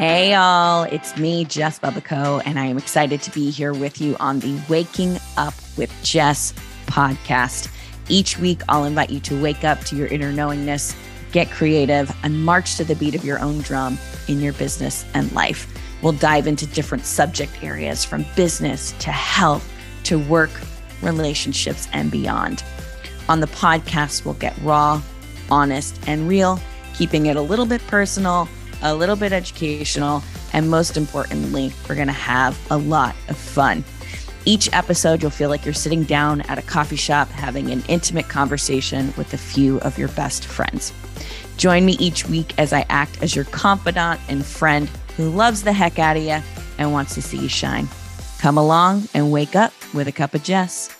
Hey, 0.00 0.32
all, 0.32 0.84
it's 0.84 1.18
me, 1.18 1.44
Jess 1.44 1.78
Bubbico, 1.78 2.40
and 2.46 2.58
I 2.58 2.64
am 2.64 2.78
excited 2.78 3.20
to 3.20 3.30
be 3.32 3.50
here 3.50 3.74
with 3.74 4.00
you 4.00 4.16
on 4.18 4.40
the 4.40 4.58
Waking 4.66 5.18
Up 5.36 5.52
with 5.76 5.92
Jess 6.02 6.54
podcast. 6.86 7.70
Each 8.08 8.38
week, 8.38 8.62
I'll 8.66 8.84
invite 8.84 9.10
you 9.10 9.20
to 9.20 9.42
wake 9.42 9.62
up 9.62 9.80
to 9.80 9.96
your 9.96 10.06
inner 10.06 10.32
knowingness, 10.32 10.96
get 11.32 11.50
creative, 11.50 12.10
and 12.22 12.42
march 12.42 12.76
to 12.76 12.84
the 12.84 12.94
beat 12.94 13.14
of 13.14 13.26
your 13.26 13.40
own 13.40 13.58
drum 13.58 13.98
in 14.26 14.40
your 14.40 14.54
business 14.54 15.04
and 15.12 15.30
life. 15.32 15.70
We'll 16.00 16.12
dive 16.12 16.46
into 16.46 16.64
different 16.64 17.04
subject 17.04 17.62
areas 17.62 18.02
from 18.02 18.24
business 18.36 18.92
to 19.00 19.10
health 19.12 19.70
to 20.04 20.18
work, 20.18 20.62
relationships, 21.02 21.88
and 21.92 22.10
beyond. 22.10 22.64
On 23.28 23.40
the 23.40 23.48
podcast, 23.48 24.24
we'll 24.24 24.32
get 24.32 24.56
raw, 24.62 25.02
honest, 25.50 26.00
and 26.06 26.26
real, 26.26 26.58
keeping 26.94 27.26
it 27.26 27.36
a 27.36 27.42
little 27.42 27.66
bit 27.66 27.86
personal 27.86 28.48
a 28.82 28.94
little 28.94 29.16
bit 29.16 29.32
educational, 29.32 30.22
and 30.52 30.70
most 30.70 30.96
importantly, 30.96 31.72
we're 31.88 31.94
going 31.94 32.06
to 32.06 32.12
have 32.12 32.58
a 32.70 32.76
lot 32.76 33.14
of 33.28 33.36
fun. 33.36 33.84
Each 34.46 34.72
episode, 34.72 35.20
you'll 35.20 35.30
feel 35.30 35.50
like 35.50 35.64
you're 35.64 35.74
sitting 35.74 36.04
down 36.04 36.40
at 36.42 36.58
a 36.58 36.62
coffee 36.62 36.96
shop 36.96 37.28
having 37.28 37.70
an 37.70 37.82
intimate 37.88 38.28
conversation 38.28 39.12
with 39.16 39.34
a 39.34 39.38
few 39.38 39.78
of 39.80 39.98
your 39.98 40.08
best 40.08 40.46
friends. 40.46 40.92
Join 41.58 41.84
me 41.84 41.92
each 41.98 42.26
week 42.26 42.54
as 42.58 42.72
I 42.72 42.86
act 42.88 43.22
as 43.22 43.36
your 43.36 43.44
confidant 43.46 44.20
and 44.28 44.44
friend 44.44 44.88
who 45.16 45.28
loves 45.28 45.62
the 45.62 45.72
heck 45.72 45.98
out 45.98 46.16
of 46.16 46.22
you 46.22 46.38
and 46.78 46.92
wants 46.92 47.14
to 47.14 47.22
see 47.22 47.36
you 47.36 47.48
shine. 47.48 47.86
Come 48.38 48.56
along 48.56 49.08
and 49.12 49.30
wake 49.30 49.54
up 49.54 49.74
with 49.92 50.08
a 50.08 50.12
cup 50.12 50.34
of 50.34 50.42
Jess. 50.42 50.99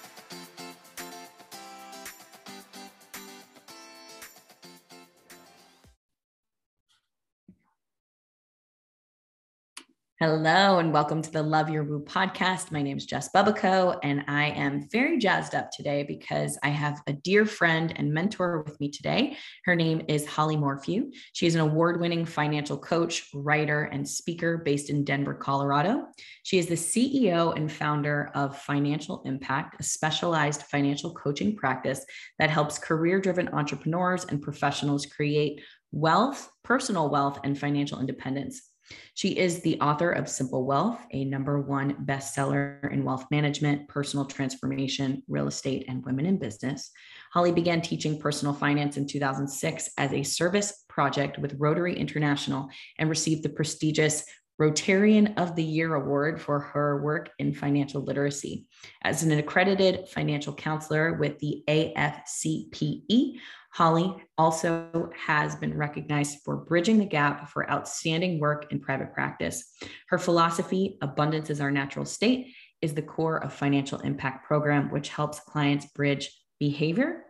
Hello, 10.23 10.81
and 10.81 10.93
welcome 10.93 11.23
to 11.23 11.31
the 11.31 11.43
Love 11.43 11.71
Your 11.71 11.83
Woo 11.83 12.05
podcast. 12.05 12.71
My 12.71 12.83
name 12.83 12.99
is 12.99 13.07
Jess 13.07 13.31
Bubbico, 13.35 13.99
and 14.03 14.23
I 14.29 14.51
am 14.51 14.87
very 14.93 15.17
jazzed 15.17 15.55
up 15.55 15.71
today 15.71 16.03
because 16.03 16.59
I 16.63 16.69
have 16.69 17.01
a 17.07 17.15
dear 17.15 17.47
friend 17.47 17.91
and 17.97 18.13
mentor 18.13 18.63
with 18.67 18.79
me 18.81 18.91
today. 18.91 19.39
Her 19.65 19.75
name 19.75 20.03
is 20.09 20.27
Holly 20.27 20.59
Morphew. 20.59 21.11
She 21.33 21.47
is 21.47 21.55
an 21.55 21.63
award 21.63 22.03
winning 22.03 22.27
financial 22.27 22.77
coach, 22.77 23.31
writer, 23.33 23.85
and 23.85 24.07
speaker 24.07 24.59
based 24.59 24.91
in 24.91 25.05
Denver, 25.05 25.33
Colorado. 25.33 26.09
She 26.43 26.59
is 26.59 26.67
the 26.67 26.75
CEO 26.75 27.57
and 27.57 27.73
founder 27.73 28.31
of 28.35 28.59
Financial 28.59 29.23
Impact, 29.25 29.81
a 29.81 29.83
specialized 29.83 30.65
financial 30.65 31.15
coaching 31.15 31.57
practice 31.57 32.05
that 32.39 32.51
helps 32.51 32.79
career 32.79 33.23
driven 33.23 33.49
entrepreneurs 33.55 34.27
and 34.27 34.43
professionals 34.43 35.07
create 35.07 35.63
wealth, 35.93 36.51
personal 36.63 37.09
wealth, 37.09 37.39
and 37.43 37.59
financial 37.59 38.01
independence 38.01 38.70
she 39.15 39.37
is 39.39 39.61
the 39.61 39.81
author 39.81 40.11
of 40.11 40.29
Simple 40.29 40.65
Wealth, 40.65 40.99
a 41.13 41.25
number 41.25 41.61
one 41.61 41.95
bestseller 42.07 42.91
in 42.93 43.05
wealth 43.05 43.27
management, 43.31 43.89
personal 43.89 44.25
transformation, 44.25 45.23
real 45.29 45.49
estate, 45.49 45.85
and 45.89 46.05
women 46.05 46.27
in 46.27 46.39
business. 46.39 46.91
Holly 47.33 47.53
began 47.53 47.81
teaching 47.81 48.19
personal 48.19 48.55
finance 48.55 48.97
in 48.97 49.07
2006 49.07 49.91
as 49.99 50.13
a 50.13 50.23
service 50.23 50.85
project 50.89 51.39
with 51.39 51.57
Rotary 51.59 51.97
International 51.97 52.69
and 52.99 53.09
received 53.09 53.43
the 53.43 53.49
prestigious 53.51 54.25
Rotarian 54.61 55.39
of 55.39 55.57
the 55.57 55.65
Year 55.65 55.95
award 55.95 56.41
for 56.41 56.61
her 56.61 57.03
work 57.03 57.31
in 57.39 57.55
financial 57.55 58.03
literacy. 58.03 58.67
As 59.03 59.23
an 59.23 59.33
accredited 59.33 60.07
financial 60.09 60.53
counselor 60.55 61.15
with 61.15 61.39
the 61.39 61.63
AFCPE, 61.67 63.39
Holly 63.73 64.15
also 64.37 65.11
has 65.17 65.55
been 65.57 65.77
recognized 65.77 66.39
for 66.45 66.57
bridging 66.57 66.99
the 66.99 67.07
gap 67.07 67.49
for 67.49 67.71
outstanding 67.71 68.41
work 68.41 68.73
in 68.73 68.81
private 68.81 69.13
practice. 69.13 69.73
Her 70.09 70.19
philosophy, 70.19 70.99
Abundance 71.03 71.51
is 71.51 71.61
Our 71.61 71.71
Natural 71.71 72.05
State, 72.05 72.55
is 72.83 72.95
the 72.95 73.03
core 73.03 73.43
of 73.43 73.53
Financial 73.53 74.01
Impact 74.01 74.45
Program, 74.45 74.91
which 74.91 75.11
helps 75.11 75.41
clients 75.41 75.87
bridge 75.87 76.31
behavior 76.59 77.25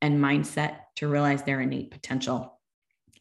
and 0.00 0.22
mindset 0.22 0.78
to 0.96 1.08
realize 1.08 1.42
their 1.42 1.60
innate 1.60 1.90
potential. 1.90 2.60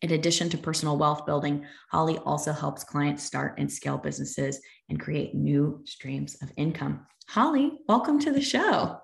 In 0.01 0.12
addition 0.12 0.50
to 0.50 0.57
personal 0.57 0.97
wealth 0.97 1.25
building, 1.25 1.66
Holly 1.90 2.18
also 2.19 2.51
helps 2.51 2.84
clients 2.84 3.24
start 3.24 3.56
and 3.57 3.72
scale 3.72 3.97
businesses 3.97 4.59
and 4.90 5.00
create 5.00 5.34
new 5.34 5.81
streams 5.85 6.35
of 6.41 6.51
income. 6.57 7.06
Holly, 7.28 7.72
welcome 7.88 8.19
to 8.19 8.31
the 8.31 8.41
show. 8.41 9.00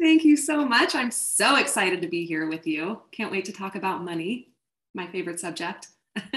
Thank 0.00 0.24
you 0.24 0.36
so 0.36 0.64
much. 0.64 0.94
I'm 0.94 1.10
so 1.10 1.56
excited 1.56 2.00
to 2.00 2.08
be 2.08 2.24
here 2.24 2.48
with 2.48 2.66
you. 2.66 3.02
Can't 3.12 3.30
wait 3.30 3.44
to 3.44 3.52
talk 3.52 3.74
about 3.74 4.02
money, 4.02 4.48
my 4.94 5.06
favorite 5.06 5.38
subject. 5.38 5.88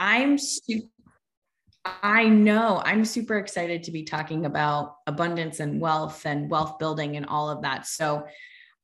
I'm 0.00 0.36
super, 0.38 0.88
I 1.84 2.24
know 2.24 2.82
I'm 2.84 3.04
super 3.04 3.38
excited 3.38 3.84
to 3.84 3.92
be 3.92 4.02
talking 4.02 4.44
about 4.44 4.96
abundance 5.06 5.60
and 5.60 5.80
wealth 5.80 6.26
and 6.26 6.50
wealth 6.50 6.80
building 6.80 7.16
and 7.16 7.26
all 7.26 7.48
of 7.48 7.62
that. 7.62 7.86
So 7.86 8.26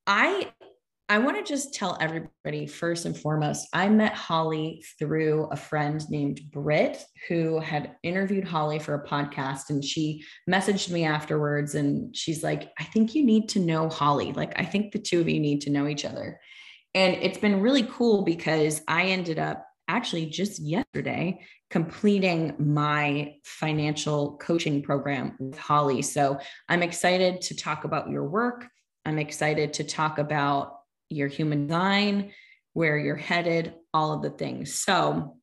I 0.06 0.52
I 1.10 1.18
want 1.18 1.36
to 1.36 1.42
just 1.42 1.74
tell 1.74 1.98
everybody 2.00 2.68
first 2.68 3.04
and 3.04 3.18
foremost, 3.18 3.66
I 3.72 3.88
met 3.88 4.14
Holly 4.14 4.84
through 4.96 5.48
a 5.50 5.56
friend 5.56 6.00
named 6.08 6.40
Britt 6.52 7.02
who 7.26 7.58
had 7.58 7.96
interviewed 8.04 8.46
Holly 8.46 8.78
for 8.78 8.94
a 8.94 9.04
podcast. 9.04 9.70
And 9.70 9.84
she 9.84 10.22
messaged 10.48 10.88
me 10.88 11.04
afterwards 11.04 11.74
and 11.74 12.14
she's 12.14 12.44
like, 12.44 12.70
I 12.78 12.84
think 12.84 13.16
you 13.16 13.24
need 13.24 13.48
to 13.48 13.58
know 13.58 13.88
Holly. 13.88 14.32
Like, 14.32 14.52
I 14.56 14.64
think 14.64 14.92
the 14.92 15.00
two 15.00 15.20
of 15.20 15.28
you 15.28 15.40
need 15.40 15.62
to 15.62 15.70
know 15.70 15.88
each 15.88 16.04
other. 16.04 16.38
And 16.94 17.16
it's 17.16 17.38
been 17.38 17.60
really 17.60 17.88
cool 17.90 18.22
because 18.22 18.80
I 18.86 19.06
ended 19.06 19.40
up 19.40 19.66
actually 19.88 20.26
just 20.26 20.60
yesterday 20.60 21.40
completing 21.70 22.54
my 22.56 23.34
financial 23.42 24.36
coaching 24.36 24.80
program 24.80 25.34
with 25.40 25.58
Holly. 25.58 26.02
So 26.02 26.38
I'm 26.68 26.84
excited 26.84 27.40
to 27.42 27.56
talk 27.56 27.82
about 27.82 28.10
your 28.10 28.28
work. 28.28 28.68
I'm 29.04 29.18
excited 29.18 29.72
to 29.74 29.82
talk 29.82 30.18
about 30.18 30.76
your 31.10 31.28
human 31.28 31.66
design, 31.66 32.32
where 32.72 32.96
you're 32.96 33.16
headed, 33.16 33.74
all 33.92 34.12
of 34.12 34.22
the 34.22 34.30
things. 34.30 34.74
So, 34.74 35.36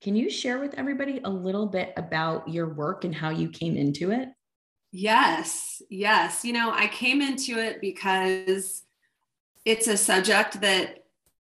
can 0.00 0.16
you 0.16 0.30
share 0.30 0.58
with 0.58 0.74
everybody 0.74 1.20
a 1.22 1.30
little 1.30 1.66
bit 1.66 1.92
about 1.96 2.48
your 2.48 2.74
work 2.74 3.04
and 3.04 3.14
how 3.14 3.30
you 3.30 3.48
came 3.48 3.76
into 3.76 4.10
it? 4.10 4.28
Yes, 4.90 5.80
yes. 5.90 6.44
You 6.44 6.52
know, 6.52 6.72
I 6.72 6.88
came 6.88 7.22
into 7.22 7.58
it 7.58 7.80
because 7.80 8.82
it's 9.64 9.86
a 9.86 9.96
subject 9.96 10.60
that 10.60 11.04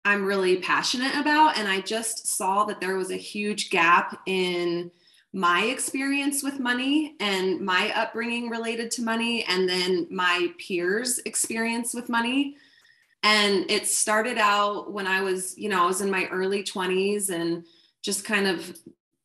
I'm 0.06 0.24
really 0.24 0.58
passionate 0.58 1.16
about. 1.16 1.58
And 1.58 1.68
I 1.68 1.82
just 1.82 2.28
saw 2.28 2.66
that 2.66 2.80
there 2.80 2.96
was 2.96 3.10
a 3.10 3.18
huge 3.18 3.72
gap 3.72 4.22
in 4.28 4.92
my 5.34 5.64
experience 5.64 6.44
with 6.44 6.60
money 6.60 7.16
and 7.20 7.60
my 7.60 7.92
upbringing 7.96 8.50
related 8.50 8.90
to 8.92 9.02
money, 9.02 9.44
and 9.50 9.68
then 9.68 10.08
my 10.10 10.48
peers' 10.58 11.20
experience 11.26 11.94
with 11.94 12.08
money 12.08 12.56
and 13.26 13.70
it 13.72 13.88
started 13.88 14.38
out 14.38 14.94
when 14.94 15.08
i 15.08 15.20
was 15.20 15.58
you 15.58 15.68
know 15.68 15.84
i 15.84 15.86
was 15.86 16.00
in 16.00 16.10
my 16.10 16.26
early 16.28 16.64
20s 16.64 17.30
and 17.30 17.66
just 18.02 18.24
kind 18.24 18.48
of 18.48 18.78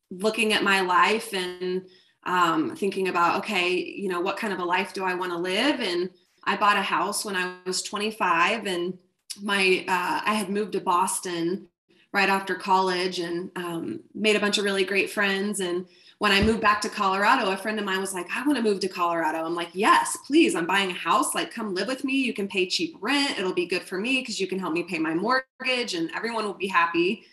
looking 0.09 0.51
at 0.51 0.63
my 0.63 0.81
life 0.81 1.33
and 1.33 1.83
um, 2.23 2.75
thinking 2.75 3.07
about 3.07 3.37
okay 3.37 3.69
you 3.69 4.09
know 4.09 4.19
what 4.19 4.37
kind 4.37 4.51
of 4.51 4.59
a 4.59 4.65
life 4.65 4.93
do 4.93 5.03
i 5.03 5.13
want 5.13 5.31
to 5.31 5.37
live? 5.37 5.79
And 5.79 6.09
i 6.43 6.57
bought 6.57 6.77
a 6.77 6.81
house 6.81 7.23
when 7.23 7.35
i 7.35 7.55
was 7.65 7.81
25 7.81 8.67
and 8.67 8.97
my 9.41 9.85
uh, 9.87 10.21
i 10.25 10.33
had 10.33 10.49
moved 10.49 10.73
to 10.73 10.81
boston 10.81 11.67
right 12.13 12.29
after 12.29 12.55
college 12.55 13.19
and 13.19 13.49
um, 13.55 14.01
made 14.13 14.35
a 14.35 14.39
bunch 14.39 14.57
of 14.57 14.65
really 14.65 14.83
great 14.83 15.09
friends 15.09 15.61
and 15.61 15.85
when 16.21 16.31
I 16.31 16.43
moved 16.43 16.61
back 16.61 16.81
to 16.81 16.87
Colorado, 16.87 17.49
a 17.49 17.57
friend 17.57 17.79
of 17.79 17.85
mine 17.85 17.99
was 17.99 18.13
like, 18.13 18.27
I 18.31 18.45
want 18.45 18.55
to 18.55 18.63
move 18.63 18.79
to 18.81 18.87
Colorado. 18.87 19.43
I'm 19.43 19.55
like, 19.55 19.69
yes, 19.73 20.19
please. 20.27 20.53
I'm 20.53 20.67
buying 20.67 20.91
a 20.91 20.93
house. 20.93 21.33
Like, 21.33 21.51
come 21.51 21.73
live 21.73 21.87
with 21.87 22.03
me. 22.03 22.13
You 22.13 22.31
can 22.31 22.47
pay 22.47 22.67
cheap 22.67 22.95
rent. 23.01 23.39
It'll 23.39 23.55
be 23.55 23.65
good 23.65 23.81
for 23.81 23.97
me 23.97 24.19
because 24.19 24.39
you 24.39 24.45
can 24.45 24.59
help 24.59 24.71
me 24.71 24.83
pay 24.83 24.99
my 24.99 25.15
mortgage 25.15 25.95
and 25.95 26.11
everyone 26.15 26.45
will 26.45 26.53
be 26.53 26.67
happy. 26.67 27.23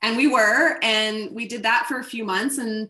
And 0.00 0.16
we 0.16 0.28
were, 0.28 0.78
and 0.80 1.28
we 1.32 1.48
did 1.48 1.64
that 1.64 1.86
for 1.88 1.98
a 1.98 2.04
few 2.04 2.24
months. 2.24 2.58
And 2.58 2.88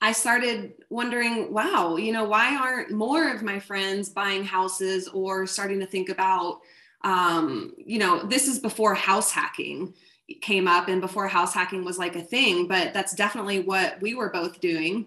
I 0.00 0.12
started 0.12 0.74
wondering, 0.88 1.52
wow, 1.52 1.96
you 1.96 2.12
know, 2.12 2.22
why 2.22 2.54
aren't 2.54 2.92
more 2.92 3.28
of 3.28 3.42
my 3.42 3.58
friends 3.58 4.08
buying 4.08 4.44
houses 4.44 5.08
or 5.08 5.48
starting 5.48 5.80
to 5.80 5.86
think 5.86 6.10
about, 6.10 6.60
um, 7.02 7.72
you 7.76 7.98
know, 7.98 8.22
this 8.22 8.46
is 8.46 8.60
before 8.60 8.94
house 8.94 9.32
hacking 9.32 9.94
came 10.40 10.68
up 10.68 10.88
and 10.88 11.00
before 11.00 11.28
house 11.28 11.52
hacking 11.52 11.84
was 11.84 11.98
like 11.98 12.16
a 12.16 12.22
thing, 12.22 12.66
but 12.66 12.94
that's 12.94 13.14
definitely 13.14 13.60
what 13.60 14.00
we 14.00 14.14
were 14.14 14.30
both 14.30 14.60
doing. 14.60 15.06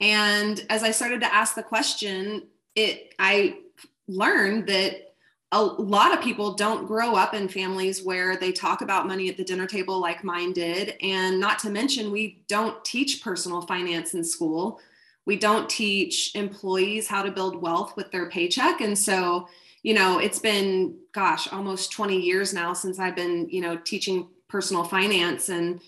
And 0.00 0.64
as 0.70 0.82
I 0.82 0.90
started 0.90 1.20
to 1.20 1.34
ask 1.34 1.54
the 1.54 1.62
question, 1.62 2.44
it 2.74 3.14
I 3.18 3.58
learned 4.06 4.66
that 4.68 5.08
a 5.52 5.62
lot 5.62 6.12
of 6.12 6.22
people 6.22 6.54
don't 6.54 6.86
grow 6.86 7.14
up 7.14 7.32
in 7.32 7.48
families 7.48 8.02
where 8.02 8.36
they 8.36 8.52
talk 8.52 8.82
about 8.82 9.06
money 9.06 9.28
at 9.30 9.36
the 9.36 9.44
dinner 9.44 9.66
table 9.66 9.98
like 9.98 10.22
mine 10.22 10.52
did. 10.52 10.94
And 11.00 11.40
not 11.40 11.58
to 11.60 11.70
mention, 11.70 12.10
we 12.10 12.44
don't 12.48 12.84
teach 12.84 13.22
personal 13.22 13.62
finance 13.62 14.12
in 14.12 14.22
school. 14.22 14.78
We 15.24 15.36
don't 15.36 15.68
teach 15.68 16.34
employees 16.34 17.08
how 17.08 17.22
to 17.22 17.30
build 17.30 17.62
wealth 17.62 17.96
with 17.96 18.10
their 18.10 18.28
paycheck. 18.28 18.82
And 18.82 18.96
so, 18.96 19.48
you 19.82 19.94
know, 19.94 20.18
it's 20.18 20.38
been, 20.38 20.96
gosh, 21.12 21.50
almost 21.50 21.92
20 21.92 22.20
years 22.20 22.52
now 22.52 22.74
since 22.74 22.98
I've 22.98 23.16
been, 23.16 23.48
you 23.48 23.62
know, 23.62 23.76
teaching 23.78 24.28
personal 24.48 24.84
finance. 24.84 25.48
And 25.48 25.80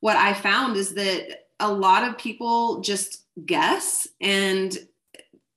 what 0.00 0.16
I 0.16 0.34
found 0.34 0.76
is 0.76 0.94
that 0.94 1.46
a 1.60 1.72
lot 1.72 2.08
of 2.08 2.18
people 2.18 2.80
just 2.80 3.24
guess 3.44 4.06
and 4.20 4.76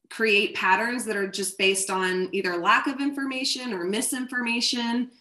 create 0.09 0.55
patterns 0.55 1.05
that 1.05 1.15
are 1.15 1.27
just 1.27 1.57
based 1.57 1.89
on 1.89 2.29
either 2.31 2.57
lack 2.57 2.87
of 2.87 2.99
information 2.99 3.73
or 3.73 3.83
misinformation. 3.83 5.11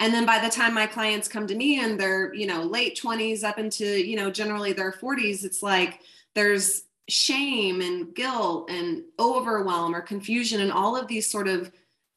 And 0.00 0.12
then 0.12 0.26
by 0.26 0.40
the 0.40 0.48
time 0.48 0.74
my 0.74 0.86
clients 0.86 1.28
come 1.28 1.46
to 1.46 1.54
me 1.54 1.78
and 1.80 1.98
they're 1.98 2.34
you 2.34 2.46
know 2.46 2.62
late 2.62 3.00
20s 3.00 3.44
up 3.44 3.58
into 3.58 3.84
you 3.84 4.16
know 4.16 4.30
generally 4.30 4.72
their 4.72 4.90
40s 4.90 5.44
it's 5.44 5.62
like 5.62 6.00
there's 6.34 6.82
shame 7.08 7.80
and 7.80 8.14
guilt 8.14 8.68
and 8.70 9.04
overwhelm 9.20 9.94
or 9.94 10.00
confusion 10.00 10.60
and 10.60 10.72
all 10.72 10.96
of 10.96 11.06
these 11.06 11.30
sort 11.30 11.46
of 11.46 11.70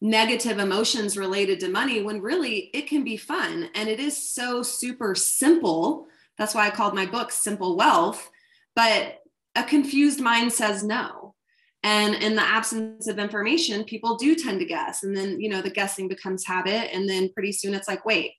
negative 0.05 0.59
emotions 0.59 1.17
related 1.17 1.59
to 1.59 1.69
money 1.69 2.01
when 2.01 2.21
really 2.21 2.69
it 2.73 2.87
can 2.87 3.03
be 3.03 3.17
fun. 3.17 3.69
And 3.73 3.89
it 3.89 3.99
is 3.99 4.29
so 4.29 4.61
super 4.61 5.15
simple. 5.15 6.07
That's 6.37 6.53
why 6.53 6.67
i 6.67 6.69
called 6.69 6.95
my 6.95 7.05
book 7.05 7.31
simple 7.31 7.75
wealth. 7.75 8.29
But 8.75 9.19
a 9.55 9.63
confused 9.63 10.19
mind 10.19 10.53
says 10.53 10.83
no. 10.83 11.33
And 11.81 12.15
in 12.15 12.35
the 12.35 12.41
absence 12.41 13.07
of 13.07 13.19
information 13.19 13.83
people 13.83 14.17
do 14.17 14.35
tend 14.35 14.59
to 14.59 14.65
guess. 14.65 15.03
And 15.03 15.15
then 15.15 15.39
you 15.39 15.49
know 15.49 15.61
the 15.61 15.69
guessing 15.69 16.07
becomes 16.07 16.45
habit. 16.45 16.93
And 16.93 17.09
then 17.09 17.31
pretty 17.33 17.51
soon 17.51 17.73
it's 17.73 17.87
like 17.87 18.05
wait 18.05 18.33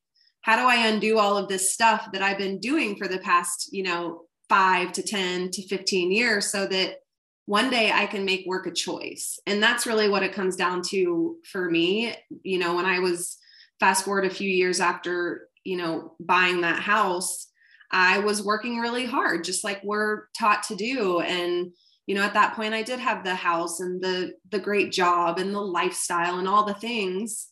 how 0.47 0.55
do 0.55 0.63
i 0.63 0.87
undo 0.87 1.19
all 1.19 1.37
of 1.37 1.49
this 1.49 1.75
stuff 1.75 2.09
that 2.13 2.23
i've 2.23 2.39
been 2.39 2.61
doing 2.61 2.95
for 2.97 3.09
the 3.09 3.19
past 3.19 3.69
you 3.73 3.83
know 3.83 4.23
5 4.49 4.93
to 4.93 5.03
10 5.03 5.51
to 5.51 5.67
15 5.67 6.13
years 6.13 6.47
so 6.47 6.67
that 6.69 6.99
one 7.47 7.71
day 7.71 7.93
I 7.93 8.07
can 8.07 8.25
make 8.25 8.45
work 8.45 8.67
a 8.67 8.73
choice. 8.73 9.39
And 9.47 9.63
that's 9.63 9.87
really 9.87 10.09
what 10.09 10.25
it 10.25 10.33
comes 10.33 10.57
down 10.57 10.83
to 10.89 11.37
for 11.51 11.71
me. 11.71 12.15
You 12.43 12.59
know, 12.59 12.75
when 12.75 12.85
I 12.85 12.99
was 12.99 13.39
fast 13.81 14.05
forward 14.05 14.25
a 14.25 14.31
few 14.31 14.51
years 14.51 14.81
after, 14.81 15.49
you 15.65 15.77
know, 15.77 16.15
buying 16.21 16.61
that 16.61 16.81
house, 16.81 17.47
I 17.93 18.19
was 18.19 18.43
working 18.43 18.79
really 18.79 19.07
hard, 19.07 19.45
just 19.45 19.63
like 19.63 19.81
we're 19.85 20.25
taught 20.37 20.65
to 20.65 20.75
do. 20.75 21.21
And, 21.21 21.71
you 22.07 22.17
know, 22.17 22.23
at 22.23 22.35
that 22.35 22.55
point 22.55 22.75
I 22.75 22.83
did 22.83 22.99
have 22.99 23.23
the 23.23 23.35
house 23.35 23.79
and 23.79 24.03
the 24.03 24.33
the 24.51 24.59
great 24.59 24.91
job 24.91 25.39
and 25.39 25.55
the 25.55 25.61
lifestyle 25.61 26.39
and 26.39 26.49
all 26.49 26.65
the 26.65 26.75
things. 26.75 27.47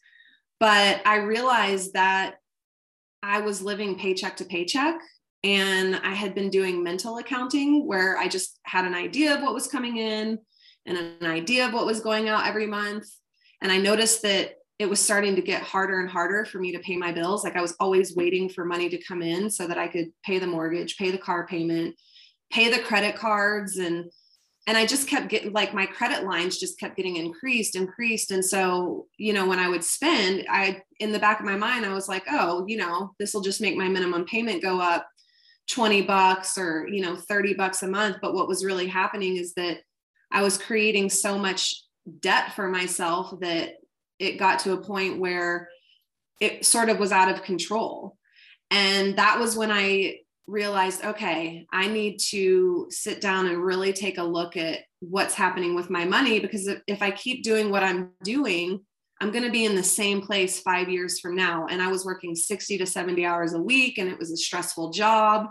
But 0.58 1.02
I 1.06 1.16
realized 1.16 1.94
that 1.94 2.36
I 3.22 3.40
was 3.40 3.62
living 3.62 3.96
paycheck 3.96 4.36
to 4.38 4.44
paycheck 4.44 4.96
and 5.44 6.00
I 6.02 6.14
had 6.14 6.34
been 6.34 6.48
doing 6.48 6.82
mental 6.82 7.18
accounting 7.18 7.86
where 7.86 8.16
I 8.16 8.28
just 8.28 8.58
had 8.64 8.86
an 8.86 8.94
idea 8.94 9.34
of 9.34 9.42
what 9.42 9.52
was 9.52 9.66
coming 9.66 9.98
in 9.98 10.38
and 10.86 10.98
an 10.98 11.26
idea 11.26 11.66
of 11.66 11.74
what 11.74 11.84
was 11.84 12.00
going 12.00 12.30
out 12.30 12.46
every 12.46 12.66
month. 12.66 13.06
And 13.60 13.70
I 13.70 13.76
noticed 13.76 14.22
that 14.22 14.54
it 14.78 14.88
was 14.88 15.00
starting 15.00 15.36
to 15.36 15.42
get 15.42 15.62
harder 15.62 16.00
and 16.00 16.08
harder 16.08 16.46
for 16.46 16.58
me 16.58 16.72
to 16.72 16.78
pay 16.78 16.96
my 16.96 17.12
bills. 17.12 17.44
Like 17.44 17.56
I 17.56 17.60
was 17.60 17.76
always 17.78 18.16
waiting 18.16 18.48
for 18.48 18.64
money 18.64 18.88
to 18.88 19.02
come 19.04 19.20
in 19.20 19.50
so 19.50 19.66
that 19.66 19.78
I 19.78 19.86
could 19.86 20.06
pay 20.24 20.38
the 20.38 20.46
mortgage, 20.46 20.96
pay 20.96 21.10
the 21.10 21.18
car 21.18 21.46
payment, 21.46 21.94
pay 22.50 22.70
the 22.70 22.82
credit 22.82 23.14
cards 23.14 23.76
and 23.76 24.10
and 24.66 24.78
I 24.78 24.86
just 24.86 25.08
kept 25.08 25.28
getting 25.28 25.52
like 25.52 25.74
my 25.74 25.84
credit 25.84 26.24
lines 26.24 26.58
just 26.58 26.80
kept 26.80 26.96
getting 26.96 27.16
increased, 27.16 27.76
increased. 27.76 28.30
And 28.30 28.42
so, 28.42 29.08
you 29.18 29.34
know, 29.34 29.46
when 29.46 29.58
I 29.58 29.68
would 29.68 29.84
spend, 29.84 30.46
I 30.48 30.80
in 31.00 31.12
the 31.12 31.18
back 31.18 31.38
of 31.38 31.44
my 31.44 31.54
mind, 31.54 31.84
I 31.84 31.92
was 31.92 32.08
like, 32.08 32.24
oh, 32.30 32.64
you 32.66 32.78
know, 32.78 33.12
this 33.18 33.34
will 33.34 33.42
just 33.42 33.60
make 33.60 33.76
my 33.76 33.90
minimum 33.90 34.24
payment 34.24 34.62
go 34.62 34.80
up 34.80 35.06
20 35.70 36.02
bucks 36.02 36.58
or 36.58 36.86
you 36.88 37.02
know 37.02 37.16
30 37.16 37.54
bucks 37.54 37.82
a 37.82 37.88
month. 37.88 38.18
But 38.20 38.34
what 38.34 38.48
was 38.48 38.64
really 38.64 38.86
happening 38.86 39.36
is 39.36 39.54
that 39.54 39.78
i 40.30 40.42
was 40.42 40.58
creating 40.58 41.10
so 41.10 41.38
much 41.38 41.82
debt 42.20 42.52
for 42.54 42.68
myself 42.68 43.32
that 43.40 43.74
it 44.18 44.38
got 44.38 44.58
to 44.60 44.72
a 44.72 44.82
point 44.82 45.18
where 45.18 45.68
it 46.40 46.64
sort 46.64 46.88
of 46.88 46.98
was 46.98 47.12
out 47.12 47.30
of 47.30 47.42
control. 47.42 48.16
And 48.70 49.16
that 49.16 49.38
was 49.38 49.56
when 49.56 49.70
i 49.70 50.18
realized 50.46 51.02
okay 51.02 51.66
i 51.72 51.88
need 51.88 52.18
to 52.18 52.86
sit 52.90 53.20
down 53.20 53.46
and 53.46 53.64
really 53.64 53.94
take 53.94 54.18
a 54.18 54.22
look 54.22 54.58
at 54.58 54.80
what's 55.00 55.34
happening 55.34 55.74
with 55.74 55.88
my 55.88 56.04
money 56.04 56.38
because 56.38 56.68
if 56.86 57.00
i 57.00 57.10
keep 57.10 57.42
doing 57.42 57.70
what 57.70 57.82
i'm 57.82 58.10
doing 58.22 58.80
I'm 59.20 59.30
going 59.30 59.44
to 59.44 59.50
be 59.50 59.64
in 59.64 59.76
the 59.76 59.82
same 59.82 60.20
place 60.20 60.60
five 60.60 60.88
years 60.88 61.20
from 61.20 61.36
now. 61.36 61.66
And 61.70 61.80
I 61.80 61.88
was 61.88 62.04
working 62.04 62.34
60 62.34 62.76
to 62.78 62.86
70 62.86 63.24
hours 63.24 63.54
a 63.54 63.60
week, 63.60 63.98
and 63.98 64.08
it 64.08 64.18
was 64.18 64.32
a 64.32 64.36
stressful 64.36 64.90
job. 64.90 65.46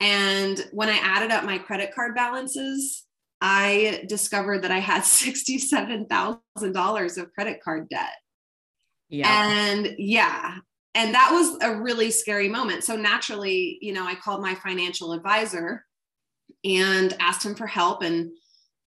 And 0.00 0.66
when 0.72 0.88
I 0.88 0.98
added 1.02 1.30
up 1.30 1.44
my 1.44 1.58
credit 1.58 1.94
card 1.94 2.14
balances, 2.14 3.04
I 3.40 4.04
discovered 4.08 4.62
that 4.62 4.70
I 4.70 4.78
had 4.78 5.02
$67,000 5.02 7.18
of 7.18 7.32
credit 7.32 7.62
card 7.62 7.88
debt. 7.88 8.14
Yeah. 9.08 9.28
And 9.28 9.94
yeah. 9.98 10.58
And 10.94 11.14
that 11.14 11.30
was 11.32 11.58
a 11.62 11.76
really 11.76 12.10
scary 12.10 12.48
moment. 12.48 12.84
So 12.84 12.96
naturally, 12.96 13.78
you 13.80 13.92
know, 13.92 14.06
I 14.06 14.16
called 14.16 14.42
my 14.42 14.54
financial 14.56 15.12
advisor 15.12 15.84
and 16.64 17.14
asked 17.20 17.44
him 17.44 17.54
for 17.54 17.66
help. 17.66 18.02
And 18.02 18.32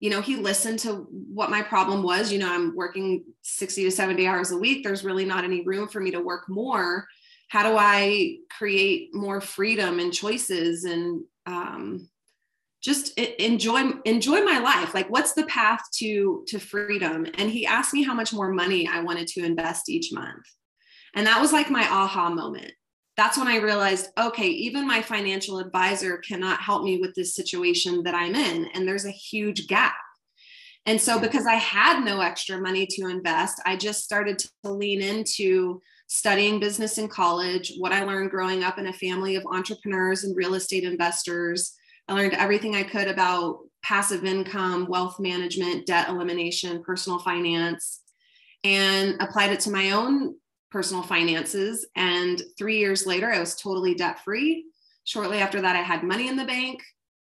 you 0.03 0.09
know, 0.09 0.19
he 0.19 0.35
listened 0.35 0.79
to 0.79 1.07
what 1.33 1.49
my 1.49 1.61
problem 1.61 2.03
was. 2.03 2.29
You 2.29 2.37
know, 2.37 2.53
I'm 2.53 2.75
working 2.75 3.23
60 3.43 3.85
to 3.85 3.89
70 3.89 4.27
hours 4.27 4.51
a 4.51 4.57
week. 4.57 4.83
There's 4.83 5.05
really 5.05 5.23
not 5.23 5.45
any 5.45 5.61
room 5.61 5.87
for 5.87 6.01
me 6.01 6.11
to 6.11 6.19
work 6.19 6.49
more. 6.49 7.07
How 7.47 7.63
do 7.63 7.77
I 7.77 8.39
create 8.49 9.15
more 9.15 9.39
freedom 9.39 9.99
and 9.99 10.11
choices 10.11 10.83
and 10.83 11.23
um, 11.45 12.09
just 12.83 13.17
enjoy 13.17 13.93
enjoy 14.03 14.43
my 14.43 14.59
life? 14.59 14.93
Like, 14.93 15.09
what's 15.09 15.35
the 15.35 15.45
path 15.45 15.79
to 15.99 16.43
to 16.49 16.59
freedom? 16.59 17.25
And 17.35 17.49
he 17.49 17.65
asked 17.65 17.93
me 17.93 18.03
how 18.03 18.13
much 18.13 18.33
more 18.33 18.51
money 18.51 18.85
I 18.85 18.99
wanted 18.99 19.27
to 19.27 19.45
invest 19.45 19.87
each 19.87 20.11
month, 20.11 20.43
and 21.15 21.25
that 21.27 21.39
was 21.39 21.53
like 21.53 21.69
my 21.69 21.87
aha 21.89 22.29
moment 22.29 22.73
that's 23.15 23.37
when 23.37 23.47
I 23.47 23.57
realized, 23.57 24.09
okay, 24.19 24.47
even 24.47 24.87
my 24.87 25.01
financial 25.01 25.59
advisor 25.59 26.17
cannot 26.17 26.61
help 26.61 26.83
me 26.83 26.97
with 26.97 27.13
this 27.13 27.35
situation 27.35 28.03
that 28.03 28.15
I'm 28.15 28.33
in. 28.33 28.67
And 28.73 28.87
there's 28.87 29.05
a 29.05 29.11
huge 29.11 29.67
gap. 29.67 29.93
And 30.85 30.99
so, 30.99 31.19
because 31.19 31.45
I 31.45 31.55
had 31.55 32.03
no 32.03 32.19
extra 32.19 32.59
money 32.59 32.85
to 32.87 33.07
invest, 33.07 33.61
I 33.65 33.77
just 33.77 34.03
started 34.03 34.39
to 34.39 34.49
lean 34.71 35.01
into 35.01 35.81
studying 36.07 36.59
business 36.59 36.97
in 36.97 37.07
college, 37.07 37.73
what 37.77 37.93
I 37.93 38.03
learned 38.03 38.31
growing 38.31 38.63
up 38.63 38.77
in 38.77 38.87
a 38.87 38.93
family 38.93 39.35
of 39.35 39.45
entrepreneurs 39.45 40.23
and 40.23 40.35
real 40.35 40.55
estate 40.55 40.83
investors. 40.83 41.73
I 42.07 42.13
learned 42.13 42.33
everything 42.33 42.75
I 42.75 42.83
could 42.83 43.07
about 43.07 43.59
passive 43.81 44.25
income, 44.25 44.87
wealth 44.89 45.19
management, 45.19 45.85
debt 45.85 46.09
elimination, 46.09 46.83
personal 46.83 47.19
finance, 47.19 48.01
and 48.63 49.15
applied 49.21 49.51
it 49.51 49.61
to 49.61 49.71
my 49.71 49.91
own 49.91 50.35
personal 50.73 51.03
finances. 51.03 51.85
And 51.95 52.41
three 52.57 52.79
years 52.79 53.05
later, 53.05 53.31
I 53.31 53.39
was 53.39 53.55
totally 53.55 53.93
debt 53.93 54.23
free. 54.23 54.65
Shortly 55.05 55.37
after 55.37 55.61
that, 55.61 55.75
I 55.75 55.83
had 55.83 56.03
money 56.03 56.27
in 56.27 56.35
the 56.35 56.45
bank. 56.45 56.81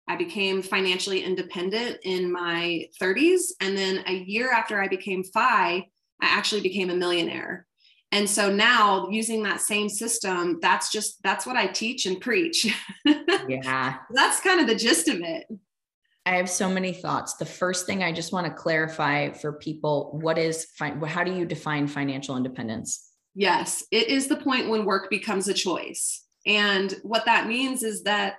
I 0.08 0.16
became 0.16 0.62
financially 0.62 1.24
independent 1.24 1.98
in 2.04 2.32
my 2.32 2.86
30s. 3.02 3.42
And 3.60 3.76
then 3.76 4.04
a 4.06 4.14
year 4.14 4.52
after 4.52 4.80
I 4.82 4.88
became 4.88 5.24
FI, 5.24 5.42
I 5.42 5.84
actually 6.22 6.62
became 6.62 6.92
a 6.92 6.96
millionaire. 6.96 7.66
And 8.12 8.30
so 8.30 8.52
now 8.52 9.08
using 9.10 9.42
that 9.44 9.62
same 9.62 9.90
system, 9.90 10.60
that's 10.62 10.92
just 10.92 11.22
that's 11.24 11.46
what 11.46 11.56
I 11.56 11.68
teach 11.68 12.06
and 12.06 12.22
preach. 12.22 12.68
Yeah. 13.48 13.96
that's 14.12 14.40
kind 14.42 14.62
of 14.62 14.68
the 14.68 14.76
gist 14.76 15.08
of 15.08 15.22
it. 15.22 15.48
I 16.24 16.36
have 16.36 16.50
so 16.50 16.70
many 16.70 16.94
thoughts. 16.94 17.34
The 17.38 17.46
first 17.46 17.88
thing 17.88 18.04
I 18.04 18.12
just 18.12 18.32
want 18.32 18.46
to 18.46 18.54
clarify 18.54 19.32
for 19.32 19.54
people, 19.54 20.20
what 20.22 20.38
is 20.38 20.68
how 20.80 21.24
do 21.24 21.34
you 21.34 21.46
define 21.46 21.88
financial 21.88 22.38
independence? 22.38 23.09
Yes, 23.36 23.84
it 23.92 24.08
is 24.08 24.28
the 24.28 24.38
point 24.38 24.70
when 24.70 24.86
work 24.86 25.10
becomes 25.10 25.48
a 25.48 25.54
choice. 25.54 26.24
And 26.46 26.94
what 27.04 27.26
that 27.26 27.48
means 27.48 27.84
is 27.84 28.04
that 28.04 28.36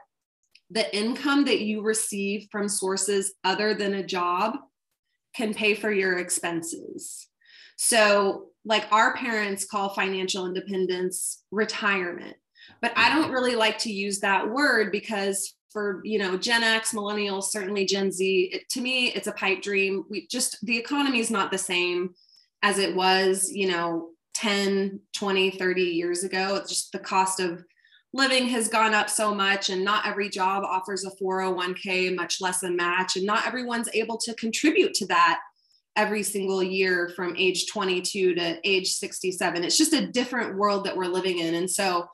the 0.71 0.95
income 0.97 1.45
that 1.47 1.61
you 1.61 1.83
receive 1.83 2.49
from 2.51 2.69
sources 2.69 3.35
other 3.45 3.75
than 3.75 3.95
a 3.95 4.07
job 4.07 4.57
can 5.35 5.55
pay 5.55 5.75
for 5.75 5.91
your 5.91 6.19
expenses. 6.19 7.29
So, 7.77 8.47
like 8.65 8.87
our 8.93 9.15
parents 9.17 9.65
call 9.65 9.95
financial 9.95 10.47
independence 10.47 11.43
retirement, 11.51 12.37
but 12.83 12.93
I 12.95 13.09
don't 13.09 13.33
really 13.33 13.57
like 13.57 13.79
to 13.79 13.93
use 13.93 14.21
that 14.21 14.51
word 14.51 14.93
because 14.93 15.55
for 15.71 16.01
you 16.05 16.19
know 16.19 16.37
gen 16.37 16.63
x 16.63 16.93
millennials 16.93 17.45
certainly 17.45 17.85
gen 17.85 18.11
z 18.11 18.51
it, 18.53 18.69
to 18.69 18.81
me 18.81 19.07
it's 19.13 19.29
a 19.29 19.33
pipe 19.33 19.63
dream 19.63 20.05
we 20.11 20.27
just 20.27 20.59
the 20.67 20.77
economy 20.77 21.21
is 21.21 21.31
not 21.31 21.51
the 21.51 21.59
same 21.59 22.11
as 22.63 22.79
it 22.79 22.95
was 22.95 23.49
you 23.53 23.69
know 23.69 24.09
10, 24.41 25.01
20, 25.15 25.51
30 25.51 25.83
years 25.83 26.25
ago. 26.25 26.57
It's 26.57 26.71
just 26.71 26.93
the 26.93 26.99
cost 26.99 27.41
of 27.41 27.63
living 28.15 28.49
has 28.49 28.69
gone 28.69 28.95
up 28.95 29.11
so 29.11 29.35
much, 29.35 29.69
and 29.69 29.85
not 29.85 30.07
every 30.07 30.31
job 30.31 30.65
offers 30.65 31.05
a 31.05 31.11
401k, 31.23 32.15
much 32.15 32.41
less 32.41 32.63
a 32.63 32.71
match, 32.71 33.17
and 33.17 33.27
not 33.27 33.47
everyone's 33.47 33.91
able 33.93 34.17
to 34.19 34.35
contribute 34.35 34.95
to 34.95 35.07
that 35.09 35.41
every 35.95 36.23
single 36.23 36.63
year 36.63 37.11
from 37.15 37.37
age 37.37 37.67
22 37.71 38.35
to 38.35 38.59
age 38.65 38.93
67. 38.95 39.63
It's 39.63 39.77
just 39.77 39.93
a 39.93 40.07
different 40.07 40.57
world 40.57 40.85
that 40.85 40.97
we're 40.97 41.07
living 41.07 41.39
in. 41.39 41.55
And 41.55 41.71
so 41.71 42.09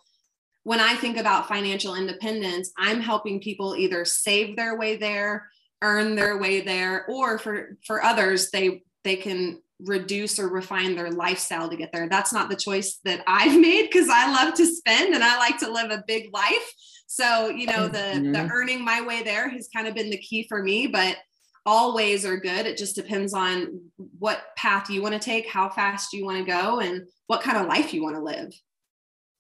when 0.65 0.81
I 0.81 0.97
think 0.97 1.19
about 1.19 1.47
financial 1.47 1.95
independence, 1.95 2.73
I'm 2.77 3.01
helping 3.01 3.41
people 3.41 3.77
either 3.77 4.05
save 4.05 4.57
their 4.57 4.77
way 4.77 4.97
there, 4.97 5.49
earn 5.81 6.17
their 6.17 6.39
way 6.39 6.63
there, 6.63 7.07
or 7.07 7.39
for 7.39 7.79
for 7.87 8.03
others, 8.03 8.51
they 8.51 8.83
they 9.05 9.15
can 9.15 9.63
reduce 9.81 10.39
or 10.39 10.49
refine 10.49 10.95
their 10.95 11.11
lifestyle 11.11 11.69
to 11.69 11.77
get 11.77 11.93
there. 11.93 12.09
That's 12.09 12.33
not 12.33 12.49
the 12.49 12.57
choice 12.57 12.99
that 13.05 13.23
I've 13.27 13.61
made 13.61 13.85
because 13.91 14.09
I 14.11 14.33
love 14.33 14.55
to 14.55 14.67
spend 14.67 15.15
and 15.15 15.23
I 15.23 15.37
like 15.39 15.59
to 15.59 15.71
live 15.71 15.91
a 15.91 16.05
big 16.07 16.33
life. 16.33 16.73
So, 17.07 17.49
you 17.49 17.67
know, 17.67 17.89
the 17.89 17.99
mm-hmm. 17.99 18.33
the 18.33 18.49
earning 18.51 18.85
my 18.85 19.01
way 19.01 19.23
there 19.23 19.49
has 19.49 19.69
kind 19.75 19.87
of 19.87 19.95
been 19.95 20.11
the 20.11 20.19
key 20.19 20.47
for 20.49 20.63
me, 20.63 20.87
but 20.87 21.17
all 21.65 21.95
ways 21.95 22.25
are 22.25 22.37
good. 22.37 22.67
It 22.67 22.77
just 22.77 22.95
depends 22.95 23.35
on 23.35 23.81
what 24.19 24.55
path 24.57 24.89
you 24.89 25.03
want 25.03 25.15
to 25.15 25.21
take, 25.21 25.49
how 25.49 25.69
fast 25.69 26.13
you 26.13 26.25
want 26.25 26.39
to 26.39 26.45
go, 26.45 26.81
and 26.81 27.07
what 27.27 27.43
kind 27.43 27.59
of 27.59 27.67
life 27.67 27.93
you 27.93 28.03
want 28.03 28.17
to 28.17 28.23
live. 28.23 28.53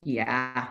Yeah. 0.03 0.69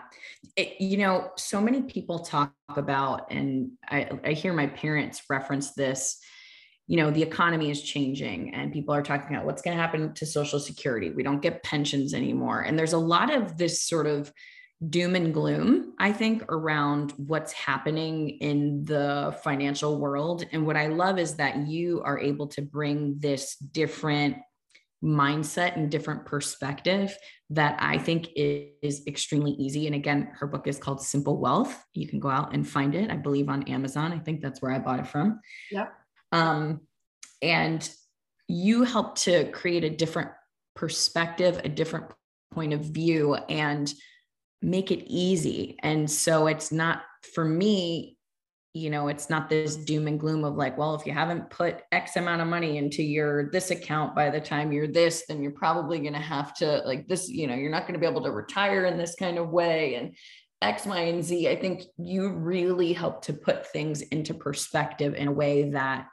It, 0.55 0.79
you 0.79 0.97
know, 0.97 1.31
so 1.35 1.59
many 1.59 1.81
people 1.81 2.19
talk 2.19 2.53
about, 2.69 3.31
and 3.31 3.71
I, 3.89 4.09
I 4.23 4.31
hear 4.31 4.53
my 4.53 4.67
parents 4.67 5.23
reference 5.29 5.73
this 5.73 6.19
you 6.87 6.97
know 6.97 7.11
the 7.11 7.21
economy 7.21 7.69
is 7.69 7.81
changing 7.81 8.53
and 8.53 8.71
people 8.71 8.93
are 8.93 9.01
talking 9.01 9.35
about 9.35 9.45
what's 9.45 9.61
going 9.61 9.75
to 9.75 9.81
happen 9.81 10.13
to 10.13 10.25
social 10.25 10.59
security 10.59 11.09
we 11.09 11.23
don't 11.23 11.41
get 11.41 11.63
pensions 11.63 12.13
anymore 12.13 12.61
and 12.61 12.77
there's 12.77 12.93
a 12.93 12.97
lot 12.97 13.33
of 13.33 13.57
this 13.57 13.81
sort 13.81 14.07
of 14.07 14.31
doom 14.89 15.15
and 15.15 15.33
gloom 15.33 15.93
i 15.99 16.11
think 16.11 16.43
around 16.49 17.13
what's 17.17 17.53
happening 17.53 18.29
in 18.29 18.83
the 18.85 19.35
financial 19.43 19.99
world 19.99 20.45
and 20.51 20.65
what 20.65 20.77
i 20.77 20.87
love 20.87 21.17
is 21.17 21.35
that 21.35 21.67
you 21.67 22.01
are 22.03 22.19
able 22.19 22.47
to 22.47 22.61
bring 22.61 23.17
this 23.19 23.55
different 23.55 24.37
mindset 25.03 25.75
and 25.75 25.91
different 25.91 26.25
perspective 26.25 27.15
that 27.51 27.77
I 27.79 27.99
think 27.99 28.29
is 28.35 29.05
extremely 29.05 29.51
easy. 29.51 29.85
And 29.85 29.95
again, 29.95 30.29
her 30.33 30.47
book 30.47 30.67
is 30.67 30.79
called 30.79 31.01
Simple 31.01 31.37
Wealth. 31.37 31.85
You 31.93 32.07
can 32.07 32.19
go 32.19 32.29
out 32.29 32.53
and 32.53 32.67
find 32.67 32.95
it, 32.95 33.11
I 33.11 33.15
believe, 33.15 33.47
on 33.49 33.63
Amazon. 33.63 34.11
I 34.11 34.19
think 34.19 34.41
that's 34.41 34.61
where 34.61 34.71
I 34.71 34.79
bought 34.79 34.99
it 34.99 35.07
from. 35.07 35.39
Yep. 35.71 35.93
Um, 36.31 36.81
and 37.41 37.87
you 38.47 38.83
help 38.83 39.17
to 39.19 39.49
create 39.51 39.83
a 39.83 39.89
different 39.89 40.31
perspective, 40.75 41.61
a 41.63 41.69
different 41.69 42.11
point 42.53 42.73
of 42.73 42.81
view, 42.81 43.35
and 43.35 43.91
make 44.61 44.91
it 44.91 45.03
easy. 45.07 45.77
And 45.81 46.09
so 46.09 46.47
it's 46.47 46.71
not 46.71 47.01
for 47.33 47.45
me, 47.45 48.17
you 48.73 48.89
know, 48.89 49.07
it's 49.07 49.29
not 49.29 49.49
this 49.49 49.77
doom 49.77 50.07
and 50.07 50.19
gloom 50.19 50.43
of 50.43 50.55
like, 50.55 50.77
well, 50.77 50.95
if 50.95 51.05
you 51.05 51.13
haven't 51.13 51.49
put 51.49 51.81
X 51.91 52.17
amount 52.17 52.41
of 52.41 52.47
money 52.47 52.77
into 52.77 53.03
your 53.03 53.49
this 53.51 53.71
account 53.71 54.15
by 54.15 54.29
the 54.29 54.41
time 54.41 54.71
you're 54.71 54.87
this, 54.87 55.23
then 55.27 55.41
you're 55.41 55.51
probably 55.51 55.99
going 55.99 56.13
to 56.13 56.19
have 56.19 56.53
to 56.55 56.81
like 56.85 57.07
this, 57.07 57.29
you 57.29 57.47
know, 57.47 57.55
you're 57.55 57.71
not 57.71 57.83
going 57.83 57.93
to 57.93 57.99
be 57.99 58.05
able 58.05 58.23
to 58.23 58.31
retire 58.31 58.85
in 58.85 58.97
this 58.97 59.15
kind 59.15 59.37
of 59.37 59.49
way. 59.49 59.95
And 59.95 60.15
X, 60.61 60.85
Y, 60.85 60.99
and 60.99 61.23
Z. 61.23 61.47
I 61.47 61.55
think 61.55 61.83
you 61.97 62.29
really 62.29 62.91
help 62.91 63.23
to 63.25 63.33
put 63.33 63.67
things 63.67 64.01
into 64.01 64.33
perspective 64.33 65.13
in 65.13 65.27
a 65.27 65.31
way 65.31 65.69
that 65.71 66.07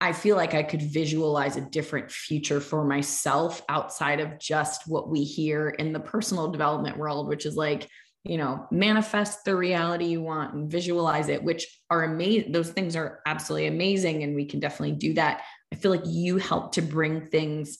I 0.00 0.12
feel 0.12 0.36
like 0.36 0.54
I 0.54 0.62
could 0.62 0.82
visualize 0.82 1.56
a 1.56 1.60
different 1.60 2.10
future 2.10 2.60
for 2.60 2.84
myself 2.84 3.62
outside 3.68 4.20
of 4.20 4.38
just 4.38 4.82
what 4.86 5.08
we 5.08 5.24
hear 5.24 5.70
in 5.70 5.92
the 5.92 6.00
personal 6.00 6.50
development 6.50 6.96
world, 6.96 7.26
which 7.26 7.46
is 7.46 7.56
like, 7.56 7.88
you 8.22 8.36
know, 8.36 8.66
manifest 8.70 9.44
the 9.44 9.56
reality 9.56 10.06
you 10.06 10.22
want 10.22 10.54
and 10.54 10.70
visualize 10.70 11.28
it, 11.28 11.42
which 11.42 11.66
are 11.90 12.04
amazing. 12.04 12.52
Those 12.52 12.70
things 12.70 12.94
are 12.94 13.20
absolutely 13.26 13.66
amazing. 13.66 14.22
And 14.22 14.36
we 14.36 14.44
can 14.44 14.60
definitely 14.60 14.96
do 14.96 15.14
that. 15.14 15.42
I 15.72 15.76
feel 15.76 15.90
like 15.90 16.06
you 16.06 16.36
help 16.36 16.72
to 16.72 16.82
bring 16.82 17.26
things 17.26 17.78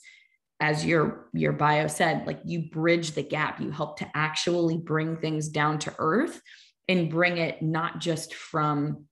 as 0.60 0.84
your 0.84 1.28
your 1.32 1.52
bio 1.52 1.86
said 1.86 2.26
like 2.26 2.40
you 2.44 2.68
bridge 2.70 3.12
the 3.12 3.22
gap 3.22 3.60
you 3.60 3.70
help 3.70 3.96
to 3.98 4.10
actually 4.14 4.76
bring 4.76 5.16
things 5.16 5.48
down 5.48 5.78
to 5.78 5.94
earth 5.98 6.40
and 6.88 7.10
bring 7.10 7.38
it 7.38 7.62
not 7.62 8.00
just 8.00 8.34
from 8.34 9.04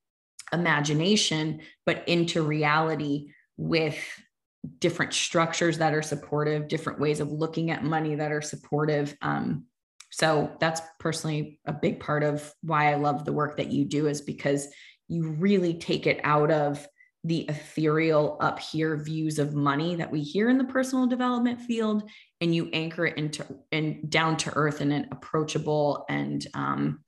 imagination, 0.52 1.60
but 1.84 2.06
into 2.08 2.42
reality 2.42 3.30
with 3.56 3.98
different 4.78 5.14
structures 5.14 5.78
that 5.78 5.94
are 5.94 6.02
supportive, 6.02 6.68
different 6.68 7.00
ways 7.00 7.20
of 7.20 7.30
looking 7.30 7.70
at 7.70 7.84
money 7.84 8.14
that 8.16 8.32
are 8.32 8.42
supportive. 8.42 9.16
Um, 9.22 9.66
so 10.10 10.56
that's 10.60 10.80
personally 10.98 11.60
a 11.66 11.72
big 11.72 12.00
part 12.00 12.22
of 12.22 12.52
why 12.62 12.92
I 12.92 12.96
love 12.96 13.24
the 13.24 13.32
work 13.32 13.56
that 13.56 13.70
you 13.72 13.84
do, 13.84 14.06
is 14.06 14.20
because 14.20 14.68
you 15.08 15.30
really 15.30 15.74
take 15.74 16.06
it 16.06 16.20
out 16.24 16.50
of 16.50 16.86
the 17.26 17.40
ethereal 17.48 18.36
up 18.40 18.60
here 18.60 18.96
views 18.96 19.40
of 19.40 19.54
money 19.54 19.96
that 19.96 20.12
we 20.12 20.22
hear 20.22 20.48
in 20.48 20.58
the 20.58 20.64
personal 20.64 21.08
development 21.08 21.60
field 21.60 22.08
and 22.40 22.54
you 22.54 22.70
anchor 22.72 23.04
it 23.04 23.18
into 23.18 23.44
and 23.72 24.08
down 24.08 24.36
to 24.36 24.52
earth 24.54 24.80
in 24.80 24.92
an 24.92 25.08
approachable 25.10 26.04
and 26.08 26.46
um, 26.54 27.00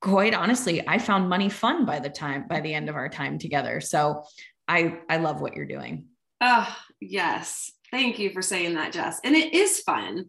quite 0.00 0.34
honestly, 0.34 0.86
I 0.86 0.98
found 0.98 1.28
money 1.28 1.48
fun 1.48 1.84
by 1.84 1.98
the 1.98 2.10
time 2.10 2.46
by 2.48 2.60
the 2.60 2.72
end 2.74 2.88
of 2.88 2.96
our 2.96 3.08
time 3.08 3.38
together. 3.38 3.80
So 3.80 4.24
I 4.66 4.98
I 5.08 5.18
love 5.18 5.40
what 5.40 5.54
you're 5.54 5.66
doing. 5.66 6.06
Oh, 6.40 6.76
yes. 7.00 7.72
Thank 7.90 8.18
you 8.18 8.30
for 8.30 8.42
saying 8.42 8.74
that, 8.74 8.92
Jess. 8.92 9.20
And 9.24 9.34
it 9.34 9.54
is 9.54 9.80
fun. 9.80 10.26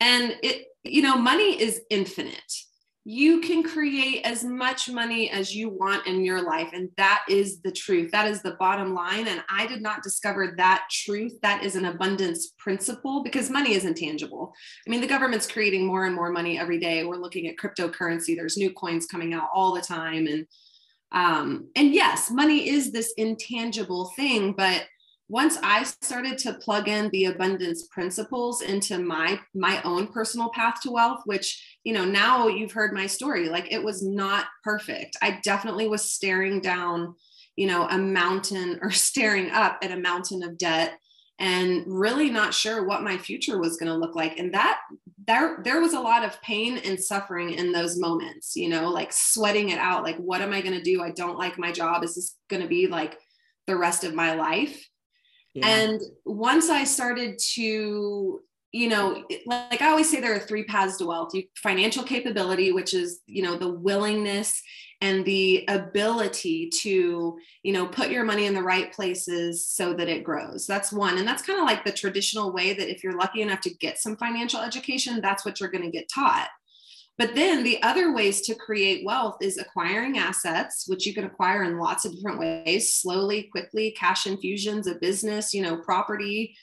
And 0.00 0.36
it, 0.42 0.66
you 0.84 1.02
know, 1.02 1.16
money 1.16 1.60
is 1.60 1.80
infinite 1.90 2.52
you 3.10 3.40
can 3.40 3.62
create 3.62 4.20
as 4.26 4.44
much 4.44 4.90
money 4.90 5.30
as 5.30 5.56
you 5.56 5.70
want 5.70 6.06
in 6.06 6.22
your 6.22 6.42
life. 6.42 6.68
And 6.74 6.90
that 6.98 7.24
is 7.26 7.62
the 7.62 7.72
truth. 7.72 8.10
That 8.10 8.28
is 8.28 8.42
the 8.42 8.56
bottom 8.60 8.92
line. 8.92 9.28
And 9.28 9.42
I 9.48 9.66
did 9.66 9.80
not 9.80 10.02
discover 10.02 10.52
that 10.58 10.84
truth. 10.90 11.32
That 11.40 11.64
is 11.64 11.74
an 11.74 11.86
abundance 11.86 12.52
principle 12.58 13.22
because 13.22 13.48
money 13.48 13.72
is 13.72 13.86
intangible. 13.86 14.52
I 14.86 14.90
mean, 14.90 15.00
the 15.00 15.06
government's 15.06 15.50
creating 15.50 15.86
more 15.86 16.04
and 16.04 16.14
more 16.14 16.30
money 16.30 16.58
every 16.58 16.78
day. 16.78 17.02
We're 17.02 17.16
looking 17.16 17.46
at 17.46 17.56
cryptocurrency, 17.56 18.36
there's 18.36 18.58
new 18.58 18.74
coins 18.74 19.06
coming 19.06 19.32
out 19.32 19.48
all 19.54 19.74
the 19.74 19.80
time. 19.80 20.26
And 20.26 20.46
um, 21.10 21.70
and 21.74 21.94
yes, 21.94 22.30
money 22.30 22.68
is 22.68 22.92
this 22.92 23.14
intangible 23.16 24.12
thing, 24.16 24.52
but 24.52 24.84
once 25.28 25.58
I 25.62 25.82
started 25.82 26.38
to 26.38 26.54
plug 26.54 26.88
in 26.88 27.10
the 27.10 27.26
abundance 27.26 27.86
principles 27.90 28.62
into 28.62 28.98
my 28.98 29.38
my 29.54 29.80
own 29.82 30.08
personal 30.08 30.48
path 30.50 30.80
to 30.82 30.90
wealth, 30.90 31.20
which 31.26 31.78
you 31.84 31.92
know 31.92 32.04
now 32.04 32.48
you've 32.48 32.72
heard 32.72 32.94
my 32.94 33.06
story, 33.06 33.48
like 33.48 33.70
it 33.70 33.82
was 33.82 34.02
not 34.02 34.46
perfect. 34.64 35.16
I 35.20 35.38
definitely 35.42 35.86
was 35.86 36.10
staring 36.10 36.60
down, 36.60 37.14
you 37.56 37.66
know, 37.66 37.86
a 37.88 37.98
mountain 37.98 38.78
or 38.82 38.90
staring 38.90 39.50
up 39.50 39.78
at 39.82 39.92
a 39.92 40.00
mountain 40.00 40.42
of 40.42 40.56
debt 40.56 40.98
and 41.38 41.84
really 41.86 42.30
not 42.30 42.52
sure 42.52 42.84
what 42.84 43.04
my 43.04 43.16
future 43.16 43.60
was 43.60 43.76
going 43.76 43.92
to 43.92 43.98
look 43.98 44.16
like. 44.16 44.38
And 44.38 44.54
that 44.54 44.80
there 45.26 45.58
there 45.62 45.80
was 45.80 45.92
a 45.92 46.00
lot 46.00 46.24
of 46.24 46.40
pain 46.40 46.78
and 46.78 46.98
suffering 46.98 47.50
in 47.50 47.70
those 47.70 47.98
moments 47.98 48.56
you 48.56 48.66
know 48.66 48.88
like 48.88 49.12
sweating 49.12 49.68
it 49.68 49.78
out 49.78 50.02
like 50.02 50.16
what 50.16 50.40
am 50.40 50.54
i 50.54 50.62
going 50.62 50.74
to 50.74 50.82
do? 50.82 51.02
I 51.02 51.10
don't 51.10 51.36
like 51.36 51.58
my 51.58 51.70
job. 51.70 52.02
Is 52.02 52.14
this 52.14 52.34
going 52.48 52.62
to 52.62 52.68
be 52.68 52.86
like 52.86 53.18
the 53.66 53.76
rest 53.76 54.04
of 54.04 54.14
my 54.14 54.32
life 54.32 54.87
yeah. 55.60 55.66
And 55.66 56.00
once 56.24 56.70
I 56.70 56.84
started 56.84 57.38
to, 57.54 58.40
you 58.72 58.88
know, 58.88 59.24
like 59.46 59.80
I 59.80 59.88
always 59.88 60.10
say, 60.10 60.20
there 60.20 60.34
are 60.34 60.40
three 60.40 60.64
paths 60.64 60.98
to 60.98 61.06
wealth 61.06 61.34
you, 61.34 61.44
financial 61.56 62.02
capability, 62.02 62.72
which 62.72 62.94
is, 62.94 63.20
you 63.26 63.42
know, 63.42 63.56
the 63.56 63.68
willingness 63.68 64.62
and 65.00 65.24
the 65.24 65.64
ability 65.68 66.70
to, 66.82 67.38
you 67.62 67.72
know, 67.72 67.86
put 67.86 68.10
your 68.10 68.24
money 68.24 68.46
in 68.46 68.54
the 68.54 68.62
right 68.62 68.92
places 68.92 69.66
so 69.66 69.94
that 69.94 70.08
it 70.08 70.24
grows. 70.24 70.66
That's 70.66 70.92
one. 70.92 71.18
And 71.18 71.26
that's 71.26 71.42
kind 71.42 71.58
of 71.60 71.66
like 71.66 71.84
the 71.84 71.92
traditional 71.92 72.52
way 72.52 72.74
that 72.74 72.90
if 72.90 73.04
you're 73.04 73.16
lucky 73.16 73.42
enough 73.42 73.60
to 73.62 73.74
get 73.74 73.98
some 73.98 74.16
financial 74.16 74.60
education, 74.60 75.20
that's 75.20 75.44
what 75.44 75.60
you're 75.60 75.70
going 75.70 75.84
to 75.84 75.90
get 75.90 76.10
taught. 76.12 76.48
But 77.18 77.34
then 77.34 77.64
the 77.64 77.82
other 77.82 78.14
ways 78.14 78.42
to 78.42 78.54
create 78.54 79.04
wealth 79.04 79.38
is 79.42 79.58
acquiring 79.58 80.18
assets, 80.18 80.84
which 80.86 81.04
you 81.04 81.12
can 81.12 81.24
acquire 81.24 81.64
in 81.64 81.78
lots 81.78 82.04
of 82.04 82.14
different 82.14 82.38
ways, 82.38 82.94
slowly, 82.94 83.48
quickly, 83.50 83.90
cash 83.90 84.26
infusions, 84.26 84.86
a 84.86 84.94
business, 84.94 85.52
you 85.52 85.62
know, 85.62 85.78
property, 85.78 86.56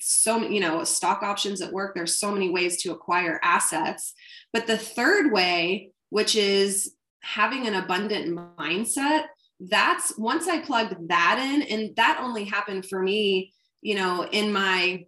so 0.00 0.38
you 0.38 0.60
know, 0.60 0.84
stock 0.84 1.22
options 1.22 1.60
at 1.60 1.72
work. 1.72 1.94
There's 1.94 2.18
so 2.18 2.32
many 2.32 2.50
ways 2.50 2.82
to 2.82 2.92
acquire 2.92 3.40
assets. 3.42 4.12
But 4.52 4.66
the 4.66 4.78
third 4.78 5.32
way, 5.32 5.92
which 6.10 6.36
is 6.36 6.94
having 7.22 7.66
an 7.66 7.74
abundant 7.74 8.36
mindset, 8.58 9.26
that's 9.60 10.16
once 10.18 10.48
I 10.48 10.60
plugged 10.60 11.08
that 11.08 11.38
in, 11.38 11.62
and 11.62 11.94
that 11.96 12.18
only 12.20 12.44
happened 12.44 12.86
for 12.86 13.00
me, 13.00 13.52
you 13.80 13.94
know, 13.94 14.26
in 14.30 14.52
my 14.52 15.04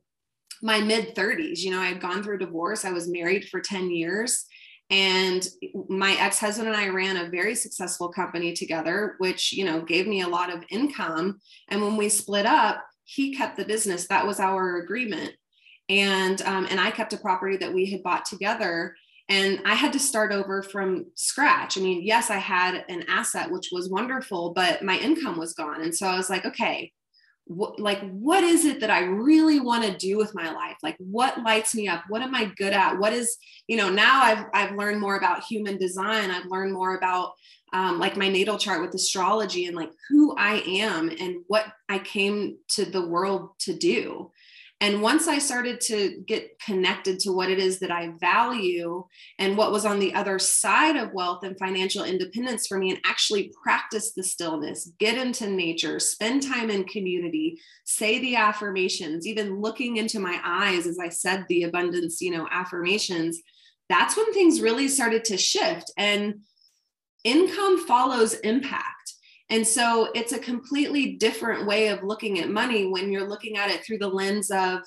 my 0.62 0.80
mid 0.80 1.16
30s. 1.16 1.58
You 1.58 1.72
know, 1.72 1.80
I 1.80 1.86
had 1.86 2.00
gone 2.00 2.22
through 2.22 2.38
divorce. 2.38 2.84
I 2.84 2.92
was 2.92 3.08
married 3.08 3.48
for 3.48 3.60
10 3.60 3.90
years 3.90 4.46
and 4.92 5.48
my 5.88 6.12
ex-husband 6.20 6.68
and 6.68 6.76
i 6.76 6.86
ran 6.86 7.16
a 7.16 7.30
very 7.30 7.54
successful 7.54 8.10
company 8.10 8.52
together 8.52 9.16
which 9.18 9.52
you 9.52 9.64
know 9.64 9.80
gave 9.80 10.06
me 10.06 10.20
a 10.20 10.28
lot 10.28 10.52
of 10.52 10.62
income. 10.70 11.40
And 11.68 11.82
when 11.82 11.96
we 11.96 12.08
split 12.08 12.46
up 12.46 12.84
he 13.04 13.34
kept 13.34 13.56
the 13.56 13.64
business. 13.64 14.06
That 14.06 14.26
was 14.26 14.38
our 14.38 14.76
agreement. 14.76 15.32
And 15.88 16.40
um, 16.42 16.66
and 16.70 16.78
i 16.78 16.90
kept 16.90 17.14
a 17.14 17.18
property 17.18 17.56
that 17.56 17.72
we 17.72 17.90
had 17.90 18.02
bought 18.02 18.26
together. 18.26 18.94
And 19.28 19.60
i 19.64 19.74
had 19.74 19.94
to 19.94 19.98
start 19.98 20.30
over 20.30 20.62
from 20.62 21.06
scratch. 21.14 21.78
I 21.78 21.80
mean 21.80 22.02
yes 22.02 22.30
i 22.30 22.36
had 22.36 22.84
an 22.88 23.04
asset 23.08 23.50
which 23.50 23.70
was 23.72 23.90
wonderful 23.90 24.52
but 24.54 24.82
my 24.82 24.98
income 24.98 25.38
was 25.38 25.54
gone. 25.54 25.82
And 25.82 25.94
so 25.94 26.06
i 26.06 26.16
was 26.16 26.28
like 26.28 26.44
okay 26.44 26.92
what, 27.46 27.78
like 27.80 28.00
what 28.10 28.44
is 28.44 28.64
it 28.64 28.80
that 28.80 28.90
i 28.90 29.00
really 29.00 29.60
want 29.60 29.84
to 29.84 29.96
do 29.96 30.16
with 30.16 30.34
my 30.34 30.52
life? 30.52 30.76
Like 30.82 30.96
what 30.98 31.42
lights 31.42 31.74
me 31.74 31.88
up? 31.88 32.04
What 32.08 32.22
am 32.22 32.34
i 32.34 32.46
good 32.56 32.72
at? 32.72 32.98
What 32.98 33.12
is 33.12 33.36
you 33.66 33.76
know 33.76 33.90
now 33.90 34.22
i've 34.22 34.44
i've 34.54 34.76
learned 34.76 35.00
more 35.00 35.16
about 35.16 35.44
human 35.44 35.76
design. 35.78 36.30
I've 36.30 36.46
learned 36.46 36.72
more 36.72 36.96
about 36.96 37.32
um, 37.72 37.98
like 37.98 38.16
my 38.16 38.28
natal 38.28 38.58
chart 38.58 38.82
with 38.82 38.94
astrology 38.94 39.66
and 39.66 39.76
like 39.76 39.90
who 40.08 40.36
i 40.36 40.62
am 40.66 41.08
and 41.08 41.36
what 41.48 41.66
i 41.88 41.98
came 41.98 42.58
to 42.68 42.84
the 42.84 43.06
world 43.06 43.50
to 43.60 43.74
do 43.74 44.30
And 44.82 45.00
once 45.00 45.28
I 45.28 45.38
started 45.38 45.80
to 45.82 46.24
get 46.26 46.58
connected 46.58 47.20
to 47.20 47.30
what 47.30 47.48
it 47.48 47.60
is 47.60 47.78
that 47.78 47.92
I 47.92 48.14
value 48.18 49.04
and 49.38 49.56
what 49.56 49.70
was 49.70 49.86
on 49.86 50.00
the 50.00 50.12
other 50.12 50.40
side 50.40 50.96
of 50.96 51.12
wealth 51.12 51.44
and 51.44 51.56
financial 51.56 52.02
independence 52.02 52.66
for 52.66 52.78
me, 52.78 52.90
and 52.90 52.98
actually 53.04 53.52
practice 53.62 54.12
the 54.12 54.24
stillness, 54.24 54.90
get 54.98 55.16
into 55.16 55.48
nature, 55.48 56.00
spend 56.00 56.42
time 56.42 56.68
in 56.68 56.82
community, 56.82 57.60
say 57.84 58.18
the 58.18 58.34
affirmations, 58.34 59.24
even 59.24 59.60
looking 59.60 59.98
into 59.98 60.18
my 60.18 60.40
eyes 60.44 60.88
as 60.88 60.98
I 60.98 61.10
said 61.10 61.46
the 61.48 61.62
abundance, 61.62 62.20
you 62.20 62.32
know, 62.32 62.48
affirmations, 62.50 63.40
that's 63.88 64.16
when 64.16 64.34
things 64.34 64.60
really 64.60 64.88
started 64.88 65.24
to 65.26 65.36
shift. 65.36 65.92
And 65.96 66.40
income 67.22 67.86
follows 67.86 68.34
impact. 68.34 69.14
And 69.52 69.66
so 69.66 70.08
it's 70.14 70.32
a 70.32 70.38
completely 70.38 71.12
different 71.12 71.66
way 71.66 71.88
of 71.88 72.02
looking 72.02 72.40
at 72.40 72.48
money 72.48 72.86
when 72.86 73.12
you're 73.12 73.28
looking 73.28 73.58
at 73.58 73.70
it 73.70 73.84
through 73.84 73.98
the 73.98 74.08
lens 74.08 74.50
of 74.50 74.80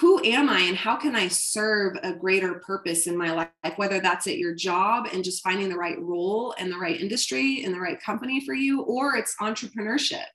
who 0.00 0.22
am 0.22 0.50
I 0.50 0.60
and 0.60 0.76
how 0.76 0.96
can 0.96 1.16
I 1.16 1.28
serve 1.28 1.96
a 2.02 2.12
greater 2.12 2.56
purpose 2.56 3.06
in 3.06 3.16
my 3.16 3.32
life, 3.32 3.48
whether 3.76 4.00
that's 4.00 4.26
at 4.26 4.36
your 4.36 4.54
job 4.54 5.08
and 5.10 5.24
just 5.24 5.42
finding 5.42 5.70
the 5.70 5.78
right 5.78 5.98
role 5.98 6.54
and 6.58 6.70
the 6.70 6.76
right 6.76 7.00
industry 7.00 7.64
and 7.64 7.72
the 7.72 7.80
right 7.80 7.98
company 8.02 8.44
for 8.44 8.52
you, 8.52 8.82
or 8.82 9.16
it's 9.16 9.34
entrepreneurship. 9.40 10.26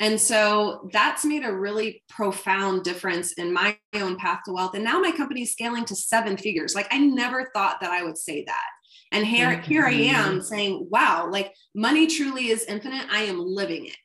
And 0.00 0.20
so 0.20 0.90
that's 0.92 1.24
made 1.24 1.44
a 1.44 1.54
really 1.54 2.02
profound 2.08 2.82
difference 2.82 3.34
in 3.34 3.52
my 3.52 3.78
own 3.94 4.16
path 4.16 4.40
to 4.46 4.52
wealth. 4.52 4.74
And 4.74 4.82
now 4.82 4.98
my 4.98 5.12
company 5.12 5.42
is 5.42 5.52
scaling 5.52 5.84
to 5.84 5.94
seven 5.94 6.36
figures. 6.36 6.74
Like 6.74 6.88
I 6.90 6.98
never 6.98 7.50
thought 7.54 7.80
that 7.82 7.92
I 7.92 8.02
would 8.02 8.18
say 8.18 8.42
that. 8.46 8.66
And 9.12 9.24
here, 9.24 9.50
mm-hmm. 9.50 9.62
here 9.62 9.84
I 9.84 9.92
am 9.92 10.42
saying, 10.42 10.88
wow, 10.90 11.28
like 11.30 11.54
money 11.74 12.06
truly 12.06 12.48
is 12.48 12.64
infinite. 12.64 13.06
I 13.10 13.22
am 13.22 13.38
living 13.38 13.86
it. 13.86 13.96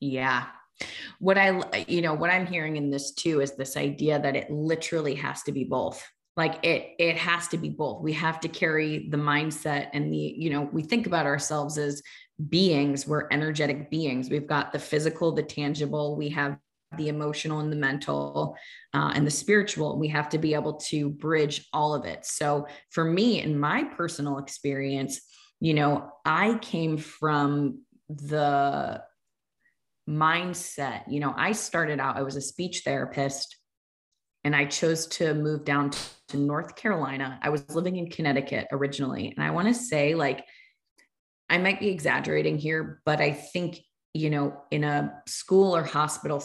Yeah. 0.00 0.46
What 1.18 1.38
I, 1.38 1.84
you 1.88 2.02
know, 2.02 2.14
what 2.14 2.30
I'm 2.30 2.46
hearing 2.46 2.76
in 2.76 2.90
this 2.90 3.12
too 3.12 3.40
is 3.40 3.56
this 3.56 3.76
idea 3.76 4.20
that 4.20 4.36
it 4.36 4.50
literally 4.50 5.14
has 5.14 5.42
to 5.44 5.52
be 5.52 5.64
both. 5.64 6.04
Like 6.36 6.64
it, 6.64 6.94
it 6.98 7.16
has 7.16 7.48
to 7.48 7.56
be 7.56 7.70
both. 7.70 8.02
We 8.02 8.12
have 8.14 8.40
to 8.40 8.48
carry 8.48 9.08
the 9.08 9.16
mindset 9.16 9.90
and 9.92 10.12
the, 10.12 10.34
you 10.36 10.50
know, 10.50 10.68
we 10.72 10.82
think 10.82 11.06
about 11.06 11.26
ourselves 11.26 11.78
as 11.78 12.02
beings. 12.48 13.06
We're 13.06 13.28
energetic 13.30 13.88
beings. 13.90 14.28
We've 14.28 14.46
got 14.46 14.72
the 14.72 14.80
physical, 14.80 15.32
the 15.32 15.44
tangible. 15.44 16.16
We 16.16 16.30
have 16.30 16.58
the 16.96 17.08
emotional 17.08 17.60
and 17.60 17.70
the 17.70 17.76
mental 17.76 18.56
uh, 18.92 19.12
and 19.14 19.26
the 19.26 19.30
spiritual. 19.30 19.98
We 19.98 20.08
have 20.08 20.28
to 20.30 20.38
be 20.38 20.54
able 20.54 20.74
to 20.74 21.10
bridge 21.10 21.66
all 21.72 21.94
of 21.94 22.04
it. 22.04 22.24
So 22.24 22.66
for 22.90 23.04
me, 23.04 23.40
in 23.40 23.58
my 23.58 23.84
personal 23.84 24.38
experience, 24.38 25.20
you 25.60 25.74
know, 25.74 26.10
I 26.24 26.58
came 26.58 26.96
from 26.96 27.82
the 28.08 29.02
mindset, 30.08 31.04
you 31.08 31.20
know, 31.20 31.32
I 31.36 31.52
started 31.52 32.00
out, 32.00 32.16
I 32.16 32.22
was 32.22 32.36
a 32.36 32.40
speech 32.40 32.82
therapist 32.84 33.56
and 34.44 34.54
I 34.54 34.66
chose 34.66 35.06
to 35.06 35.32
move 35.34 35.64
down 35.64 35.90
to 36.28 36.36
North 36.36 36.76
Carolina. 36.76 37.38
I 37.42 37.48
was 37.48 37.74
living 37.74 37.96
in 37.96 38.10
Connecticut 38.10 38.68
originally. 38.72 39.32
And 39.34 39.44
I 39.44 39.50
want 39.50 39.68
to 39.68 39.74
say, 39.74 40.14
like, 40.14 40.44
I 41.48 41.58
might 41.58 41.80
be 41.80 41.88
exaggerating 41.88 42.58
here, 42.58 43.00
but 43.06 43.20
I 43.20 43.32
think, 43.32 43.80
you 44.12 44.28
know, 44.28 44.54
in 44.70 44.84
a 44.84 45.14
school 45.26 45.74
or 45.74 45.82
hospital 45.82 46.42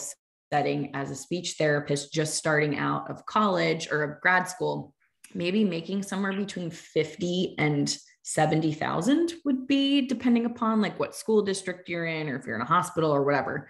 setting 0.52 0.94
as 0.94 1.10
a 1.10 1.14
speech 1.14 1.54
therapist 1.58 2.12
just 2.12 2.34
starting 2.34 2.76
out 2.76 3.10
of 3.10 3.24
college 3.26 3.88
or 3.90 4.02
of 4.02 4.20
grad 4.20 4.48
school, 4.48 4.92
maybe 5.34 5.64
making 5.64 6.02
somewhere 6.02 6.32
between 6.32 6.70
50 6.70 7.54
and 7.58 7.96
70,000 8.22 9.32
would 9.44 9.66
be 9.66 10.06
depending 10.06 10.46
upon 10.46 10.80
like 10.80 10.98
what 10.98 11.14
school 11.14 11.42
district 11.42 11.88
you're 11.88 12.06
in 12.06 12.28
or 12.28 12.36
if 12.36 12.46
you're 12.46 12.56
in 12.56 12.62
a 12.62 12.66
hospital 12.66 13.10
or 13.10 13.24
whatever. 13.24 13.68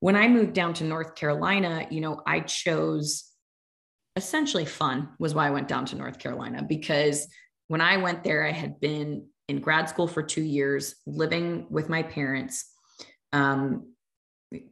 When 0.00 0.16
I 0.16 0.28
moved 0.28 0.52
down 0.52 0.74
to 0.74 0.84
North 0.84 1.16
Carolina, 1.16 1.86
you 1.90 2.00
know, 2.00 2.22
I 2.26 2.40
chose 2.40 3.24
essentially 4.16 4.64
fun 4.64 5.10
was 5.18 5.34
why 5.34 5.46
I 5.46 5.50
went 5.50 5.68
down 5.68 5.84
to 5.86 5.96
North 5.96 6.18
Carolina 6.18 6.62
because 6.62 7.28
when 7.66 7.80
I 7.80 7.98
went 7.98 8.24
there, 8.24 8.46
I 8.46 8.52
had 8.52 8.80
been 8.80 9.26
in 9.48 9.60
grad 9.60 9.88
school 9.88 10.06
for 10.06 10.22
two 10.22 10.42
years, 10.42 10.96
living 11.06 11.66
with 11.70 11.88
my 11.88 12.02
parents. 12.02 12.70
Um, 13.32 13.92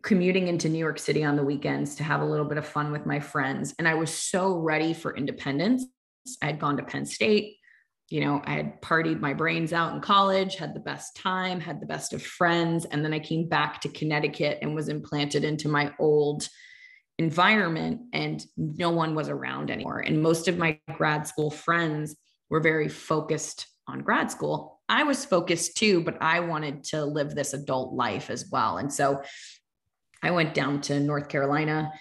commuting 0.03 0.49
into 0.49 0.69
New 0.69 0.79
York 0.79 0.99
City 0.99 1.25
on 1.25 1.37
the 1.37 1.45
weekends 1.45 1.97
to 1.97 2.05
have 2.05 2.23
a 2.23 2.25
little 2.25 2.47
bit 2.47 2.59
of 2.59 2.67
fun 2.67 2.93
with 2.93 3.05
my 3.05 3.21
friends. 3.21 3.75
And 3.79 3.87
I 3.87 3.95
was 3.95 4.13
so 4.13 4.57
ready 4.57 4.95
for 4.95 5.17
independence. 5.17 5.85
I 6.43 6.47
had 6.47 6.59
gone 6.59 6.77
to 6.79 6.83
Penn 6.83 7.07
State. 7.07 7.57
You 8.09 8.21
know, 8.21 8.41
I 8.45 8.53
had 8.53 8.81
partied 8.81 9.21
my 9.21 9.35
brains 9.35 9.73
out 9.73 9.93
in 9.93 10.01
college, 10.01 10.57
had 10.57 10.75
the 10.75 10.81
best 10.81 11.17
time, 11.17 11.61
had 11.61 11.81
the 11.81 11.87
best 11.87 12.13
of 12.13 12.23
friends. 12.23 12.85
And 12.85 13.05
then 13.05 13.13
I 13.13 13.19
came 13.19 13.49
back 13.49 13.81
to 13.81 13.89
Connecticut 13.89 14.59
and 14.63 14.75
was 14.75 14.89
implanted 14.89 15.45
into 15.45 15.69
my 15.69 15.93
old 15.99 16.49
environment, 17.19 18.03
and 18.13 18.45
no 18.57 18.91
one 18.91 19.15
was 19.15 19.29
around 19.29 19.71
anymore. 19.71 20.01
And 20.01 20.23
most 20.23 20.49
of 20.49 20.59
my 20.59 20.79
grad 20.95 21.27
school 21.27 21.51
friends 21.51 22.15
were 22.51 22.61
very 22.61 22.89
focused 22.89 23.67
on 23.89 24.01
grad 24.01 24.31
school. 24.31 24.81
I 24.89 25.03
was 25.03 25.25
focused 25.25 25.77
too, 25.77 26.03
but 26.03 26.21
I 26.21 26.41
wanted 26.41 26.85
to 26.85 27.05
live 27.05 27.35
this 27.35 27.55
adult 27.55 27.95
life 27.95 28.31
as 28.31 28.49
well. 28.53 28.79
And 28.79 28.93
so 28.93 29.23
I 30.27 30.33
went 30.33 30.55
down 30.55 30.81
to 30.83 30.99
North 30.99 31.29
Carolina, 31.29 31.93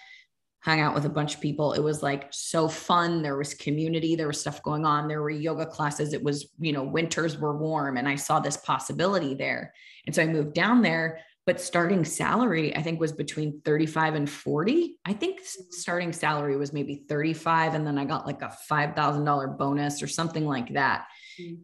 hung 0.60 0.80
out 0.80 0.96
with 0.96 1.04
a 1.04 1.08
bunch 1.08 1.36
of 1.36 1.40
people. 1.40 1.74
It 1.74 1.80
was 1.80 2.02
like 2.02 2.26
so 2.32 2.66
fun. 2.66 3.22
There 3.22 3.36
was 3.36 3.54
community, 3.54 4.16
there 4.16 4.26
was 4.26 4.40
stuff 4.40 4.60
going 4.64 4.84
on. 4.84 5.06
There 5.06 5.22
were 5.22 5.30
yoga 5.30 5.64
classes. 5.64 6.12
It 6.12 6.24
was, 6.24 6.50
you 6.58 6.72
know, 6.72 6.82
winters 6.82 7.38
were 7.38 7.56
warm 7.56 7.96
and 7.96 8.08
I 8.08 8.16
saw 8.16 8.40
this 8.40 8.56
possibility 8.56 9.34
there. 9.34 9.72
And 10.06 10.14
so 10.14 10.24
I 10.24 10.26
moved 10.26 10.54
down 10.54 10.82
there, 10.82 11.20
but 11.46 11.60
starting 11.60 12.04
salary 12.04 12.74
I 12.74 12.82
think 12.82 12.98
was 12.98 13.12
between 13.12 13.60
35 13.64 14.16
and 14.16 14.28
40. 14.28 14.98
I 15.04 15.12
think 15.12 15.38
starting 15.44 16.12
salary 16.12 16.56
was 16.56 16.72
maybe 16.72 17.04
35 17.08 17.74
and 17.74 17.86
then 17.86 17.96
I 17.96 18.04
got 18.04 18.26
like 18.26 18.42
a 18.42 18.56
$5,000 18.68 19.56
bonus 19.56 20.02
or 20.02 20.08
something 20.08 20.46
like 20.46 20.74
that. 20.74 21.06
Mm-hmm. 21.40 21.60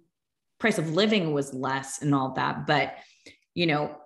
Price 0.61 0.79
of 0.79 0.93
living 0.93 1.33
was 1.33 1.53
less 1.53 2.03
and 2.03 2.15
all 2.15 2.35
that, 2.35 2.69
but 2.69 2.95
you 3.53 3.67
know, 3.67 3.97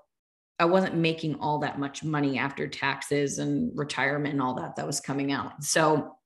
I 0.58 0.64
wasn't 0.64 0.94
making 0.94 1.36
all 1.36 1.58
that 1.58 1.78
much 1.78 2.02
money 2.02 2.38
after 2.38 2.66
taxes 2.66 3.38
and 3.38 3.76
retirement 3.76 4.32
and 4.32 4.42
all 4.42 4.54
that 4.54 4.76
that 4.76 4.86
was 4.86 5.00
coming 5.00 5.32
out. 5.32 5.62
So 5.62 6.16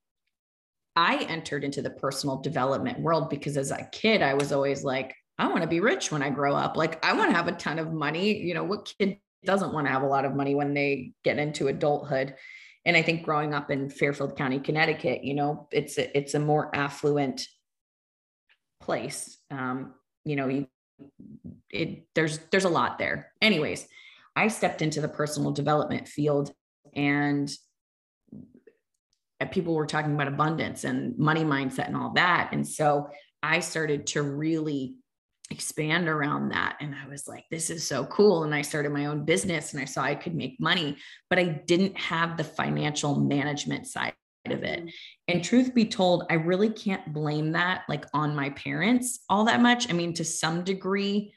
I 0.94 1.24
entered 1.24 1.64
into 1.64 1.82
the 1.82 1.90
personal 1.90 2.40
development 2.40 3.00
world 3.00 3.30
because 3.30 3.56
as 3.56 3.70
a 3.70 3.88
kid, 3.92 4.22
I 4.22 4.34
was 4.34 4.52
always 4.52 4.84
like, 4.84 5.14
I 5.38 5.48
want 5.48 5.62
to 5.62 5.68
be 5.68 5.80
rich 5.80 6.12
when 6.12 6.22
I 6.22 6.30
grow 6.30 6.54
up. 6.54 6.76
Like, 6.76 7.04
I 7.04 7.12
want 7.14 7.30
to 7.30 7.36
have 7.36 7.48
a 7.48 7.52
ton 7.52 7.78
of 7.78 7.92
money. 7.92 8.36
You 8.36 8.54
know, 8.54 8.64
what 8.64 8.92
kid 8.98 9.18
doesn't 9.44 9.72
want 9.72 9.86
to 9.86 9.92
have 9.92 10.02
a 10.02 10.06
lot 10.06 10.24
of 10.24 10.34
money 10.34 10.54
when 10.54 10.74
they 10.74 11.12
get 11.24 11.38
into 11.38 11.68
adulthood? 11.68 12.34
And 12.84 12.96
I 12.96 13.02
think 13.02 13.24
growing 13.24 13.54
up 13.54 13.70
in 13.70 13.90
Fairfield 13.90 14.36
County, 14.36 14.60
Connecticut, 14.60 15.24
you 15.24 15.34
know, 15.34 15.68
it's 15.72 15.98
a, 15.98 16.16
it's 16.16 16.34
a 16.34 16.38
more 16.38 16.74
affluent 16.74 17.46
place. 18.80 19.38
Um, 19.50 19.94
you 20.24 20.36
know, 20.36 20.48
you 20.48 20.66
it 21.70 22.06
there's 22.14 22.38
there's 22.50 22.64
a 22.64 22.70
lot 22.70 22.98
there. 22.98 23.32
Anyways, 23.40 23.86
I 24.36 24.48
stepped 24.48 24.82
into 24.82 25.00
the 25.00 25.08
personal 25.08 25.52
development 25.52 26.08
field 26.08 26.52
and 26.94 27.50
people 29.50 29.74
were 29.74 29.86
talking 29.86 30.14
about 30.14 30.28
abundance 30.28 30.84
and 30.84 31.16
money 31.18 31.44
mindset 31.44 31.86
and 31.86 31.96
all 31.96 32.12
that. 32.14 32.50
And 32.52 32.66
so 32.66 33.08
I 33.42 33.60
started 33.60 34.06
to 34.08 34.22
really 34.22 34.96
expand 35.50 36.08
around 36.08 36.50
that. 36.50 36.76
And 36.80 36.94
I 36.94 37.08
was 37.08 37.26
like, 37.26 37.44
this 37.50 37.70
is 37.70 37.86
so 37.86 38.04
cool. 38.06 38.44
And 38.44 38.54
I 38.54 38.62
started 38.62 38.92
my 38.92 39.06
own 39.06 39.24
business 39.24 39.72
and 39.72 39.82
I 39.82 39.84
saw 39.84 40.02
I 40.02 40.14
could 40.14 40.34
make 40.34 40.60
money, 40.60 40.96
but 41.28 41.38
I 41.38 41.44
didn't 41.44 41.98
have 41.98 42.36
the 42.36 42.44
financial 42.44 43.18
management 43.18 43.86
side 43.86 44.12
of 44.46 44.62
it. 44.62 44.80
Mm-hmm. 44.80 44.88
And 45.28 45.44
truth 45.44 45.74
be 45.74 45.86
told, 45.86 46.24
I 46.30 46.34
really 46.34 46.70
can't 46.70 47.12
blame 47.12 47.52
that 47.52 47.82
like 47.88 48.06
on 48.14 48.36
my 48.36 48.50
parents 48.50 49.20
all 49.28 49.44
that 49.46 49.60
much. 49.60 49.90
I 49.90 49.92
mean, 49.92 50.14
to 50.14 50.24
some 50.24 50.62
degree, 50.62 51.34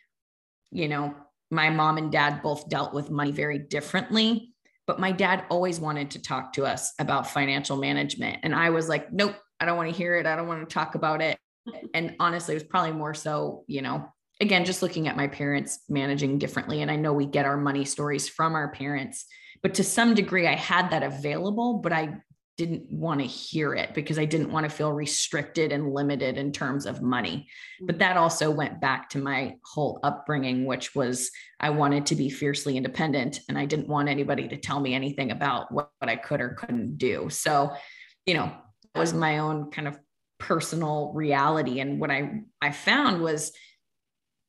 you 0.72 0.88
know, 0.88 1.16
my 1.54 1.70
mom 1.70 1.98
and 1.98 2.12
dad 2.12 2.42
both 2.42 2.68
dealt 2.70 2.94
with 2.94 3.10
money 3.10 3.32
very 3.32 3.60
differently 3.60 4.54
but 4.86 5.00
my 5.00 5.12
dad 5.12 5.46
always 5.50 5.80
wanted 5.80 6.12
to 6.12 6.22
talk 6.22 6.52
to 6.54 6.66
us 6.66 6.94
about 7.00 7.30
financial 7.30 7.78
management. 7.78 8.40
And 8.44 8.54
i 8.54 8.70
was 8.70 8.90
like 8.90 9.12
nope 9.12 9.36
i 9.60 9.66
don't 9.66 9.78
want 9.78 9.90
to 9.90 9.96
hear 9.96 10.16
it. 10.16 10.26
I 10.26 10.36
don't 10.36 10.48
want 10.48 10.68
to 10.68 10.74
talk 10.74 10.96
about 10.96 11.22
it. 11.22 11.38
And 11.94 12.16
honestly 12.20 12.56
it 12.56 12.58
was 12.58 12.68
probably 12.68 12.92
more 12.92 13.14
so 13.14 13.64
you 13.68 13.82
know 13.82 14.06
again 14.42 14.66
just 14.66 14.82
looking 14.82 15.08
at 15.08 15.16
my 15.16 15.28
parents 15.28 15.80
managing 15.90 16.38
differently. 16.38 16.82
And 16.82 16.92
i 16.92 16.96
know 16.96 17.14
we 17.14 17.26
get 17.26 17.46
our 17.46 17.58
money 17.58 17.86
stories 17.86 18.28
from 18.28 18.56
our 18.56 18.72
parents 18.72 19.26
but 19.62 19.76
to 19.76 19.84
some 19.84 20.14
degree 20.14 20.48
i 20.48 20.56
had 20.56 20.90
that 20.90 21.04
available 21.04 21.76
but 21.76 21.94
i 21.94 22.16
didn't 22.58 22.92
want 22.92 23.20
to 23.20 23.26
hear 23.26 23.74
it 23.74 23.94
because 23.96 24.20
I 24.20 24.26
didn't 24.26 24.52
want 24.52 24.70
to 24.70 24.76
feel 24.76 24.92
restricted 24.92 25.72
and 25.72 25.92
limited 25.92 26.38
in 26.38 26.52
terms 26.52 26.86
of 26.86 27.02
money. 27.02 27.48
But 27.82 28.00
that 28.00 28.16
also 28.16 28.52
went 28.52 28.80
back 28.80 29.10
to 29.12 29.18
my 29.18 29.56
whole 29.66 30.00
upbringing, 30.04 30.66
which 30.66 30.94
was 30.94 31.32
I 31.60 31.72
wanted 31.72 32.06
to 32.08 32.16
be 32.16 32.30
fiercely 32.30 32.78
independent 32.78 33.40
and 33.50 33.58
I 33.58 33.66
didn't 33.66 33.88
want 33.88 34.08
anybody 34.08 34.48
to 34.48 34.58
tell 34.58 34.80
me 34.80 34.94
anything 34.94 35.32
about 35.32 35.72
what, 35.72 35.90
what 36.00 36.10
I 36.10 36.16
could 36.16 36.42
or 36.42 36.50
couldn't 36.50 36.98
do. 36.98 37.28
So, 37.30 37.74
you 38.26 38.36
know, 38.36 38.52
it 38.94 39.00
was 39.00 39.14
my 39.14 39.40
own 39.40 39.72
kind 39.72 39.88
of 39.88 39.98
personal 40.38 41.12
reality. 41.16 41.80
And 41.80 42.00
what 42.00 42.12
I, 42.12 42.42
I 42.62 42.72
found 42.72 43.22
was 43.22 43.52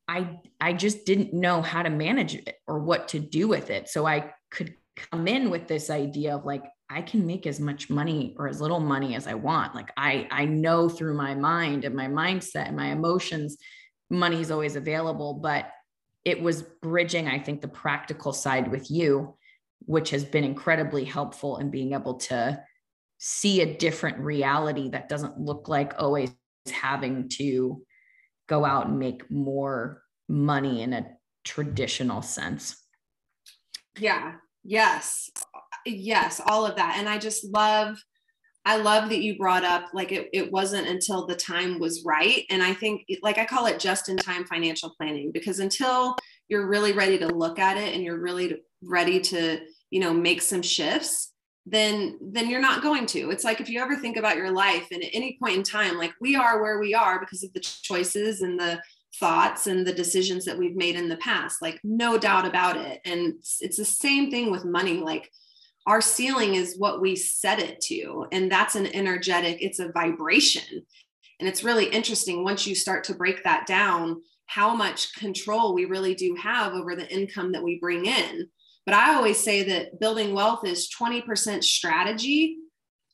I 0.07 0.39
I 0.61 0.73
just 0.73 1.05
didn't 1.05 1.33
know 1.33 1.63
how 1.63 1.81
to 1.81 1.89
manage 1.89 2.35
it 2.35 2.55
or 2.67 2.79
what 2.79 3.07
to 3.09 3.19
do 3.19 3.47
with 3.47 3.69
it. 3.69 3.89
So 3.89 4.05
I 4.05 4.31
could 4.51 4.75
come 5.11 5.27
in 5.27 5.49
with 5.49 5.67
this 5.67 5.89
idea 5.89 6.35
of 6.35 6.45
like 6.45 6.63
I 6.89 7.01
can 7.01 7.25
make 7.25 7.47
as 7.47 7.59
much 7.59 7.89
money 7.89 8.35
or 8.37 8.47
as 8.47 8.61
little 8.61 8.79
money 8.79 9.15
as 9.15 9.27
I 9.27 9.33
want. 9.33 9.75
Like 9.75 9.91
I 9.97 10.27
I 10.31 10.45
know 10.45 10.89
through 10.89 11.15
my 11.15 11.33
mind 11.35 11.83
and 11.83 11.95
my 11.95 12.07
mindset 12.07 12.67
and 12.67 12.77
my 12.77 12.87
emotions 12.87 13.57
money 14.09 14.39
is 14.39 14.51
always 14.51 14.75
available, 14.75 15.33
but 15.33 15.71
it 16.23 16.41
was 16.41 16.61
bridging 16.61 17.27
I 17.27 17.39
think 17.39 17.61
the 17.61 17.67
practical 17.67 18.33
side 18.33 18.69
with 18.71 18.89
you 18.91 19.35
which 19.85 20.09
has 20.09 20.23
been 20.25 20.43
incredibly 20.43 21.05
helpful 21.05 21.57
in 21.57 21.69
being 21.69 21.93
able 21.93 22.15
to 22.15 22.61
see 23.17 23.61
a 23.61 23.77
different 23.77 24.17
reality 24.19 24.89
that 24.89 25.09
doesn't 25.09 25.39
look 25.39 25.67
like 25.67 25.93
always 25.99 26.31
having 26.71 27.29
to 27.29 27.83
go 28.47 28.65
out 28.65 28.87
and 28.87 28.99
make 28.99 29.29
more 29.29 30.01
money 30.27 30.81
in 30.81 30.93
a 30.93 31.05
traditional 31.43 32.21
sense. 32.21 32.77
Yeah. 33.97 34.35
Yes. 34.63 35.29
Yes. 35.85 36.41
All 36.45 36.65
of 36.65 36.75
that. 36.75 36.95
And 36.97 37.07
I 37.07 37.17
just 37.17 37.45
love, 37.45 37.97
I 38.65 38.77
love 38.77 39.09
that 39.09 39.21
you 39.21 39.37
brought 39.37 39.63
up 39.63 39.85
like 39.93 40.11
it, 40.11 40.29
it 40.33 40.51
wasn't 40.51 40.87
until 40.87 41.25
the 41.25 41.35
time 41.35 41.79
was 41.79 42.03
right. 42.05 42.43
And 42.49 42.63
I 42.63 42.73
think, 42.73 43.05
like, 43.21 43.37
I 43.37 43.45
call 43.45 43.67
it 43.67 43.79
just 43.79 44.09
in 44.09 44.17
time 44.17 44.45
financial 44.45 44.93
planning 44.97 45.31
because 45.31 45.59
until 45.59 46.15
you're 46.47 46.67
really 46.67 46.93
ready 46.93 47.17
to 47.19 47.27
look 47.27 47.59
at 47.59 47.77
it 47.77 47.93
and 47.93 48.03
you're 48.03 48.19
really 48.19 48.57
ready 48.83 49.19
to, 49.19 49.61
you 49.91 49.99
know, 49.99 50.13
make 50.13 50.41
some 50.41 50.61
shifts, 50.61 51.31
then 51.65 52.17
then 52.21 52.49
you're 52.49 52.61
not 52.61 52.83
going 52.83 53.05
to 53.05 53.31
it's 53.31 53.43
like 53.43 53.59
if 53.59 53.69
you 53.69 53.81
ever 53.81 53.95
think 53.95 54.17
about 54.17 54.37
your 54.37 54.51
life 54.51 54.87
and 54.91 55.03
at 55.03 55.09
any 55.13 55.37
point 55.41 55.57
in 55.57 55.63
time 55.63 55.97
like 55.97 56.13
we 56.21 56.35
are 56.35 56.61
where 56.61 56.79
we 56.79 56.93
are 56.93 57.19
because 57.19 57.43
of 57.43 57.51
the 57.53 57.59
choices 57.59 58.41
and 58.41 58.59
the 58.59 58.79
thoughts 59.19 59.65
and 59.65 59.85
the 59.85 59.93
decisions 59.93 60.45
that 60.45 60.57
we've 60.57 60.75
made 60.75 60.95
in 60.95 61.09
the 61.09 61.17
past 61.17 61.61
like 61.61 61.79
no 61.83 62.17
doubt 62.17 62.45
about 62.45 62.77
it 62.77 62.99
and 63.05 63.33
it's, 63.33 63.57
it's 63.61 63.77
the 63.77 63.85
same 63.85 64.29
thing 64.29 64.51
with 64.51 64.63
money 64.63 64.97
like 64.97 65.31
our 65.87 66.01
ceiling 66.01 66.55
is 66.55 66.75
what 66.77 67.01
we 67.01 67.15
set 67.15 67.59
it 67.59 67.79
to 67.81 68.25
and 68.31 68.51
that's 68.51 68.75
an 68.75 68.87
energetic 68.95 69.57
it's 69.61 69.79
a 69.79 69.91
vibration 69.91 70.85
and 71.39 71.49
it's 71.49 71.63
really 71.63 71.85
interesting 71.85 72.43
once 72.43 72.65
you 72.65 72.75
start 72.75 73.03
to 73.03 73.13
break 73.13 73.43
that 73.43 73.65
down 73.65 74.21
how 74.47 74.75
much 74.75 75.13
control 75.15 75.73
we 75.73 75.85
really 75.85 76.13
do 76.15 76.35
have 76.35 76.73
over 76.73 76.95
the 76.95 77.11
income 77.13 77.51
that 77.51 77.63
we 77.63 77.79
bring 77.79 78.05
in 78.05 78.47
but 78.85 78.95
I 78.95 79.15
always 79.15 79.39
say 79.39 79.63
that 79.63 79.99
building 79.99 80.33
wealth 80.33 80.65
is 80.65 80.89
20% 80.89 81.63
strategy. 81.63 82.57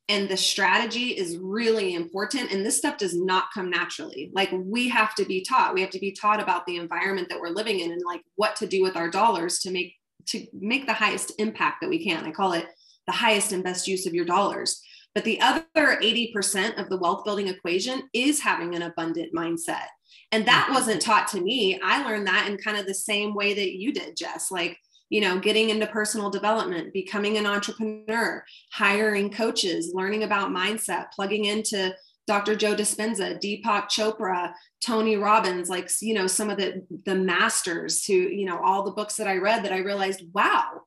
And 0.10 0.28
the 0.28 0.36
strategy 0.36 1.12
is 1.12 1.38
really 1.38 1.96
important. 1.96 2.52
And 2.52 2.66
this 2.66 2.78
stuff 2.78 2.98
does 2.98 3.18
not 3.18 3.46
come 3.54 3.70
naturally. 3.70 4.30
Like 4.34 4.50
we 4.54 4.90
have 4.90 5.16
to 5.16 5.24
be 5.24 5.42
taught. 5.42 5.74
We 5.74 5.80
have 5.80 5.90
to 5.92 6.00
be 6.00 6.12
taught 6.12 6.42
about 6.42 6.66
the 6.66 6.76
environment 6.76 7.30
that 7.30 7.40
we're 7.40 7.50
living 7.50 7.80
in 7.80 7.94
and 7.94 8.02
like 8.06 8.22
what 8.36 8.58
to 8.58 8.68
do 8.68 8.84
with 8.84 8.98
our 8.98 9.10
dollars 9.10 9.60
to 9.60 9.72
make 9.72 9.96
to 10.28 10.46
make 10.54 10.86
the 10.86 10.94
highest 10.94 11.34
impact 11.38 11.82
that 11.82 11.90
we 11.90 12.04
can. 12.04 12.26
I 12.26 12.32
call 12.32 12.54
it 12.54 12.68
the 13.08 13.14
highest 13.14 13.52
and 13.52 13.64
best 13.64 13.88
use 13.88 14.06
of 14.06 14.14
your 14.14 14.26
dollars. 14.26 14.82
But 15.14 15.26
the 15.26 15.42
other 15.42 15.66
80% 15.76 16.82
of 16.82 16.90
the 16.90 16.98
wealth 16.98 17.26
building 17.26 17.48
equation 17.48 18.04
is 18.14 18.40
having 18.40 18.76
an 18.76 18.84
abundant 18.84 19.34
mindset. 19.34 19.88
And 20.32 20.46
that 20.46 20.66
mm-hmm. 20.66 20.74
wasn't 20.74 21.02
taught 21.02 21.28
to 21.30 21.42
me. 21.42 21.80
I 21.84 22.04
learned 22.04 22.28
that 22.28 22.48
in 22.48 22.58
kind 22.58 22.78
of 22.78 22.86
the 22.86 22.94
same 22.94 23.34
way 23.34 23.54
that 23.54 23.78
you 23.78 23.92
did, 23.92 24.16
Jess. 24.16 24.52
Like 24.52 24.78
you 25.12 25.20
know, 25.20 25.38
getting 25.38 25.70
into 25.70 25.86
personal 25.88 26.30
development, 26.30 26.94
becoming 26.94 27.38
an 27.38 27.46
entrepreneur, 27.46 28.44
hiring 28.72 29.30
coaches, 29.30 29.92
learning 29.94 30.24
about 30.24 30.52
mindset, 30.52 31.12
plugging 31.12 31.46
into 31.46 31.94
Dr. 32.28 32.56
Joe 32.56 32.76
Dispenza, 32.76 33.40
Deepak 33.42 33.90
Chopra, 33.90 34.54
Tony 34.86 35.18
Robbins, 35.18 35.70
like, 35.70 35.90
you 36.02 36.14
know, 36.14 36.28
some 36.28 36.50
of 36.50 36.58
the, 36.58 36.86
the 37.06 37.16
masters 37.16 38.06
who, 38.06 38.14
you 38.14 38.46
know, 38.46 38.60
all 38.64 38.84
the 38.84 38.92
books 38.92 39.16
that 39.16 39.28
I 39.28 39.38
read 39.38 39.64
that 39.64 39.74
I 39.74 39.80
realized, 39.80 40.24
wow, 40.34 40.82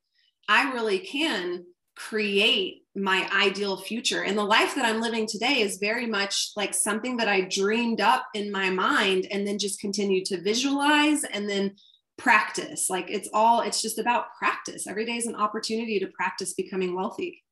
I 0.48 0.72
really 0.72 1.00
can 1.00 1.64
create 1.96 2.82
my 2.96 3.28
ideal 3.32 3.76
future. 3.76 4.22
And 4.22 4.38
the 4.38 4.44
life 4.44 4.74
that 4.74 4.84
I'm 4.84 5.00
living 5.00 5.26
today 5.26 5.60
is 5.60 5.78
very 5.78 6.06
much 6.06 6.52
like 6.56 6.74
something 6.74 7.16
that 7.16 7.28
I 7.28 7.42
dreamed 7.42 8.00
up 8.00 8.26
in 8.34 8.50
my 8.50 8.70
mind 8.70 9.26
and 9.30 9.46
then 9.46 9.58
just 9.58 9.80
continued 9.80 10.24
to 10.26 10.40
visualize 10.40 11.24
and 11.24 11.48
then 11.48 11.74
practice. 12.16 12.88
Like 12.88 13.10
it's 13.10 13.28
all, 13.32 13.62
it's 13.62 13.82
just 13.82 13.98
about 13.98 14.34
practice. 14.38 14.86
Every 14.86 15.04
day 15.04 15.16
is 15.16 15.26
an 15.26 15.34
opportunity 15.34 15.98
to 16.00 16.06
practice 16.08 16.54
becoming 16.54 16.94
wealthy. 16.94 17.42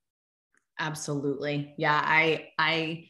Absolutely. 0.78 1.74
Yeah. 1.76 2.00
I, 2.04 2.48
I, 2.58 3.08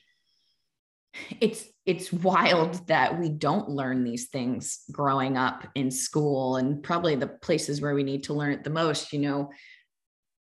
it's, 1.40 1.64
it's 1.84 2.12
wild 2.12 2.86
that 2.88 3.18
we 3.18 3.28
don't 3.28 3.68
learn 3.68 4.04
these 4.04 4.28
things 4.28 4.82
growing 4.90 5.36
up 5.36 5.66
in 5.74 5.90
school 5.90 6.56
and 6.56 6.82
probably 6.82 7.14
the 7.14 7.26
places 7.26 7.80
where 7.80 7.94
we 7.94 8.02
need 8.02 8.24
to 8.24 8.34
learn 8.34 8.52
it 8.52 8.64
the 8.64 8.70
most. 8.70 9.12
You 9.12 9.20
know, 9.20 9.50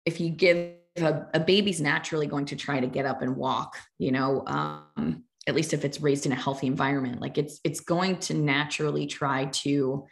if 0.04 0.20
you 0.20 0.30
give 0.30 0.74
a, 0.96 1.26
a 1.34 1.40
baby's 1.40 1.80
naturally 1.80 2.26
going 2.26 2.46
to 2.46 2.56
try 2.56 2.80
to 2.80 2.86
get 2.86 3.06
up 3.06 3.22
and 3.22 3.36
walk, 3.36 3.76
you 3.98 4.12
know, 4.12 4.44
um, 4.46 5.24
at 5.46 5.54
least 5.54 5.72
if 5.72 5.84
it's 5.84 6.00
raised 6.00 6.26
in 6.26 6.32
a 6.32 6.36
healthy 6.36 6.66
environment, 6.66 7.20
like 7.20 7.38
it's, 7.38 7.60
it's 7.64 7.80
going 7.80 8.18
to 8.18 8.34
naturally 8.34 9.06
try 9.06 9.46
to, 9.46 10.06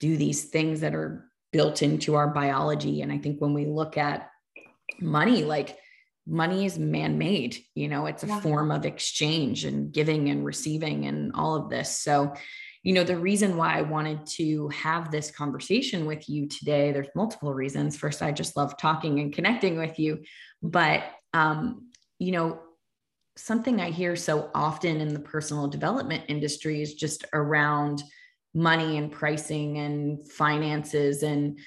do 0.00 0.16
these 0.16 0.46
things 0.46 0.80
that 0.80 0.94
are 0.94 1.30
built 1.52 1.82
into 1.82 2.14
our 2.16 2.28
biology. 2.28 3.02
And 3.02 3.12
I 3.12 3.18
think 3.18 3.40
when 3.40 3.54
we 3.54 3.66
look 3.66 3.96
at 3.96 4.30
money, 5.00 5.44
like 5.44 5.78
money 6.26 6.64
is 6.64 6.78
man 6.78 7.18
made, 7.18 7.56
you 7.74 7.88
know, 7.88 8.06
it's 8.06 8.22
a 8.22 8.28
yeah. 8.28 8.40
form 8.40 8.70
of 8.70 8.84
exchange 8.84 9.64
and 9.64 9.92
giving 9.92 10.28
and 10.28 10.44
receiving 10.44 11.06
and 11.06 11.32
all 11.34 11.56
of 11.56 11.68
this. 11.70 11.98
So, 11.98 12.34
you 12.82 12.94
know, 12.94 13.04
the 13.04 13.18
reason 13.18 13.56
why 13.56 13.78
I 13.78 13.82
wanted 13.82 14.26
to 14.38 14.68
have 14.68 15.10
this 15.10 15.30
conversation 15.30 16.06
with 16.06 16.28
you 16.28 16.48
today, 16.48 16.92
there's 16.92 17.08
multiple 17.14 17.52
reasons. 17.52 17.96
First, 17.96 18.22
I 18.22 18.32
just 18.32 18.56
love 18.56 18.76
talking 18.78 19.20
and 19.20 19.32
connecting 19.32 19.76
with 19.76 19.98
you. 19.98 20.22
But, 20.62 21.04
um, 21.34 21.90
you 22.18 22.32
know, 22.32 22.60
something 23.36 23.80
I 23.80 23.90
hear 23.90 24.16
so 24.16 24.50
often 24.54 25.00
in 25.00 25.14
the 25.14 25.20
personal 25.20 25.68
development 25.68 26.24
industry 26.28 26.82
is 26.82 26.94
just 26.94 27.24
around 27.32 28.02
money 28.54 28.98
and 28.98 29.12
pricing 29.12 29.78
and 29.78 30.30
finances 30.30 31.22
and 31.22 31.58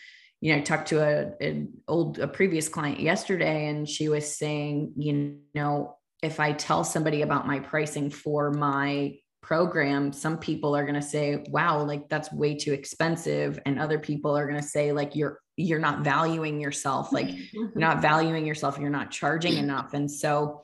you 0.43 0.51
know 0.51 0.57
I 0.57 0.61
talked 0.61 0.89
to 0.89 1.01
a 1.01 1.31
an 1.39 1.69
old 1.87 2.19
a 2.19 2.27
previous 2.27 2.67
client 2.67 2.99
yesterday 2.99 3.67
and 3.67 3.87
she 3.87 4.09
was 4.09 4.37
saying 4.37 4.91
you 4.97 5.37
know 5.55 5.95
if 6.21 6.39
i 6.41 6.51
tell 6.51 6.83
somebody 6.83 7.21
about 7.21 7.47
my 7.47 7.59
pricing 7.59 8.09
for 8.09 8.51
my 8.51 9.15
program 9.41 10.11
some 10.11 10.37
people 10.37 10.75
are 10.75 10.83
going 10.83 10.99
to 10.99 11.01
say 11.01 11.45
wow 11.47 11.81
like 11.81 12.09
that's 12.09 12.31
way 12.33 12.55
too 12.55 12.73
expensive 12.73 13.57
and 13.65 13.79
other 13.79 13.97
people 13.97 14.37
are 14.37 14.45
going 14.45 14.59
to 14.59 14.67
say 14.67 14.91
like 14.91 15.15
you're 15.15 15.39
you're 15.55 15.79
not 15.79 16.01
valuing 16.01 16.59
yourself 16.59 17.13
like 17.13 17.27
mm-hmm. 17.27 17.57
you're 17.57 17.71
not 17.75 18.01
valuing 18.01 18.45
yourself 18.45 18.77
you're 18.77 18.89
not 18.89 19.11
charging 19.11 19.53
mm-hmm. 19.53 19.63
enough 19.63 19.93
and 19.93 20.11
so 20.11 20.61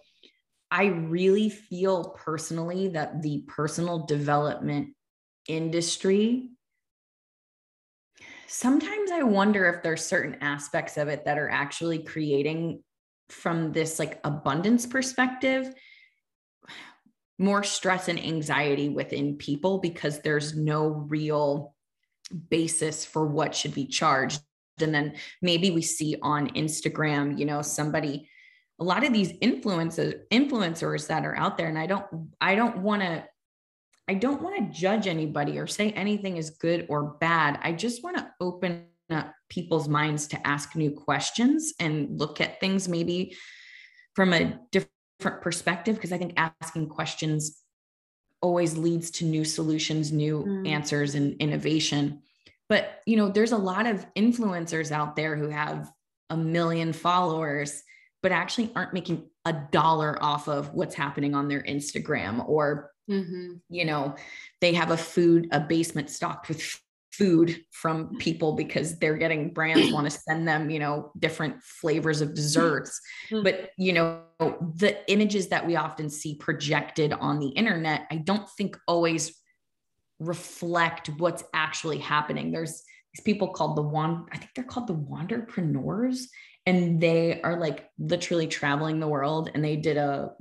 i 0.72 0.86
really 0.88 1.50
feel 1.50 2.10
personally 2.18 2.90
that 2.90 3.22
the 3.22 3.46
personal 3.48 4.06
development 4.06 4.90
industry 5.48 6.50
sometimes 8.50 9.12
i 9.12 9.22
wonder 9.22 9.68
if 9.68 9.84
there's 9.84 10.06
certain 10.06 10.36
aspects 10.42 10.98
of 10.98 11.08
it 11.08 11.24
that 11.26 11.38
are 11.38 11.50
actually 11.50 12.00
creating 12.00 12.84
from 13.30 13.72
this 13.72 14.00
like 14.00 14.20
abundance 14.24 14.86
perspective 14.86 15.72
more 17.38 17.64
stress 17.64 18.10
and 18.10 18.20
anxiety 18.20 18.90
within 18.90 19.36
people 19.38 19.78
because 19.78 20.20
there's 20.20 20.58
no 20.58 20.88
real 20.88 21.74
basis 22.50 23.06
for 23.06 23.26
what 23.26 23.56
should 23.56 23.74
be 23.74 23.86
charged. 23.86 24.42
And 24.82 24.94
then 24.94 25.16
maybe 25.42 25.72
we 25.72 25.82
see 25.82 26.16
on 26.22 26.50
instagram 26.52 27.38
you 27.38 27.46
know 27.46 27.62
somebody 27.62 28.30
a 28.80 28.84
lot 28.84 29.04
of 29.04 29.12
these 29.12 29.34
influencers 29.34 30.22
influencers 30.32 31.08
that 31.08 31.26
are 31.26 31.36
out 31.36 31.58
there 31.58 31.68
and 31.68 31.78
i 31.78 31.86
don't 31.86 32.06
i 32.40 32.56
don't 32.56 32.78
want 32.78 33.02
to 33.02 33.26
I 34.10 34.16
don't 34.16 34.42
want 34.42 34.56
to 34.58 34.80
judge 34.80 35.06
anybody 35.06 35.60
or 35.60 35.68
say 35.68 35.92
anything 35.92 36.38
is 36.38 36.50
good 36.50 36.88
or 36.90 37.04
bad. 37.20 37.60
I 37.62 37.74
just 37.74 38.04
want 38.04 38.18
to 38.18 38.28
open 38.42 38.88
up 39.12 39.36
people's 39.50 39.88
minds 39.88 40.26
to 40.30 40.48
ask 40.48 40.76
new 40.76 40.90
questions 40.90 41.76
and 41.80 42.20
look 42.20 42.42
at 42.42 42.60
things 42.60 42.88
maybe 42.88 43.38
from 44.16 44.34
a 44.34 44.60
different 44.72 45.42
perspective 45.42 45.96
because 45.96 46.12
I 46.12 46.18
think 46.18 46.34
asking 46.38 46.90
questions 46.90 47.62
always 48.42 48.76
leads 48.76 49.12
to 49.12 49.26
new 49.26 49.46
solutions, 49.46 50.12
new 50.12 50.44
mm. 50.44 50.68
answers 50.68 51.14
and 51.14 51.40
innovation. 51.40 52.24
But, 52.68 53.02
you 53.06 53.16
know, 53.16 53.30
there's 53.30 53.52
a 53.52 53.58
lot 53.58 53.86
of 53.86 54.08
influencers 54.16 54.92
out 54.92 55.16
there 55.16 55.36
who 55.36 55.50
have 55.50 55.88
a 56.32 56.38
million 56.38 56.94
followers 56.94 57.84
but 58.24 58.32
actually 58.32 58.72
aren't 58.76 58.94
making 58.94 59.30
a 59.46 59.54
dollar 59.72 60.18
off 60.22 60.48
of 60.50 60.74
what's 60.74 60.96
happening 60.96 61.36
on 61.36 61.48
their 61.48 61.62
Instagram 61.62 62.48
or 62.50 62.92
Mm-hmm. 63.10 63.54
You 63.70 63.86
know, 63.86 64.16
they 64.62 64.74
have 64.74 64.92
a 64.92 64.98
food, 64.98 65.48
a 65.52 65.60
basement 65.60 66.10
stocked 66.10 66.48
with 66.48 66.62
food 67.12 67.66
from 67.72 68.16
people 68.18 68.54
because 68.54 68.98
they're 69.00 69.18
getting 69.18 69.52
brands 69.54 69.92
want 69.94 70.10
to 70.10 70.18
send 70.18 70.48
them, 70.48 70.70
you 70.70 70.80
know, 70.80 71.12
different 71.18 71.62
flavors 71.64 72.22
of 72.22 72.34
desserts. 72.34 73.00
Mm-hmm. 73.30 73.44
But, 73.44 73.72
you 73.78 73.94
know, 73.94 74.22
the 74.40 74.98
images 75.12 75.48
that 75.50 75.66
we 75.66 75.76
often 75.76 76.10
see 76.10 76.36
projected 76.36 77.14
on 77.14 77.40
the 77.40 77.50
internet, 77.50 78.08
I 78.12 78.18
don't 78.18 78.50
think 78.58 78.78
always 78.88 79.36
reflect 80.20 81.10
what's 81.18 81.44
actually 81.54 81.98
happening. 81.98 82.52
There's 82.52 82.84
these 83.14 83.24
people 83.24 83.50
called 83.50 83.76
the 83.76 83.82
one, 83.82 84.26
I 84.32 84.38
think 84.38 84.52
they're 84.56 84.64
called 84.64 84.88
the 84.88 84.96
wanderpreneurs. 84.96 86.26
and 86.66 87.02
they 87.02 87.42
are 87.42 87.60
like 87.60 87.90
literally 87.98 88.48
traveling 88.48 89.00
the 89.00 89.08
world 89.08 89.50
and 89.54 89.64
they 89.64 89.76
did 89.76 89.98
a 89.98 90.34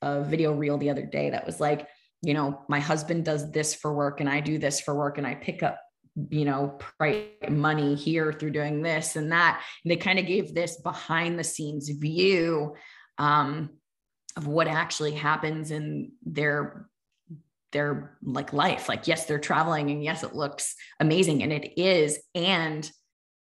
a 0.00 0.22
video 0.22 0.52
reel 0.52 0.78
the 0.78 0.90
other 0.90 1.04
day 1.06 1.30
that 1.30 1.46
was 1.46 1.60
like 1.60 1.88
you 2.22 2.34
know 2.34 2.60
my 2.68 2.80
husband 2.80 3.24
does 3.24 3.50
this 3.50 3.74
for 3.74 3.92
work 3.92 4.20
and 4.20 4.28
i 4.28 4.40
do 4.40 4.58
this 4.58 4.80
for 4.80 4.94
work 4.94 5.18
and 5.18 5.26
i 5.26 5.34
pick 5.34 5.62
up 5.62 5.78
you 6.28 6.44
know 6.44 6.78
money 7.48 7.94
here 7.94 8.32
through 8.32 8.50
doing 8.50 8.82
this 8.82 9.16
and 9.16 9.32
that 9.32 9.62
and 9.84 9.90
they 9.90 9.96
kind 9.96 10.18
of 10.18 10.26
gave 10.26 10.54
this 10.54 10.80
behind 10.80 11.38
the 11.38 11.44
scenes 11.44 11.88
view 11.88 12.74
um, 13.18 13.70
of 14.36 14.46
what 14.46 14.66
actually 14.66 15.12
happens 15.12 15.70
in 15.70 16.12
their 16.24 16.88
their 17.72 18.18
like 18.22 18.52
life 18.52 18.88
like 18.88 19.08
yes 19.08 19.24
they're 19.24 19.38
traveling 19.38 19.90
and 19.90 20.04
yes 20.04 20.22
it 20.22 20.34
looks 20.34 20.74
amazing 21.00 21.42
and 21.42 21.52
it 21.52 21.80
is 21.80 22.18
and 22.34 22.90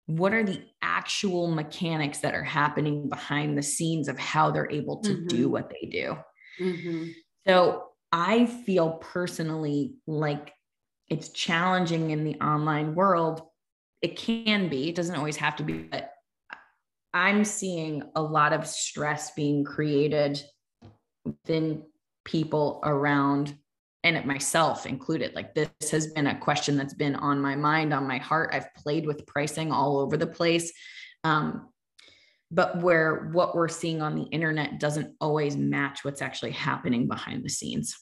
what 0.06 0.32
are 0.32 0.44
the 0.44 0.62
actual 0.82 1.48
mechanics 1.48 2.18
that 2.18 2.34
are 2.34 2.44
happening 2.44 3.08
behind 3.08 3.58
the 3.58 3.62
scenes 3.62 4.08
of 4.08 4.18
how 4.18 4.50
they're 4.50 4.70
able 4.70 5.00
to 5.00 5.14
mm-hmm. 5.14 5.26
do 5.26 5.48
what 5.48 5.70
they 5.70 5.88
do 5.88 6.16
mm-hmm. 6.60 7.08
so 7.46 7.88
i 8.12 8.46
feel 8.46 8.92
personally 8.92 9.94
like 10.06 10.52
it's 11.08 11.28
challenging 11.28 12.10
in 12.10 12.24
the 12.24 12.36
online 12.36 12.94
world. 12.94 13.42
It 14.00 14.16
can 14.16 14.68
be 14.68 14.88
it 14.88 14.94
doesn't 14.94 15.14
always 15.14 15.36
have 15.36 15.56
to 15.56 15.62
be 15.62 15.74
but 15.74 16.10
i'm 17.14 17.44
seeing 17.44 18.02
a 18.16 18.22
lot 18.22 18.52
of 18.52 18.66
stress 18.66 19.32
being 19.32 19.62
created 19.64 20.42
within 21.24 21.84
people 22.24 22.80
around 22.84 23.54
and 24.04 24.16
it 24.16 24.26
myself 24.26 24.86
included 24.86 25.34
like 25.34 25.54
this 25.54 25.90
has 25.90 26.08
been 26.08 26.26
a 26.26 26.38
question 26.38 26.76
that's 26.76 26.94
been 26.94 27.14
on 27.14 27.40
my 27.40 27.54
mind 27.54 27.94
on 27.94 28.06
my 28.06 28.18
heart. 28.18 28.50
I've 28.52 28.74
played 28.74 29.06
with 29.06 29.26
pricing 29.26 29.70
all 29.70 29.98
over 30.00 30.16
the 30.16 30.26
place. 30.26 30.72
Um, 31.24 31.68
but 32.52 32.82
where 32.82 33.30
what 33.32 33.56
we're 33.56 33.68
seeing 33.68 34.02
on 34.02 34.14
the 34.14 34.24
internet 34.24 34.78
doesn't 34.78 35.16
always 35.20 35.56
match 35.56 36.04
what's 36.04 36.20
actually 36.20 36.50
happening 36.52 37.08
behind 37.08 37.42
the 37.42 37.48
scenes. 37.48 37.96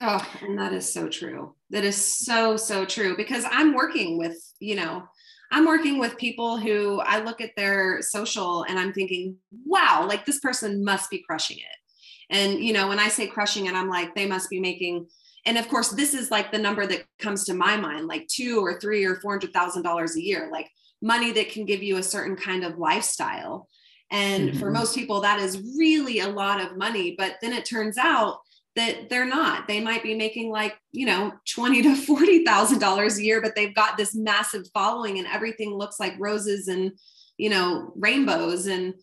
Oh 0.00 0.26
and 0.42 0.58
that 0.58 0.72
is 0.72 0.92
so 0.92 1.08
true. 1.08 1.54
That 1.70 1.84
is 1.84 1.96
so 1.96 2.56
so 2.56 2.84
true 2.84 3.16
because 3.16 3.44
i'm 3.50 3.74
working 3.74 4.18
with 4.18 4.36
you 4.60 4.74
know 4.74 5.04
i'm 5.52 5.66
working 5.66 5.98
with 5.98 6.18
people 6.18 6.58
who 6.58 7.00
i 7.00 7.20
look 7.20 7.40
at 7.40 7.52
their 7.56 8.02
social 8.02 8.64
and 8.64 8.78
i'm 8.78 8.92
thinking 8.92 9.36
wow 9.64 10.04
like 10.08 10.26
this 10.26 10.40
person 10.40 10.84
must 10.84 11.10
be 11.10 11.22
crushing 11.22 11.58
it. 11.58 12.34
And 12.36 12.58
you 12.58 12.72
know 12.72 12.88
when 12.88 12.98
i 12.98 13.08
say 13.08 13.26
crushing 13.26 13.66
it 13.66 13.74
i'm 13.74 13.88
like 13.88 14.14
they 14.14 14.26
must 14.26 14.50
be 14.50 14.60
making 14.60 15.06
and 15.46 15.58
of 15.58 15.68
course 15.68 15.90
this 15.90 16.14
is 16.14 16.30
like 16.30 16.50
the 16.50 16.58
number 16.58 16.86
that 16.86 17.04
comes 17.18 17.44
to 17.44 17.54
my 17.54 17.76
mind 17.76 18.06
like 18.06 18.26
two 18.28 18.58
or 18.64 18.80
three 18.80 19.04
or 19.04 19.16
four 19.16 19.32
hundred 19.32 19.52
thousand 19.52 19.82
dollars 19.82 20.16
a 20.16 20.22
year 20.22 20.48
like 20.50 20.68
money 21.02 21.32
that 21.32 21.50
can 21.50 21.64
give 21.64 21.82
you 21.82 21.98
a 21.98 22.02
certain 22.02 22.36
kind 22.36 22.64
of 22.64 22.78
lifestyle 22.78 23.68
and 24.10 24.50
mm-hmm. 24.50 24.58
for 24.58 24.70
most 24.70 24.94
people 24.94 25.20
that 25.20 25.40
is 25.40 25.62
really 25.78 26.20
a 26.20 26.28
lot 26.28 26.60
of 26.60 26.76
money 26.76 27.14
but 27.16 27.36
then 27.40 27.52
it 27.52 27.64
turns 27.64 27.98
out 27.98 28.38
that 28.76 29.08
they're 29.08 29.24
not. 29.24 29.68
They 29.68 29.80
might 29.80 30.02
be 30.02 30.14
making 30.14 30.50
like 30.50 30.76
you 30.92 31.06
know 31.06 31.32
20 31.54 31.82
to 31.82 31.96
40 31.96 32.44
thousand 32.44 32.78
dollars 32.78 33.18
a 33.18 33.22
year 33.22 33.40
but 33.40 33.54
they've 33.54 33.74
got 33.74 33.96
this 33.96 34.14
massive 34.14 34.66
following 34.72 35.18
and 35.18 35.28
everything 35.28 35.74
looks 35.74 36.00
like 36.00 36.14
roses 36.18 36.68
and 36.68 36.92
you 37.38 37.50
know 37.50 37.92
rainbows. 37.96 38.66
And 38.66 38.94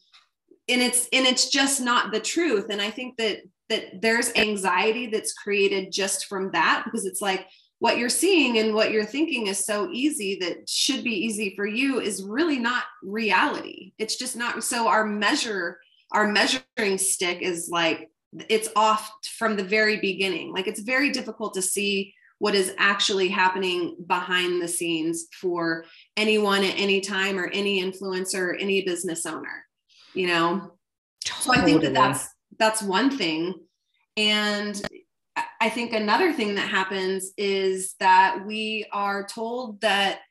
and 0.70 0.82
it's 0.82 1.08
and 1.14 1.26
it's 1.26 1.50
just 1.50 1.82
not 1.82 2.12
the 2.12 2.20
truth. 2.20 2.68
And 2.70 2.82
i 2.82 2.90
think 2.90 3.18
that 3.18 3.40
that 3.70 4.02
there's 4.02 4.34
anxiety 4.36 5.08
that's 5.08 5.34
created 5.34 5.94
just 5.94 6.26
from 6.26 6.52
that 6.52 6.84
because 6.84 7.06
it's 7.06 7.22
like 7.22 7.48
what 7.82 7.98
you're 7.98 8.10
seeing 8.10 8.60
and 8.60 8.76
what 8.76 8.92
you're 8.92 9.04
thinking 9.04 9.48
is 9.48 9.66
so 9.66 9.90
easy 9.92 10.38
that 10.40 10.70
should 10.70 11.04
be 11.04 11.26
easy 11.26 11.56
for 11.56 11.66
you 11.66 12.00
is 12.00 12.24
really 12.24 12.60
not 12.60 12.84
reality 13.02 13.92
it's 13.98 14.18
just 14.18 14.36
not 14.36 14.64
so 14.64 14.88
our 14.88 15.06
measure 15.06 15.80
our 16.12 16.28
measuring 16.28 16.98
stick 16.98 17.42
is 17.42 17.70
like 17.72 18.10
it's 18.50 18.70
off 18.76 19.12
from 19.38 19.56
the 19.56 19.64
very 19.64 20.00
beginning 20.00 20.54
like 20.54 20.68
it's 20.68 20.82
very 20.82 21.10
difficult 21.10 21.56
to 21.56 21.62
see 21.62 22.14
what 22.38 22.56
is 22.56 22.74
actually 22.78 23.28
happening 23.28 23.96
behind 24.08 24.62
the 24.62 24.68
scenes 24.68 25.26
for 25.34 25.84
anyone 26.18 26.64
at 26.64 26.80
any 26.80 27.02
time 27.02 27.40
or 27.40 27.48
any 27.48 27.84
influencer 27.84 28.52
or 28.52 28.56
any 28.56 28.84
business 28.84 29.26
owner 29.26 29.66
you 30.14 30.28
know 30.28 30.72
totally. 31.26 31.58
so 31.58 31.62
i 31.62 31.66
think 31.66 31.82
that 31.82 31.96
that's 31.96 32.28
that's 32.58 32.82
one 32.82 33.10
thing. 33.10 33.56
And 34.18 34.80
I 35.62 35.70
think 35.70 35.94
another 35.94 36.34
thing 36.34 36.56
that 36.56 36.68
happens 36.68 37.32
is 37.38 37.94
that 38.00 38.44
we 38.48 38.86
are 38.92 39.26
told 39.26 39.80
that, 39.82 40.22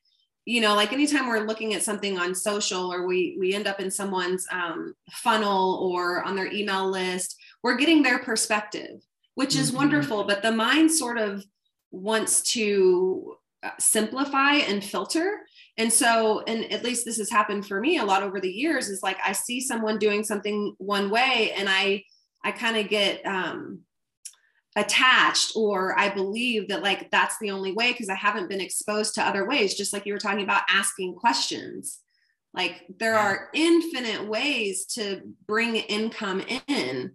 you 0.45 0.61
know, 0.61 0.75
like 0.75 0.93
anytime 0.93 1.29
we're 1.29 1.47
looking 1.47 1.73
at 1.73 1.85
something 1.85 2.19
on 2.19 2.35
social 2.35 2.93
or 2.93 3.07
we 3.07 3.37
we 3.39 3.55
end 3.55 3.69
up 3.69 3.79
in 3.79 3.93
someone's 3.93 4.45
um, 4.51 4.93
funnel 5.13 5.89
or 5.89 6.25
on 6.25 6.35
their 6.35 6.53
email 6.53 6.91
list, 6.91 7.37
we're 7.63 7.77
getting 7.77 8.03
their 8.03 8.19
perspective, 8.19 9.01
which 9.37 9.55
is 9.55 9.69
mm-hmm. 9.69 9.79
wonderful. 9.79 10.25
But 10.25 10.43
the 10.43 10.51
mind 10.51 10.91
sort 10.91 11.17
of 11.17 11.45
wants 11.93 12.43
to 12.55 13.37
uh, 13.63 13.71
simplify 13.79 14.55
and 14.55 14.83
filter 14.83 15.41
and 15.77 15.93
so 15.93 16.43
and 16.47 16.73
at 16.73 16.83
least 16.83 17.05
this 17.05 17.19
has 17.19 17.31
happened 17.31 17.67
for 17.67 17.79
me 17.81 17.99
a 17.99 18.05
lot 18.05 18.23
over 18.23 18.41
the 18.41 18.51
years 18.51 18.89
is 18.89 19.03
like 19.03 19.19
i 19.25 19.33
see 19.33 19.61
someone 19.61 19.99
doing 19.99 20.25
something 20.25 20.75
one 20.79 21.11
way 21.11 21.53
and 21.57 21.69
i 21.69 22.03
I 22.43 22.53
kind 22.53 22.77
of 22.77 22.89
get 22.89 23.25
um, 23.27 23.81
attached 24.77 25.53
or 25.57 25.99
I 25.99 26.09
believe 26.09 26.69
that 26.69 26.83
like 26.83 27.11
that's 27.11 27.37
the 27.41 27.51
only 27.51 27.73
way 27.73 27.93
because 27.93 28.09
I 28.09 28.15
haven't 28.15 28.49
been 28.49 28.61
exposed 28.61 29.15
to 29.15 29.23
other 29.23 29.47
ways, 29.47 29.75
just 29.75 29.93
like 29.93 30.07
you 30.07 30.13
were 30.13 30.19
talking 30.19 30.45
about 30.45 30.63
asking 30.69 31.17
questions. 31.17 31.99
Like 32.55 32.85
there 32.99 33.17
are 33.17 33.49
infinite 33.55 34.27
ways 34.27 34.87
to 34.95 35.23
bring 35.47 35.77
income 35.77 36.43
in. 36.69 37.13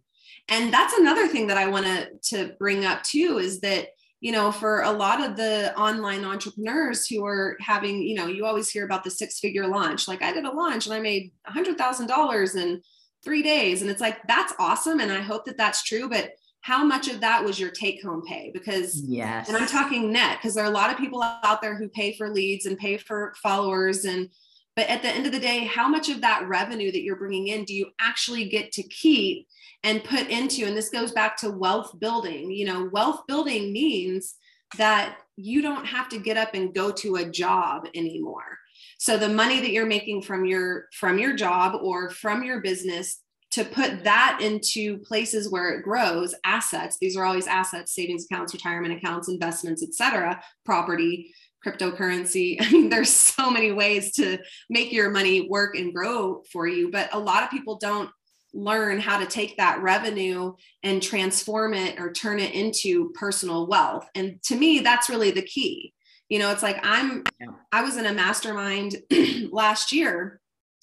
And 0.47 0.73
that's 0.73 0.93
another 0.93 1.27
thing 1.27 1.47
that 1.47 1.57
I 1.57 1.67
want 1.67 1.85
to 1.85 2.09
to 2.35 2.53
bring 2.59 2.85
up 2.85 3.03
too 3.03 3.39
is 3.39 3.61
that 3.61 3.87
you 4.21 4.31
know 4.31 4.51
for 4.51 4.81
a 4.81 4.91
lot 4.91 5.21
of 5.21 5.35
the 5.35 5.77
online 5.77 6.23
entrepreneurs 6.23 7.07
who 7.07 7.25
are 7.25 7.57
having 7.59 8.01
you 8.01 8.15
know 8.15 8.27
you 8.27 8.45
always 8.45 8.69
hear 8.69 8.85
about 8.85 9.03
the 9.03 9.11
six 9.11 9.39
figure 9.39 9.67
launch 9.67 10.07
like 10.07 10.21
i 10.21 10.31
did 10.31 10.45
a 10.45 10.51
launch 10.51 10.85
and 10.85 10.95
i 10.95 10.99
made 10.99 11.31
a 11.45 11.51
hundred 11.51 11.77
thousand 11.77 12.07
dollars 12.07 12.55
in 12.55 12.81
three 13.25 13.41
days. 13.41 13.81
And 13.81 13.91
it's 13.91 13.99
like, 13.99 14.19
that's 14.27 14.53
awesome. 14.59 14.99
And 15.01 15.11
I 15.11 15.19
hope 15.19 15.43
that 15.45 15.57
that's 15.57 15.83
true. 15.83 16.07
But 16.07 16.31
how 16.65 16.83
much 16.83 17.07
of 17.07 17.19
that 17.19 17.43
was 17.43 17.59
your 17.59 17.69
take 17.69 18.01
home 18.01 18.23
pay? 18.25 18.49
Because, 18.51 18.99
yes. 19.03 19.47
And 19.47 19.55
I'm 19.55 19.67
talking 19.67 20.11
net, 20.11 20.39
because 20.39 20.55
there 20.55 20.63
are 20.63 20.67
a 20.67 20.73
lot 20.73 20.89
of 20.89 20.97
people 20.97 21.21
out 21.21 21.61
there 21.61 21.75
who 21.75 21.87
pay 21.87 22.13
for 22.13 22.27
leads 22.27 22.65
and 22.65 22.75
pay 22.75 22.97
for 22.97 23.35
followers. 23.43 24.03
And, 24.03 24.31
but 24.75 24.89
at 24.89 25.03
the 25.03 25.09
end 25.09 25.27
of 25.27 25.31
the 25.31 25.39
day, 25.39 25.65
how 25.65 25.87
much 25.87 26.09
of 26.09 26.21
that 26.21 26.47
revenue 26.47 26.91
that 26.91 27.03
you're 27.03 27.17
bringing 27.17 27.49
in 27.49 27.65
do 27.65 27.75
you 27.75 27.91
actually 28.01 28.49
get 28.49 28.71
to 28.71 28.81
keep 28.81 29.47
and 29.83 30.03
put 30.03 30.27
into? 30.27 30.65
And 30.65 30.75
this 30.75 30.89
goes 30.89 31.11
back 31.11 31.37
to 31.37 31.51
wealth 31.51 31.99
building. 31.99 32.49
You 32.49 32.65
know, 32.65 32.89
wealth 32.91 33.27
building 33.27 33.71
means 33.71 34.33
that 34.79 35.19
you 35.35 35.61
don't 35.61 35.85
have 35.85 36.09
to 36.09 36.17
get 36.17 36.35
up 36.35 36.55
and 36.55 36.73
go 36.73 36.91
to 36.93 37.17
a 37.17 37.29
job 37.29 37.85
anymore 37.93 38.57
so 38.97 39.17
the 39.17 39.29
money 39.29 39.61
that 39.61 39.71
you're 39.71 39.85
making 39.85 40.21
from 40.21 40.45
your 40.45 40.87
from 40.93 41.19
your 41.19 41.35
job 41.35 41.79
or 41.81 42.09
from 42.09 42.43
your 42.43 42.61
business 42.61 43.21
to 43.55 43.65
put 43.65 44.03
that 44.03 44.39
into 44.41 44.97
places 44.99 45.49
where 45.49 45.73
it 45.73 45.83
grows 45.83 46.35
assets 46.43 46.97
these 46.99 47.17
are 47.17 47.25
always 47.25 47.47
assets 47.47 47.93
savings 47.93 48.25
accounts 48.25 48.53
retirement 48.53 48.93
accounts 48.93 49.29
investments 49.29 49.83
etc 49.83 50.41
property 50.65 51.33
cryptocurrency. 51.65 52.57
I 52.61 52.71
mean 52.71 52.89
there's 52.89 53.09
so 53.09 53.49
many 53.49 53.71
ways 53.71 54.13
to 54.13 54.37
make 54.69 54.91
your 54.91 55.09
money 55.09 55.47
work 55.49 55.75
and 55.75 55.93
grow 55.93 56.43
for 56.51 56.67
you 56.67 56.91
but 56.91 57.09
a 57.13 57.19
lot 57.19 57.43
of 57.43 57.49
people 57.49 57.77
don't 57.77 58.09
learn 58.53 58.99
how 58.99 59.19
to 59.19 59.25
take 59.25 59.57
that 59.57 59.81
revenue 59.81 60.53
and 60.81 61.03
transform 61.03 61.73
it 61.73 61.99
or 61.99 62.13
turn 62.13 62.39
it 62.39 62.53
into 62.53 63.11
personal 63.13 63.67
wealth. 63.67 64.07
And 64.15 64.41
to 64.43 64.55
me 64.55 64.79
that's 64.79 65.09
really 65.09 65.31
the 65.31 65.41
key. 65.41 65.93
You 66.29 66.39
know, 66.39 66.51
it's 66.51 66.63
like 66.63 66.79
I'm. 66.81 67.23
I 67.71 67.83
was 67.83 67.97
in 67.97 68.07
a 68.07 68.13
mastermind 68.13 68.95
last 69.51 69.91
year, 69.91 70.39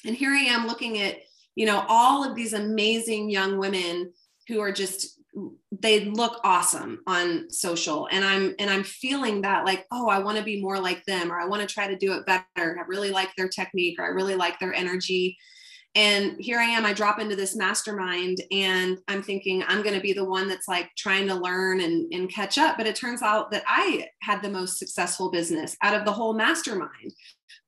and 0.06 0.14
here 0.14 0.30
I 0.30 0.42
am 0.42 0.68
looking 0.68 1.00
at, 1.00 1.16
you 1.54 1.66
know, 1.66 1.84
all 1.88 2.24
of 2.24 2.34
these 2.34 2.52
amazing 2.52 3.30
young 3.30 3.58
women 3.58 4.12
who 4.48 4.60
are 4.60 4.72
just 4.72 5.18
they 5.70 6.04
look 6.04 6.38
awesome 6.44 7.00
on 7.06 7.50
social 7.50 8.06
and 8.12 8.22
i'm 8.22 8.54
and 8.58 8.68
i'm 8.68 8.84
feeling 8.84 9.40
that 9.40 9.64
like 9.64 9.86
oh 9.90 10.06
i 10.06 10.18
want 10.18 10.36
to 10.36 10.44
be 10.44 10.60
more 10.60 10.78
like 10.78 11.02
them 11.06 11.32
or 11.32 11.40
i 11.40 11.46
want 11.46 11.66
to 11.66 11.74
try 11.74 11.86
to 11.88 11.96
do 11.96 12.12
it 12.12 12.26
better 12.26 12.44
i 12.78 12.82
really 12.86 13.10
like 13.10 13.34
their 13.34 13.48
technique 13.48 13.98
or 13.98 14.04
i 14.04 14.08
really 14.08 14.34
like 14.34 14.58
their 14.58 14.74
energy 14.74 15.34
and 15.94 16.36
here 16.38 16.58
I 16.58 16.64
am, 16.64 16.86
I 16.86 16.94
drop 16.94 17.20
into 17.20 17.36
this 17.36 17.54
mastermind 17.54 18.38
and 18.50 18.98
I'm 19.08 19.22
thinking 19.22 19.62
I'm 19.66 19.82
going 19.82 19.94
to 19.94 20.00
be 20.00 20.14
the 20.14 20.24
one 20.24 20.48
that's 20.48 20.66
like 20.66 20.90
trying 20.96 21.26
to 21.28 21.34
learn 21.34 21.82
and, 21.82 22.10
and 22.14 22.32
catch 22.32 22.56
up. 22.56 22.78
But 22.78 22.86
it 22.86 22.96
turns 22.96 23.20
out 23.20 23.50
that 23.50 23.62
I 23.66 24.08
had 24.22 24.40
the 24.40 24.48
most 24.48 24.78
successful 24.78 25.30
business 25.30 25.76
out 25.82 25.94
of 25.94 26.06
the 26.06 26.12
whole 26.12 26.32
mastermind. 26.32 27.12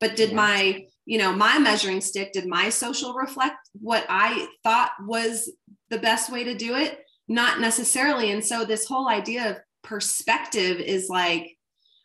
But 0.01 0.17
did 0.17 0.31
yeah. 0.31 0.37
my, 0.37 0.87
you 1.07 1.19
know, 1.19 1.33
my 1.33 1.59
measuring 1.59 2.01
stick, 2.01 2.33
did 2.33 2.47
my 2.47 2.69
social 2.71 3.15
reflect 3.15 3.57
what 3.81 4.07
I 4.09 4.49
thought 4.63 4.93
was 5.07 5.51
the 5.91 5.99
best 5.99 6.31
way 6.31 6.45
to 6.45 6.55
do 6.55 6.77
it? 6.77 7.01
Not 7.29 7.61
necessarily. 7.61 8.31
And 8.31 8.45
so 8.45 8.65
this 8.65 8.87
whole 8.87 9.09
idea 9.09 9.51
of 9.51 9.57
perspective 9.83 10.79
is 10.79 11.09
like, 11.09 11.57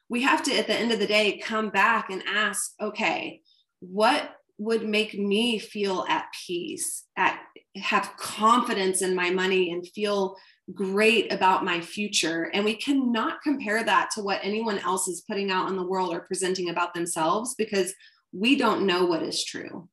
we 0.09 0.23
have 0.23 0.43
to, 0.43 0.57
at 0.57 0.67
the 0.67 0.73
end 0.73 0.91
of 0.91 0.99
the 0.99 1.07
day, 1.07 1.37
come 1.37 1.69
back 1.69 2.09
and 2.09 2.23
ask, 2.27 2.73
okay, 2.81 3.41
what 3.79 4.35
would 4.57 4.87
make 4.87 5.17
me 5.17 5.57
feel 5.59 6.05
at 6.09 6.25
peace, 6.45 7.05
at 7.15 7.39
have 7.77 8.11
confidence 8.17 9.01
in 9.01 9.15
my 9.15 9.29
money 9.29 9.71
and 9.71 9.87
feel 9.87 10.35
great 10.73 11.31
about 11.31 11.63
my 11.63 11.79
future. 11.79 12.51
And 12.53 12.65
we 12.65 12.75
cannot 12.75 13.41
compare 13.41 13.83
that 13.83 14.09
to 14.15 14.21
what 14.21 14.41
anyone 14.43 14.79
else 14.79 15.07
is 15.07 15.21
putting 15.21 15.49
out 15.49 15.69
in 15.69 15.77
the 15.77 15.85
world 15.85 16.13
or 16.13 16.21
presenting 16.21 16.69
about 16.69 16.93
themselves 16.93 17.55
because 17.57 17.93
we 18.31 18.55
don't 18.55 18.85
know 18.85 19.05
what 19.05 19.23
is 19.23 19.43
true. 19.43 19.89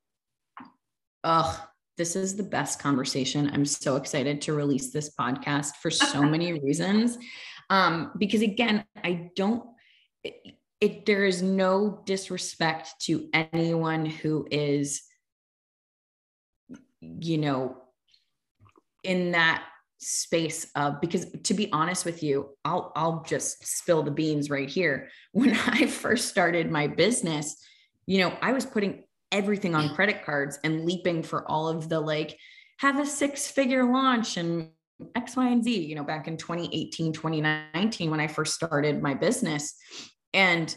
Oh, 1.24 1.68
this 1.96 2.14
is 2.14 2.36
the 2.36 2.42
best 2.42 2.78
conversation. 2.78 3.50
I'm 3.52 3.64
so 3.64 3.96
excited 3.96 4.42
to 4.42 4.52
release 4.52 4.92
this 4.92 5.14
podcast 5.18 5.76
for 5.76 5.90
so 5.90 6.22
many 6.34 6.52
reasons. 6.52 7.18
Um, 7.70 8.12
because 8.18 8.42
again, 8.42 8.84
I 9.02 9.30
don't, 9.34 9.64
it, 10.22 10.34
it, 10.80 11.06
there 11.06 11.24
is 11.24 11.42
no 11.42 12.02
disrespect 12.04 12.90
to 13.02 13.28
anyone 13.32 14.06
who 14.06 14.46
is, 14.50 15.02
you 17.00 17.38
know, 17.38 17.78
in 19.02 19.32
that 19.32 19.64
space 19.98 20.70
of 20.76 21.00
because 21.00 21.26
to 21.42 21.54
be 21.54 21.72
honest 21.72 22.04
with 22.04 22.22
you 22.22 22.50
i'll 22.66 22.92
i'll 22.96 23.24
just 23.26 23.66
spill 23.66 24.02
the 24.02 24.10
beans 24.10 24.50
right 24.50 24.68
here 24.68 25.08
when 25.32 25.56
i 25.68 25.86
first 25.86 26.28
started 26.28 26.70
my 26.70 26.86
business 26.86 27.56
you 28.06 28.18
know 28.18 28.36
i 28.42 28.52
was 28.52 28.66
putting 28.66 29.04
everything 29.32 29.74
on 29.74 29.94
credit 29.94 30.24
cards 30.24 30.58
and 30.64 30.84
leaping 30.84 31.22
for 31.22 31.48
all 31.50 31.68
of 31.68 31.88
the 31.88 31.98
like 31.98 32.38
have 32.78 32.98
a 33.00 33.06
six 33.06 33.48
figure 33.48 33.84
launch 33.84 34.36
and 34.36 34.70
x 35.14 35.36
y 35.36 35.48
and 35.48 35.64
z 35.64 35.84
you 35.84 35.94
know 35.94 36.04
back 36.04 36.28
in 36.28 36.36
2018 36.36 37.12
2019 37.12 38.10
when 38.10 38.20
i 38.20 38.26
first 38.26 38.54
started 38.54 39.02
my 39.02 39.14
business. 39.14 39.74
And 40.32 40.74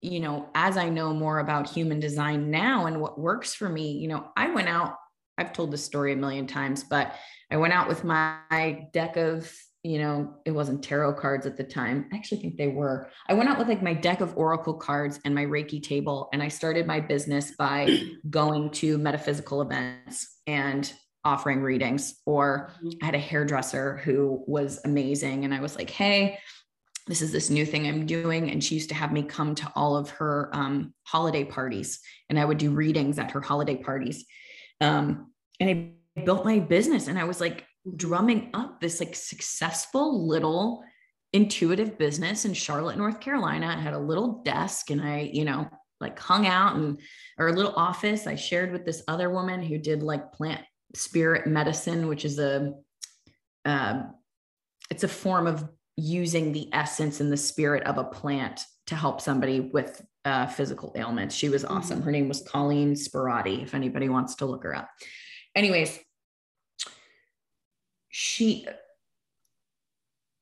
you 0.00 0.20
know 0.20 0.48
as 0.54 0.76
i 0.76 0.88
know 0.88 1.12
more 1.14 1.38
about 1.38 1.70
human 1.70 2.00
design 2.00 2.50
now 2.50 2.86
and 2.86 3.00
what 3.00 3.20
works 3.20 3.54
for 3.54 3.68
me 3.68 3.92
you 3.92 4.08
know 4.08 4.32
i 4.36 4.50
went 4.50 4.68
out 4.68 4.96
I've 5.38 5.52
told 5.52 5.70
this 5.70 5.84
story 5.84 6.12
a 6.12 6.16
million 6.16 6.46
times, 6.46 6.84
but 6.84 7.14
I 7.50 7.56
went 7.56 7.72
out 7.72 7.88
with 7.88 8.04
my 8.04 8.88
deck 8.92 9.16
of, 9.16 9.52
you 9.84 9.98
know, 9.98 10.34
it 10.44 10.52
wasn't 10.52 10.84
tarot 10.84 11.14
cards 11.14 11.44
at 11.44 11.56
the 11.56 11.64
time. 11.64 12.08
I 12.12 12.16
actually 12.16 12.40
think 12.40 12.56
they 12.56 12.68
were. 12.68 13.10
I 13.28 13.34
went 13.34 13.48
out 13.48 13.58
with 13.58 13.68
like 13.68 13.82
my 13.82 13.94
deck 13.94 14.20
of 14.20 14.36
oracle 14.36 14.74
cards 14.74 15.18
and 15.24 15.34
my 15.34 15.44
Reiki 15.44 15.82
table, 15.82 16.28
and 16.32 16.42
I 16.42 16.48
started 16.48 16.86
my 16.86 17.00
business 17.00 17.52
by 17.56 17.98
going 18.30 18.70
to 18.72 18.96
metaphysical 18.98 19.60
events 19.60 20.38
and 20.46 20.92
offering 21.24 21.62
readings. 21.62 22.20
Or 22.26 22.70
mm-hmm. 22.76 22.90
I 23.02 23.06
had 23.06 23.14
a 23.16 23.18
hairdresser 23.18 23.96
who 23.98 24.44
was 24.46 24.80
amazing, 24.84 25.44
and 25.44 25.52
I 25.52 25.60
was 25.60 25.76
like, 25.76 25.90
hey, 25.90 26.38
this 27.08 27.20
is 27.20 27.32
this 27.32 27.50
new 27.50 27.66
thing 27.66 27.88
I'm 27.88 28.06
doing. 28.06 28.52
And 28.52 28.62
she 28.62 28.76
used 28.76 28.90
to 28.90 28.94
have 28.94 29.12
me 29.12 29.24
come 29.24 29.56
to 29.56 29.72
all 29.74 29.96
of 29.96 30.10
her 30.10 30.48
um, 30.52 30.94
holiday 31.04 31.44
parties, 31.44 31.98
and 32.30 32.38
I 32.38 32.44
would 32.44 32.58
do 32.58 32.70
readings 32.70 33.18
at 33.18 33.32
her 33.32 33.40
holiday 33.40 33.76
parties. 33.76 34.24
Um, 34.80 35.32
and 35.58 35.70
I 35.70 36.20
built 36.24 36.44
my 36.44 36.58
business 36.58 37.08
and 37.08 37.18
I 37.18 37.24
was 37.24 37.40
like 37.40 37.64
drumming 37.96 38.50
up 38.54 38.80
this 38.80 39.00
like 39.00 39.14
successful 39.14 40.26
little 40.26 40.84
intuitive 41.32 41.98
business 41.98 42.44
in 42.44 42.54
Charlotte, 42.54 42.98
North 42.98 43.20
Carolina. 43.20 43.66
I 43.66 43.80
had 43.80 43.94
a 43.94 43.98
little 43.98 44.42
desk 44.42 44.90
and 44.90 45.00
I, 45.00 45.30
you 45.32 45.44
know, 45.44 45.68
like 46.00 46.18
hung 46.18 46.46
out 46.46 46.76
and 46.76 47.00
or 47.38 47.48
a 47.48 47.52
little 47.52 47.74
office. 47.74 48.26
I 48.26 48.34
shared 48.34 48.72
with 48.72 48.84
this 48.84 49.02
other 49.08 49.30
woman 49.30 49.62
who 49.62 49.78
did 49.78 50.02
like 50.02 50.32
plant 50.32 50.60
spirit 50.94 51.46
medicine, 51.46 52.08
which 52.08 52.24
is 52.24 52.38
a 52.38 52.72
uh, 53.64 54.02
it's 54.90 55.04
a 55.04 55.08
form 55.08 55.46
of 55.46 55.68
using 55.96 56.52
the 56.52 56.68
essence 56.72 57.20
and 57.20 57.32
the 57.32 57.36
spirit 57.36 57.84
of 57.84 57.98
a 57.98 58.04
plant 58.04 58.60
to 58.86 58.96
help 58.96 59.20
somebody 59.20 59.60
with 59.60 60.04
uh, 60.24 60.46
physical 60.46 60.92
ailments. 60.96 61.34
She 61.34 61.48
was 61.48 61.64
awesome. 61.64 61.98
Mm-hmm. 61.98 62.04
Her 62.04 62.12
name 62.12 62.28
was 62.28 62.42
Colleen 62.46 62.94
Sperati, 62.94 63.62
if 63.62 63.74
anybody 63.74 64.08
wants 64.08 64.34
to 64.36 64.46
look 64.46 64.64
her 64.64 64.74
up. 64.74 64.88
Anyways, 65.54 65.98
she, 68.12 68.66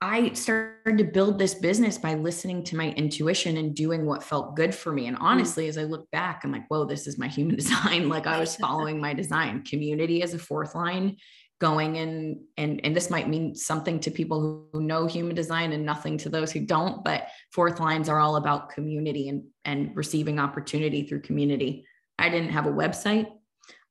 I 0.00 0.32
started 0.32 0.98
to 0.98 1.04
build 1.04 1.38
this 1.38 1.54
business 1.54 1.96
by 1.98 2.14
listening 2.14 2.64
to 2.64 2.76
my 2.76 2.90
intuition 2.90 3.56
and 3.56 3.74
doing 3.74 4.04
what 4.04 4.24
felt 4.24 4.56
good 4.56 4.74
for 4.74 4.92
me. 4.92 5.06
And 5.06 5.16
mm. 5.16 5.22
honestly, 5.22 5.68
as 5.68 5.78
I 5.78 5.84
look 5.84 6.10
back, 6.10 6.42
I'm 6.42 6.52
like, 6.52 6.66
whoa, 6.68 6.84
this 6.84 7.06
is 7.06 7.16
my 7.16 7.28
human 7.28 7.56
design. 7.62 8.08
like 8.08 8.26
I 8.26 8.40
was 8.40 8.56
following 8.56 9.00
my 9.00 9.14
design. 9.14 9.62
Community 9.62 10.22
as 10.22 10.34
a 10.34 10.38
fourth 10.38 10.74
line 10.74 11.16
going 11.60 11.96
in 11.96 12.42
and 12.56 12.80
and 12.84 12.96
this 12.96 13.10
might 13.10 13.28
mean 13.28 13.54
something 13.54 14.00
to 14.00 14.10
people 14.10 14.66
who 14.72 14.80
know 14.80 15.06
human 15.06 15.36
design 15.36 15.72
and 15.72 15.84
nothing 15.84 16.16
to 16.16 16.30
those 16.30 16.50
who 16.50 16.60
don't 16.60 17.04
but 17.04 17.28
fourth 17.52 17.78
lines 17.78 18.08
are 18.08 18.18
all 18.18 18.36
about 18.36 18.70
community 18.70 19.28
and 19.28 19.44
and 19.66 19.94
receiving 19.94 20.38
opportunity 20.38 21.02
through 21.02 21.20
community 21.20 21.84
i 22.18 22.30
didn't 22.30 22.48
have 22.48 22.64
a 22.64 22.72
website 22.72 23.26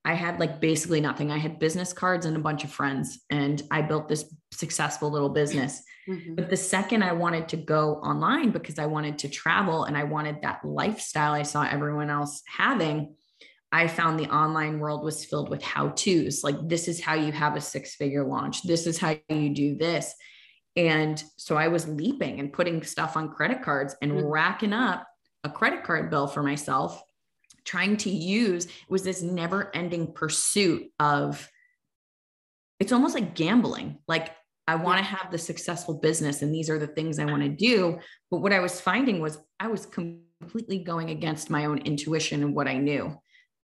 i 0.06 0.14
had 0.14 0.40
like 0.40 0.60
basically 0.60 1.02
nothing 1.02 1.32
i 1.32 1.38
had 1.38 1.60
business 1.60 1.94
cards 1.94 2.26
and 2.26 2.36
a 2.36 2.40
bunch 2.40 2.64
of 2.64 2.72
friends 2.72 3.20
and 3.30 3.64
i 3.72 3.82
built 3.82 4.08
this 4.08 4.34
successful 4.52 5.12
little 5.12 5.30
business 5.30 5.82
mm-hmm. 6.08 6.36
but 6.36 6.50
the 6.50 6.58
second 6.58 7.04
i 7.04 7.12
wanted 7.12 7.48
to 7.48 7.58
go 7.58 7.96
online 7.96 8.52
because 8.52 8.80
i 8.80 8.86
wanted 8.86 9.18
to 9.18 9.30
travel 9.30 9.86
and 9.86 9.98
i 9.98 10.04
wanted 10.04 10.42
that 10.42 10.64
lifestyle 10.64 11.34
i 11.34 11.44
saw 11.44 11.64
everyone 11.64 12.10
else 12.10 12.42
having 12.48 13.16
I 13.72 13.88
found 13.88 14.20
the 14.20 14.34
online 14.34 14.80
world 14.80 15.04
was 15.04 15.26
filled 15.26 15.50
with 15.50 15.62
how 15.62 15.90
to's 15.90 16.44
like, 16.44 16.56
this 16.68 16.88
is 16.88 17.00
how 17.00 17.14
you 17.14 17.32
have 17.32 17.56
a 17.56 17.62
six 17.62 17.96
figure 17.96 18.26
launch. 18.26 18.64
This 18.64 18.88
is 18.88 18.98
how 18.98 19.16
you 19.30 19.54
do 19.54 19.76
this. 19.76 20.16
And 20.76 21.22
so 21.38 21.56
I 21.56 21.68
was 21.68 21.88
leaping 21.88 22.40
and 22.40 22.54
putting 22.54 22.82
stuff 22.84 23.16
on 23.16 23.30
credit 23.30 23.62
cards 23.62 23.96
and 24.02 24.12
mm-hmm. 24.12 24.26
racking 24.26 24.74
up 24.74 25.06
a 25.44 25.50
credit 25.50 25.84
card 25.84 26.10
bill 26.10 26.28
for 26.28 26.42
myself, 26.42 27.02
trying 27.70 27.98
to 27.98 28.10
use 28.10 28.68
was 28.90 29.04
this 29.04 29.22
never 29.22 29.70
ending 29.76 30.12
pursuit 30.12 30.92
of 31.00 31.48
it's 32.80 32.92
almost 32.92 33.14
like 33.14 33.36
gambling. 33.36 34.00
Like, 34.08 34.36
I 34.68 34.76
want 34.76 34.98
to 34.98 35.04
have 35.04 35.32
the 35.32 35.38
successful 35.38 35.96
business 35.96 36.42
and 36.42 36.54
these 36.54 36.70
are 36.70 36.80
the 36.80 36.88
things 36.88 37.20
I 37.20 37.26
want 37.26 37.44
to 37.44 37.50
do. 37.50 38.00
But 38.32 38.40
what 38.40 38.54
I 38.54 38.60
was 38.60 38.82
finding 38.82 39.20
was 39.20 39.38
I 39.60 39.68
was 39.68 39.86
completely 39.86 40.80
going 40.80 41.10
against 41.10 41.50
my 41.50 41.66
own 41.66 41.80
intuition 41.80 42.42
and 42.42 42.56
what 42.56 42.68
I 42.68 42.78
knew 42.78 43.16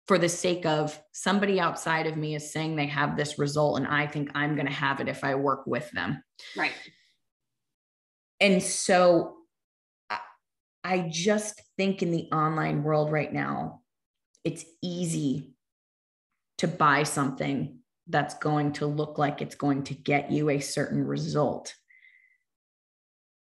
for 0.08 0.20
the 0.20 0.30
sake 0.30 0.66
of 0.68 1.00
somebody 1.14 1.60
outside 1.60 2.06
of 2.06 2.16
me 2.16 2.36
is 2.36 2.52
saying 2.52 2.76
they 2.76 2.86
have 2.86 3.18
this 3.18 3.40
result 3.40 3.78
and 3.78 3.88
I 3.88 4.06
think 4.06 4.30
I'm 4.36 4.54
going 4.56 4.68
to 4.68 4.74
have 4.74 5.00
it 5.00 5.08
if 5.08 5.24
I 5.24 5.34
work 5.34 5.66
with 5.66 5.90
them. 5.92 6.24
Right. 6.56 6.74
And 8.40 8.62
so 8.62 9.38
I 10.84 11.08
just 11.10 11.60
think 11.78 12.04
in 12.04 12.12
the 12.12 12.30
online 12.32 12.84
world 12.84 13.12
right 13.12 13.34
now, 13.34 13.82
it's 14.46 14.64
easy 14.82 15.54
to 16.60 16.68
buy 16.68 17.04
something 17.04 17.80
that's 18.08 18.36
going 18.36 18.72
to 18.74 18.86
look 18.86 19.18
like 19.18 19.42
it's 19.42 19.56
going 19.56 19.84
to 19.84 19.94
get 19.94 20.32
you 20.32 20.50
a 20.50 20.60
certain 20.60 21.04
result. 21.06 21.74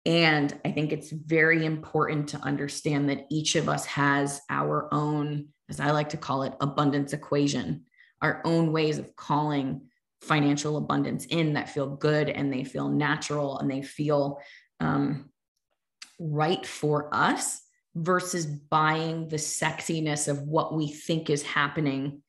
And 0.06 0.58
I 0.64 0.70
think 0.70 0.92
it's 0.92 1.10
very 1.10 1.66
important 1.66 2.30
to 2.30 2.38
understand 2.38 3.10
that 3.10 3.26
each 3.30 3.54
of 3.56 3.68
us 3.68 3.84
has 3.86 4.40
our 4.48 4.88
own 4.94 5.48
as 5.72 5.80
I 5.80 5.90
like 5.92 6.10
to 6.10 6.18
call 6.18 6.42
it, 6.42 6.52
abundance 6.60 7.14
equation, 7.14 7.86
our 8.20 8.42
own 8.44 8.72
ways 8.72 8.98
of 8.98 9.16
calling 9.16 9.88
financial 10.20 10.76
abundance 10.76 11.24
in 11.24 11.54
that 11.54 11.70
feel 11.70 11.96
good 11.96 12.28
and 12.28 12.52
they 12.52 12.62
feel 12.62 12.90
natural 12.90 13.58
and 13.58 13.70
they 13.70 13.80
feel 13.80 14.38
um, 14.80 15.30
right 16.18 16.66
for 16.66 17.08
us 17.12 17.61
versus 17.94 18.46
buying 18.46 19.28
the 19.28 19.36
sexiness 19.36 20.28
of 20.28 20.42
what 20.42 20.74
we 20.74 20.88
think 20.88 21.30
is 21.30 21.42
happening 21.42 22.22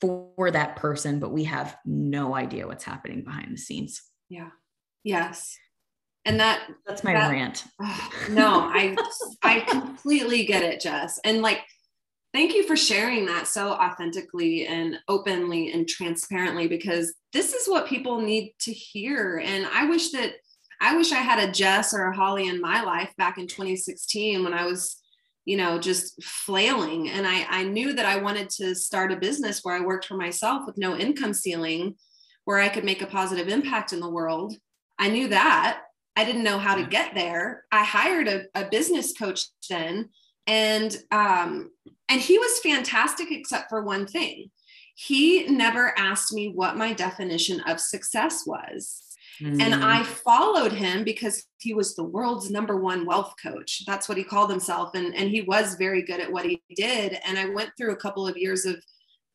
for 0.00 0.50
that 0.50 0.76
person, 0.76 1.20
but 1.20 1.32
we 1.32 1.44
have 1.44 1.76
no 1.84 2.34
idea 2.34 2.66
what's 2.66 2.84
happening 2.84 3.22
behind 3.22 3.52
the 3.52 3.58
scenes. 3.58 4.02
Yeah. 4.28 4.50
Yes 5.04 5.56
and 6.24 6.38
that 6.38 6.68
that's 6.86 7.02
my 7.02 7.12
that, 7.12 7.30
rant 7.30 7.64
no 8.30 8.60
i 8.72 8.96
i 9.42 9.58
completely 9.58 10.44
get 10.44 10.62
it 10.62 10.80
jess 10.80 11.18
and 11.24 11.42
like 11.42 11.58
Thank 12.32 12.54
you 12.54 12.66
for 12.66 12.76
sharing 12.76 13.26
that 13.26 13.46
so 13.46 13.72
authentically 13.72 14.66
and 14.66 14.98
openly 15.06 15.70
and 15.70 15.86
transparently 15.86 16.66
because 16.66 17.12
this 17.34 17.52
is 17.52 17.68
what 17.68 17.86
people 17.86 18.22
need 18.22 18.54
to 18.60 18.72
hear. 18.72 19.42
And 19.44 19.66
I 19.66 19.84
wish 19.84 20.12
that 20.12 20.32
I 20.82 20.96
wish 20.96 21.12
I 21.12 21.20
had 21.20 21.48
a 21.48 21.52
Jess 21.52 21.94
or 21.94 22.06
a 22.06 22.16
Holly 22.16 22.48
in 22.48 22.60
my 22.60 22.82
life 22.82 23.12
back 23.16 23.38
in 23.38 23.46
2016 23.46 24.42
when 24.42 24.52
I 24.52 24.66
was, 24.66 25.00
you 25.44 25.56
know, 25.56 25.78
just 25.78 26.20
flailing. 26.22 27.08
And 27.08 27.24
I, 27.24 27.46
I 27.48 27.62
knew 27.62 27.92
that 27.92 28.04
I 28.04 28.16
wanted 28.16 28.50
to 28.50 28.74
start 28.74 29.12
a 29.12 29.16
business 29.16 29.60
where 29.62 29.76
I 29.76 29.80
worked 29.80 30.06
for 30.06 30.16
myself 30.16 30.64
with 30.66 30.76
no 30.76 30.96
income 30.96 31.34
ceiling, 31.34 31.94
where 32.44 32.58
I 32.58 32.68
could 32.68 32.84
make 32.84 33.00
a 33.00 33.06
positive 33.06 33.48
impact 33.48 33.92
in 33.92 34.00
the 34.00 34.10
world. 34.10 34.54
I 34.98 35.08
knew 35.08 35.28
that. 35.28 35.82
I 36.16 36.24
didn't 36.24 36.42
know 36.42 36.58
how 36.58 36.74
to 36.74 36.84
get 36.84 37.14
there. 37.14 37.64
I 37.70 37.84
hired 37.84 38.26
a, 38.26 38.42
a 38.54 38.68
business 38.68 39.12
coach 39.12 39.44
then 39.70 40.10
and 40.48 40.96
um, 41.12 41.70
and 42.08 42.20
he 42.20 42.38
was 42.38 42.58
fantastic 42.58 43.30
except 43.30 43.68
for 43.68 43.82
one 43.82 44.06
thing 44.06 44.50
he 44.94 45.46
never 45.46 45.98
asked 45.98 46.32
me 46.32 46.48
what 46.48 46.76
my 46.76 46.92
definition 46.92 47.60
of 47.60 47.80
success 47.80 48.42
was 48.46 49.11
Mm. 49.42 49.60
And 49.60 49.74
I 49.84 50.02
followed 50.02 50.72
him 50.72 51.04
because 51.04 51.44
he 51.58 51.74
was 51.74 51.94
the 51.94 52.04
world's 52.04 52.50
number 52.50 52.76
one 52.76 53.04
wealth 53.06 53.34
coach. 53.42 53.82
That's 53.86 54.08
what 54.08 54.18
he 54.18 54.24
called 54.24 54.50
himself. 54.50 54.94
And, 54.94 55.14
and 55.14 55.28
he 55.28 55.42
was 55.42 55.74
very 55.74 56.02
good 56.02 56.20
at 56.20 56.30
what 56.30 56.44
he 56.44 56.62
did. 56.76 57.18
And 57.26 57.38
I 57.38 57.46
went 57.46 57.70
through 57.76 57.92
a 57.92 57.96
couple 57.96 58.26
of 58.26 58.36
years 58.36 58.64
of 58.64 58.76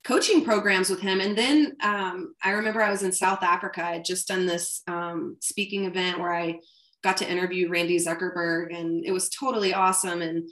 coaching 0.03 0.45
programs 0.45 0.89
with 0.89 1.01
him. 1.01 1.19
And 1.19 1.37
then 1.37 1.75
um, 1.81 2.33
I 2.41 2.51
remember 2.51 2.81
I 2.81 2.91
was 2.91 3.03
in 3.03 3.11
South 3.11 3.43
Africa. 3.43 3.83
I 3.83 3.93
had 3.93 4.05
just 4.05 4.27
done 4.27 4.45
this 4.45 4.81
um, 4.87 5.37
speaking 5.41 5.85
event 5.85 6.19
where 6.19 6.33
I 6.33 6.59
got 7.03 7.17
to 7.17 7.29
interview 7.29 7.69
Randy 7.69 7.97
Zuckerberg, 7.97 8.77
and 8.77 9.05
it 9.05 9.11
was 9.11 9.29
totally 9.29 9.73
awesome. 9.73 10.21
And 10.21 10.49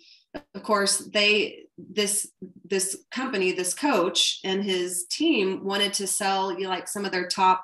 of 0.53 0.63
course, 0.63 0.99
they 1.13 1.63
this 1.77 2.29
this 2.63 3.05
company, 3.11 3.51
this 3.51 3.73
coach 3.73 4.39
and 4.43 4.63
his 4.63 5.05
team 5.09 5.63
wanted 5.63 5.93
to 5.93 6.07
sell 6.07 6.51
you 6.53 6.63
know, 6.63 6.69
like 6.69 6.87
some 6.87 7.05
of 7.05 7.11
their 7.11 7.27
top 7.27 7.63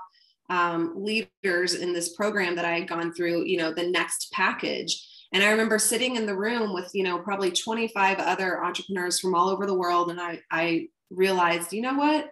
um, 0.52 0.94
leaders 0.98 1.76
in 1.76 1.94
this 1.94 2.14
program 2.14 2.56
that 2.58 2.66
I 2.66 2.80
had 2.80 2.90
gone 2.90 3.14
through, 3.14 3.46
you 3.46 3.58
know, 3.58 3.74
the 3.74 3.90
next 3.90 4.32
package. 4.34 5.02
And 5.32 5.42
I 5.42 5.52
remember 5.52 5.80
sitting 5.80 6.18
in 6.18 6.26
the 6.26 6.36
room 6.36 6.74
with, 6.74 6.92
you 6.94 7.04
know, 7.04 7.20
probably 7.20 7.52
25 7.52 8.20
other 8.20 8.62
entrepreneurs 8.62 9.18
from 9.18 9.34
all 9.34 9.48
over 9.48 9.66
the 9.66 9.74
world. 9.74 10.12
And 10.12 10.20
I, 10.20 10.42
I 10.52 10.90
realized, 11.10 11.72
you 11.72 11.82
know 11.82 11.94
what? 11.94 12.32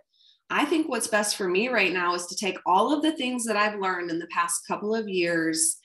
I 0.49 0.65
think 0.65 0.89
what's 0.89 1.07
best 1.07 1.37
for 1.37 1.47
me 1.47 1.69
right 1.69 1.93
now 1.93 2.13
is 2.13 2.25
to 2.25 2.35
take 2.35 2.57
all 2.65 2.91
of 2.93 3.03
the 3.03 3.13
things 3.13 3.45
that 3.45 3.55
I've 3.55 3.79
learned 3.79 4.11
in 4.11 4.19
the 4.19 4.27
past 4.27 4.67
couple 4.67 4.93
of 4.93 5.07
years 5.07 5.77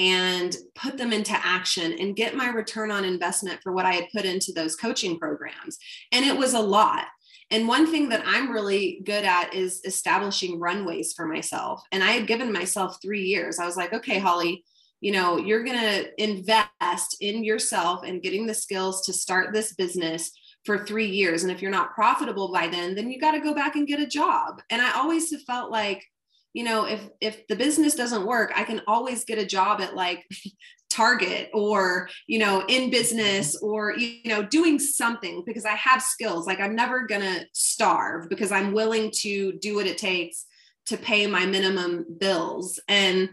and 0.00 0.56
put 0.74 0.98
them 0.98 1.12
into 1.12 1.34
action 1.34 1.92
and 2.00 2.16
get 2.16 2.34
my 2.34 2.48
return 2.48 2.90
on 2.90 3.04
investment 3.04 3.60
for 3.62 3.72
what 3.72 3.86
I 3.86 3.92
had 3.92 4.08
put 4.12 4.24
into 4.24 4.50
those 4.52 4.74
coaching 4.74 5.20
programs. 5.20 5.78
And 6.10 6.24
it 6.24 6.36
was 6.36 6.54
a 6.54 6.60
lot. 6.60 7.04
And 7.50 7.66
one 7.66 7.90
thing 7.90 8.08
that 8.10 8.22
I'm 8.24 8.50
really 8.50 9.00
good 9.04 9.24
at 9.24 9.54
is 9.54 9.80
establishing 9.84 10.60
runways 10.60 11.12
for 11.12 11.26
myself. 11.26 11.82
And 11.90 12.02
I 12.02 12.12
had 12.12 12.26
given 12.26 12.52
myself 12.52 12.98
three 13.02 13.24
years. 13.24 13.58
I 13.58 13.66
was 13.66 13.76
like, 13.76 13.92
okay, 13.92 14.18
Holly, 14.18 14.64
you 15.00 15.12
know, 15.12 15.36
you're 15.38 15.64
going 15.64 15.78
to 15.78 16.22
invest 16.22 17.16
in 17.20 17.42
yourself 17.42 18.04
and 18.04 18.22
getting 18.22 18.46
the 18.46 18.54
skills 18.54 19.06
to 19.06 19.12
start 19.12 19.52
this 19.52 19.72
business 19.74 20.30
for 20.64 20.84
three 20.84 21.08
years. 21.08 21.42
And 21.42 21.50
if 21.50 21.62
you're 21.62 21.70
not 21.70 21.94
profitable 21.94 22.52
by 22.52 22.68
then, 22.68 22.94
then 22.94 23.10
you 23.10 23.18
got 23.18 23.32
to 23.32 23.40
go 23.40 23.54
back 23.54 23.76
and 23.76 23.88
get 23.88 23.98
a 23.98 24.06
job. 24.06 24.60
And 24.70 24.82
I 24.82 24.92
always 24.92 25.30
have 25.32 25.42
felt 25.42 25.70
like, 25.70 26.04
you 26.52 26.64
know 26.64 26.84
if 26.84 27.00
if 27.20 27.46
the 27.48 27.56
business 27.56 27.94
doesn't 27.94 28.26
work 28.26 28.52
i 28.56 28.64
can 28.64 28.80
always 28.86 29.24
get 29.24 29.38
a 29.38 29.46
job 29.46 29.80
at 29.80 29.94
like 29.94 30.24
target 30.90 31.48
or 31.54 32.08
you 32.26 32.38
know 32.38 32.64
in 32.68 32.90
business 32.90 33.56
mm-hmm. 33.56 33.66
or 33.66 33.96
you 33.96 34.28
know 34.28 34.42
doing 34.42 34.78
something 34.78 35.42
because 35.46 35.64
i 35.64 35.74
have 35.74 36.02
skills. 36.02 36.46
Like 36.46 36.60
i'm 36.60 36.74
never 36.74 37.06
going 37.06 37.22
to 37.22 37.46
starve 37.52 38.28
because 38.28 38.52
i'm 38.52 38.72
willing 38.72 39.10
to 39.20 39.52
do 39.52 39.76
what 39.76 39.86
it 39.86 39.96
takes 39.96 40.44
to 40.86 40.96
pay 40.96 41.26
my 41.26 41.46
minimum 41.46 42.04
bills. 42.18 42.80
And 42.88 43.30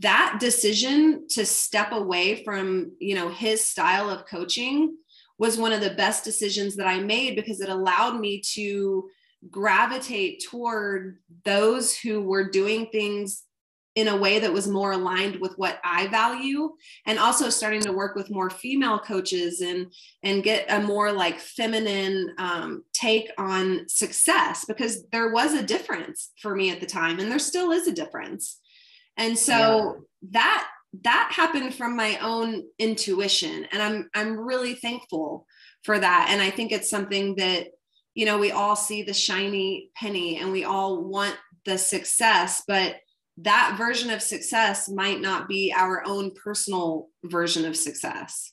that 0.00 0.38
decision 0.40 1.26
to 1.30 1.44
step 1.44 1.92
away 1.92 2.42
from 2.44 2.92
you 2.98 3.14
know 3.14 3.28
his 3.28 3.64
style 3.64 4.08
of 4.08 4.26
coaching 4.26 4.96
was 5.38 5.58
one 5.58 5.72
of 5.72 5.80
the 5.80 5.94
best 5.94 6.24
decisions 6.24 6.76
that 6.76 6.86
i 6.86 6.98
made 7.00 7.34
because 7.34 7.60
it 7.60 7.68
allowed 7.68 8.18
me 8.18 8.40
to 8.54 9.10
gravitate 9.48 10.44
toward 10.50 11.18
those 11.44 11.96
who 11.96 12.20
were 12.20 12.50
doing 12.50 12.86
things 12.86 13.44
in 13.96 14.08
a 14.08 14.16
way 14.16 14.38
that 14.38 14.52
was 14.52 14.68
more 14.68 14.92
aligned 14.92 15.36
with 15.40 15.54
what 15.56 15.80
I 15.82 16.06
value 16.06 16.70
and 17.06 17.18
also 17.18 17.50
starting 17.50 17.80
to 17.82 17.92
work 17.92 18.14
with 18.14 18.30
more 18.30 18.48
female 18.48 18.98
coaches 18.98 19.60
and 19.60 19.92
and 20.22 20.44
get 20.44 20.66
a 20.68 20.80
more 20.80 21.10
like 21.12 21.40
feminine 21.40 22.34
um, 22.38 22.84
take 22.92 23.30
on 23.36 23.88
success 23.88 24.64
because 24.64 25.06
there 25.10 25.32
was 25.32 25.54
a 25.54 25.62
difference 25.62 26.30
for 26.40 26.54
me 26.54 26.70
at 26.70 26.80
the 26.80 26.86
time 26.86 27.18
and 27.18 27.30
there 27.30 27.40
still 27.40 27.72
is 27.72 27.88
a 27.88 27.92
difference 27.92 28.60
and 29.16 29.36
so 29.36 29.56
yeah. 29.56 30.30
that 30.32 30.68
that 31.02 31.32
happened 31.34 31.74
from 31.74 31.96
my 31.96 32.16
own 32.18 32.62
intuition 32.78 33.66
and 33.72 33.82
I'm 33.82 34.08
I'm 34.14 34.38
really 34.38 34.74
thankful 34.74 35.46
for 35.82 35.98
that 35.98 36.28
and 36.30 36.40
I 36.40 36.50
think 36.50 36.70
it's 36.70 36.90
something 36.90 37.34
that 37.36 37.68
you 38.14 38.26
know, 38.26 38.38
we 38.38 38.50
all 38.50 38.76
see 38.76 39.02
the 39.02 39.14
shiny 39.14 39.90
penny 39.94 40.38
and 40.38 40.52
we 40.52 40.64
all 40.64 41.04
want 41.04 41.36
the 41.64 41.78
success, 41.78 42.62
but 42.66 42.96
that 43.38 43.76
version 43.78 44.10
of 44.10 44.20
success 44.20 44.88
might 44.88 45.20
not 45.20 45.48
be 45.48 45.72
our 45.76 46.02
own 46.06 46.32
personal 46.32 47.08
version 47.24 47.64
of 47.64 47.76
success. 47.76 48.52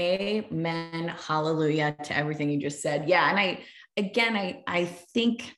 Amen. 0.00 1.08
Hallelujah 1.26 1.94
to 2.04 2.16
everything 2.16 2.50
you 2.50 2.58
just 2.58 2.82
said. 2.82 3.08
Yeah. 3.08 3.28
And 3.28 3.38
I, 3.38 3.60
again, 3.96 4.36
I, 4.36 4.62
I 4.66 4.84
think 4.86 5.54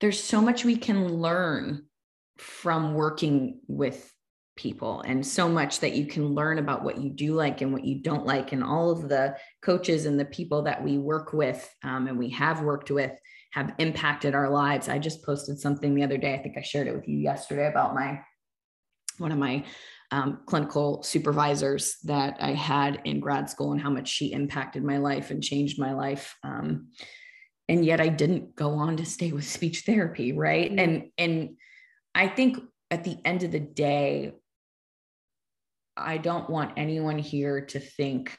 there's 0.00 0.22
so 0.22 0.40
much 0.40 0.64
we 0.64 0.76
can 0.76 1.08
learn 1.08 1.86
from 2.36 2.94
working 2.94 3.60
with 3.68 4.13
people 4.56 5.00
and 5.02 5.26
so 5.26 5.48
much 5.48 5.80
that 5.80 5.94
you 5.94 6.06
can 6.06 6.28
learn 6.28 6.58
about 6.58 6.84
what 6.84 6.98
you 6.98 7.10
do 7.10 7.34
like 7.34 7.60
and 7.60 7.72
what 7.72 7.84
you 7.84 7.96
don't 7.96 8.24
like 8.24 8.52
and 8.52 8.62
all 8.62 8.90
of 8.90 9.08
the 9.08 9.36
coaches 9.62 10.06
and 10.06 10.18
the 10.18 10.24
people 10.24 10.62
that 10.62 10.82
we 10.82 10.96
work 10.96 11.32
with 11.32 11.68
um, 11.82 12.06
and 12.06 12.18
we 12.18 12.30
have 12.30 12.62
worked 12.62 12.90
with 12.90 13.12
have 13.52 13.74
impacted 13.78 14.34
our 14.34 14.48
lives 14.48 14.88
i 14.88 14.98
just 14.98 15.24
posted 15.24 15.58
something 15.58 15.94
the 15.94 16.04
other 16.04 16.18
day 16.18 16.34
i 16.34 16.38
think 16.38 16.56
i 16.56 16.62
shared 16.62 16.86
it 16.86 16.94
with 16.94 17.08
you 17.08 17.18
yesterday 17.18 17.66
about 17.66 17.94
my 17.94 18.20
one 19.18 19.32
of 19.32 19.38
my 19.38 19.64
um, 20.12 20.40
clinical 20.46 21.02
supervisors 21.02 21.96
that 22.04 22.36
i 22.40 22.52
had 22.52 23.00
in 23.04 23.18
grad 23.18 23.50
school 23.50 23.72
and 23.72 23.80
how 23.80 23.90
much 23.90 24.08
she 24.08 24.32
impacted 24.32 24.84
my 24.84 24.98
life 24.98 25.32
and 25.32 25.42
changed 25.42 25.80
my 25.80 25.92
life 25.94 26.36
um, 26.44 26.88
and 27.68 27.84
yet 27.84 28.00
i 28.00 28.08
didn't 28.08 28.54
go 28.54 28.70
on 28.74 28.96
to 28.96 29.04
stay 29.04 29.32
with 29.32 29.44
speech 29.44 29.80
therapy 29.80 30.32
right 30.32 30.70
mm-hmm. 30.70 30.78
and 30.78 31.10
and 31.18 31.56
i 32.14 32.28
think 32.28 32.58
at 32.92 33.02
the 33.02 33.16
end 33.24 33.42
of 33.42 33.50
the 33.50 33.58
day 33.58 34.32
I 35.96 36.18
don't 36.18 36.48
want 36.50 36.72
anyone 36.76 37.18
here 37.18 37.60
to 37.66 37.78
think, 37.78 38.36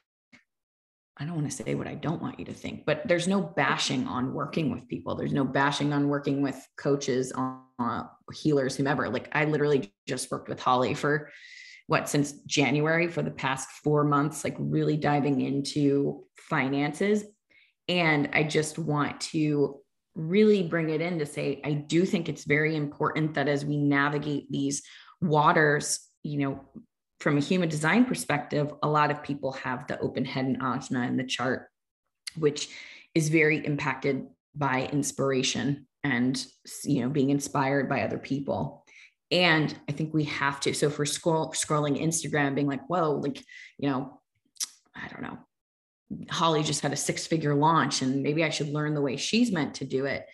I 1.17 1.25
don't 1.25 1.35
want 1.35 1.49
to 1.49 1.63
say 1.63 1.75
what 1.75 1.87
I 1.87 1.95
don't 1.95 2.21
want 2.21 2.39
you 2.39 2.45
to 2.45 2.53
think, 2.53 2.85
but 2.85 3.07
there's 3.07 3.27
no 3.27 3.41
bashing 3.41 4.07
on 4.07 4.33
working 4.33 4.71
with 4.71 4.87
people. 4.87 5.15
There's 5.15 5.31
no 5.33 5.45
bashing 5.45 5.93
on 5.93 6.09
working 6.09 6.41
with 6.41 6.57
coaches, 6.77 7.31
on 7.31 8.09
healers, 8.33 8.75
whomever. 8.75 9.09
Like 9.09 9.29
I 9.31 9.45
literally 9.45 9.93
just 10.07 10.29
worked 10.31 10.49
with 10.49 10.59
Holly 10.59 10.93
for 10.93 11.29
what 11.87 12.09
since 12.09 12.33
January 12.45 13.07
for 13.07 13.21
the 13.21 13.31
past 13.31 13.69
four 13.83 14.03
months, 14.03 14.43
like 14.43 14.55
really 14.57 14.97
diving 14.97 15.41
into 15.41 16.25
finances. 16.37 17.23
And 17.87 18.29
I 18.33 18.43
just 18.43 18.79
want 18.79 19.21
to 19.21 19.79
really 20.15 20.63
bring 20.63 20.89
it 20.89 21.01
in 21.01 21.19
to 21.19 21.25
say, 21.25 21.61
I 21.63 21.73
do 21.73 22.05
think 22.05 22.27
it's 22.27 22.45
very 22.45 22.75
important 22.75 23.35
that 23.35 23.47
as 23.47 23.63
we 23.63 23.77
navigate 23.77 24.51
these 24.51 24.81
waters, 25.21 25.99
you 26.23 26.39
know, 26.39 26.61
from 27.19 27.37
a 27.37 27.41
human 27.41 27.69
design 27.69 28.05
perspective, 28.05 28.73
a 28.83 28.87
lot 28.87 29.11
of 29.11 29.23
people 29.23 29.53
have 29.53 29.87
the 29.87 29.99
open 29.99 30.25
head 30.25 30.45
and 30.45 30.59
ajna 30.61 31.07
in 31.07 31.17
the 31.17 31.23
chart, 31.23 31.69
which 32.37 32.69
is 33.13 33.29
very 33.29 33.65
impacted 33.65 34.27
by 34.53 34.89
inspiration 34.91 35.87
and 36.03 36.45
you 36.83 37.01
know 37.01 37.09
being 37.09 37.29
inspired 37.29 37.89
by 37.89 38.01
other 38.01 38.17
people. 38.17 38.85
And 39.31 39.75
I 39.89 39.91
think 39.91 40.13
we 40.13 40.25
have 40.25 40.59
to. 40.61 40.73
So 40.73 40.89
for 40.89 41.05
scroll, 41.05 41.51
scrolling 41.51 42.01
Instagram, 42.01 42.53
being 42.53 42.67
like, 42.67 42.85
whoa, 42.87 43.13
like, 43.13 43.43
you 43.79 43.89
know, 43.89 44.21
I 44.95 45.07
don't 45.07 45.23
know, 45.23 45.39
Holly 46.29 46.63
just 46.63 46.81
had 46.81 46.93
a 46.93 46.97
six 46.97 47.25
figure 47.25 47.55
launch 47.55 48.01
and 48.01 48.21
maybe 48.21 48.43
I 48.43 48.49
should 48.49 48.69
learn 48.69 48.93
the 48.93 49.01
way 49.01 49.17
she's 49.17 49.51
meant 49.51 49.75
to 49.75 49.85
do 49.85 50.05
it 50.05 50.25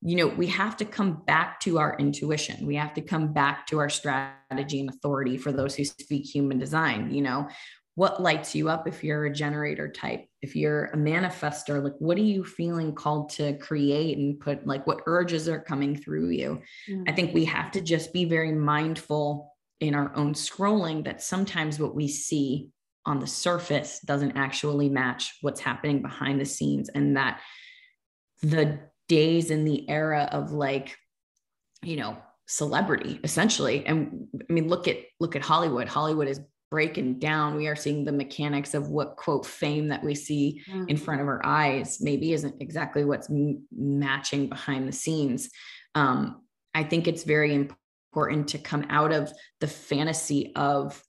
you 0.00 0.16
know, 0.16 0.28
we 0.28 0.46
have 0.46 0.76
to 0.76 0.84
come 0.84 1.22
back 1.26 1.60
to 1.60 1.78
our 1.78 1.96
intuition. 1.98 2.66
We 2.66 2.76
have 2.76 2.94
to 2.94 3.00
come 3.00 3.32
back 3.32 3.66
to 3.68 3.78
our 3.78 3.88
strategy 3.88 4.80
and 4.80 4.88
authority 4.88 5.36
for 5.36 5.50
those 5.50 5.74
who 5.74 5.84
speak 5.84 6.24
human 6.24 6.58
design. 6.58 7.12
You 7.12 7.22
know, 7.22 7.48
what 7.96 8.22
lights 8.22 8.54
you 8.54 8.68
up 8.68 8.86
if 8.86 9.02
you're 9.02 9.24
a 9.24 9.32
generator 9.32 9.88
type? 9.88 10.24
If 10.40 10.54
you're 10.54 10.84
a 10.86 10.96
manifester, 10.96 11.82
like 11.82 11.94
what 11.98 12.16
are 12.16 12.22
you 12.22 12.44
feeling 12.44 12.94
called 12.94 13.30
to 13.30 13.58
create 13.58 14.18
and 14.18 14.38
put, 14.38 14.64
like 14.64 14.86
what 14.86 15.02
urges 15.06 15.48
are 15.48 15.58
coming 15.58 15.96
through 15.96 16.30
you? 16.30 16.62
Mm-hmm. 16.88 17.04
I 17.08 17.12
think 17.12 17.34
we 17.34 17.44
have 17.46 17.72
to 17.72 17.80
just 17.80 18.12
be 18.12 18.24
very 18.24 18.52
mindful 18.52 19.52
in 19.80 19.96
our 19.96 20.14
own 20.14 20.34
scrolling 20.34 21.04
that 21.06 21.22
sometimes 21.22 21.80
what 21.80 21.96
we 21.96 22.06
see 22.06 22.68
on 23.04 23.18
the 23.18 23.26
surface 23.26 23.98
doesn't 24.04 24.36
actually 24.36 24.88
match 24.88 25.36
what's 25.40 25.60
happening 25.60 26.00
behind 26.00 26.40
the 26.40 26.44
scenes 26.44 26.88
and 26.90 27.16
that 27.16 27.40
the 28.42 28.78
days 29.08 29.50
in 29.50 29.64
the 29.64 29.88
era 29.88 30.28
of 30.32 30.52
like, 30.52 30.96
you 31.82 31.96
know, 31.96 32.16
celebrity 32.46 33.20
essentially. 33.24 33.84
And 33.86 34.28
I 34.48 34.52
mean, 34.52 34.68
look 34.68 34.88
at 34.88 34.98
look 35.20 35.36
at 35.36 35.42
Hollywood. 35.42 35.88
Hollywood 35.88 36.28
is 36.28 36.40
breaking 36.70 37.18
down. 37.18 37.56
We 37.56 37.66
are 37.66 37.76
seeing 37.76 38.04
the 38.04 38.12
mechanics 38.12 38.74
of 38.74 38.88
what 38.88 39.16
quote 39.16 39.46
fame 39.46 39.88
that 39.88 40.04
we 40.04 40.14
see 40.14 40.62
mm-hmm. 40.68 40.88
in 40.88 40.96
front 40.96 41.20
of 41.20 41.26
our 41.26 41.44
eyes 41.44 41.98
maybe 42.00 42.32
isn't 42.32 42.60
exactly 42.60 43.04
what's 43.04 43.30
m- 43.30 43.66
matching 43.72 44.48
behind 44.48 44.86
the 44.86 44.92
scenes. 44.92 45.50
Um, 45.94 46.42
I 46.74 46.84
think 46.84 47.08
it's 47.08 47.24
very 47.24 47.54
important 47.54 48.48
to 48.48 48.58
come 48.58 48.86
out 48.90 49.12
of 49.12 49.32
the 49.60 49.66
fantasy 49.66 50.52
of 50.54 51.02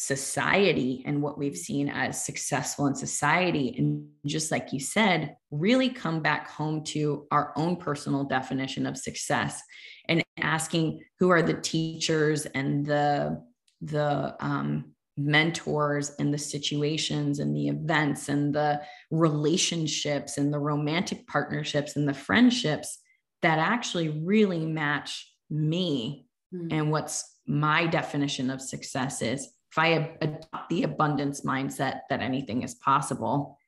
society 0.00 1.02
and 1.06 1.20
what 1.20 1.36
we've 1.36 1.56
seen 1.56 1.88
as 1.88 2.24
successful 2.24 2.86
in 2.86 2.94
society. 2.94 3.74
And 3.76 4.06
just 4.24 4.52
like 4.52 4.72
you 4.72 4.78
said, 4.78 5.34
really 5.50 5.88
come 5.90 6.22
back 6.22 6.48
home 6.48 6.84
to 6.84 7.26
our 7.32 7.52
own 7.56 7.76
personal 7.76 8.22
definition 8.22 8.86
of 8.86 8.96
success 8.96 9.60
and 10.08 10.22
asking 10.40 11.00
who 11.18 11.30
are 11.30 11.42
the 11.42 11.60
teachers 11.60 12.46
and 12.46 12.86
the 12.86 13.42
the 13.80 14.36
um, 14.40 14.92
mentors 15.16 16.12
and 16.20 16.32
the 16.32 16.38
situations 16.38 17.40
and 17.40 17.54
the 17.56 17.66
events 17.68 18.28
and 18.28 18.54
the 18.54 18.80
relationships 19.10 20.38
and 20.38 20.52
the 20.52 20.58
romantic 20.58 21.26
partnerships 21.26 21.96
and 21.96 22.08
the 22.08 22.14
friendships 22.14 22.98
that 23.42 23.58
actually 23.58 24.08
really 24.08 24.64
match 24.64 25.32
me 25.50 26.26
mm-hmm. 26.54 26.68
and 26.70 26.90
what's 26.90 27.36
my 27.46 27.86
definition 27.86 28.50
of 28.50 28.60
success 28.60 29.22
is 29.22 29.48
if 29.70 29.78
I 29.78 30.16
adopt 30.20 30.70
the 30.70 30.84
abundance 30.84 31.42
mindset 31.42 32.00
that 32.10 32.20
anything 32.20 32.62
is 32.62 32.74
possible, 32.74 33.58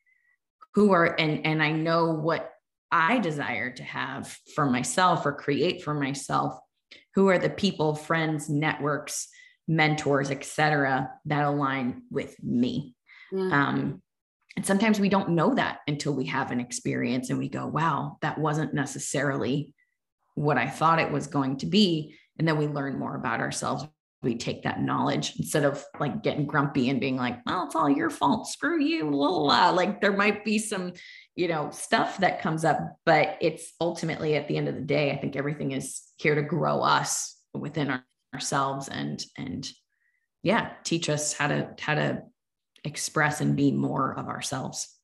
who 0.75 0.93
are 0.93 1.17
and 1.19 1.45
and 1.47 1.63
I 1.63 1.73
know 1.73 2.13
what 2.13 2.53
I 2.91 3.19
desire 3.19 3.71
to 3.71 3.83
have 3.85 4.37
for 4.55 4.67
myself 4.67 5.27
or 5.27 5.33
create 5.33 5.83
for 5.83 5.95
myself, 5.95 6.59
who 7.15 7.29
are 7.29 7.39
the 7.39 7.51
people, 7.51 7.95
friends, 7.95 8.49
networks, 8.49 9.29
mentors, 9.69 10.31
etc., 10.31 11.11
that 11.27 11.45
align 11.45 12.03
with 12.11 12.35
me. 12.43 12.95
Mm-hmm. 13.33 13.53
Um, 13.53 14.03
and 14.57 14.67
sometimes 14.67 14.99
we 14.99 15.09
don't 15.09 15.31
know 15.31 15.55
that 15.55 15.79
until 15.87 16.13
we 16.13 16.27
have 16.27 16.51
an 16.51 16.61
experience 16.61 17.31
and 17.31 17.39
we 17.39 17.49
go, 17.49 17.67
wow, 17.67 18.19
that 18.21 18.39
wasn't 18.39 18.75
necessarily 18.75 19.73
what 20.35 20.59
I 20.59 20.69
thought 20.69 20.99
it 20.99 21.13
was 21.13 21.29
going 21.29 21.59
to 21.59 21.67
be. 21.67 22.17
And 22.39 22.49
then 22.49 22.59
we 22.59 22.67
learn 22.67 22.99
more 22.99 23.15
about 23.15 23.41
ourselves 23.41 23.85
we 24.23 24.37
take 24.37 24.65
that 24.65 24.83
knowledge 24.83 25.35
instead 25.39 25.65
of 25.65 25.83
like 25.99 26.23
getting 26.23 26.45
grumpy 26.45 26.91
and 26.91 27.01
being 27.01 27.17
like, 27.17 27.39
well, 27.47 27.65
it's 27.65 27.75
all 27.75 27.89
your 27.89 28.11
fault. 28.11 28.47
Screw 28.47 28.81
you. 28.81 29.11
Blah. 29.11 29.71
Like 29.71 30.01
there 30.01 30.13
might 30.13 30.45
be 30.45 30.59
some, 30.59 30.93
you 31.37 31.49
know, 31.49 31.71
stuff 31.71 32.19
that 32.19 32.43
comes 32.43 32.65
up, 32.65 32.79
but 33.07 33.39
it's 33.41 33.73
ultimately 33.81 34.37
at 34.37 34.47
the 34.47 34.59
end 34.59 34.69
of 34.69 34.75
the 34.75 34.83
day, 34.83 35.11
I 35.11 35.17
think 35.17 35.37
everything 35.37 35.73
is 35.73 36.03
here 36.19 36.35
to 36.35 36.43
grow 36.43 36.83
us 36.83 37.39
within 37.55 37.91
our, 37.91 38.05
ourselves 38.35 38.89
and, 38.89 39.25
and 39.39 39.69
yeah, 40.43 40.73
teach 40.85 41.09
us 41.09 41.33
how 41.33 41.49
to, 41.49 41.71
how 41.81 41.95
to 41.95 42.23
express 42.85 43.41
and 43.41 43.57
be 43.57 43.73
more 43.73 44.13
of 44.19 44.29
ourselves. 44.29 44.95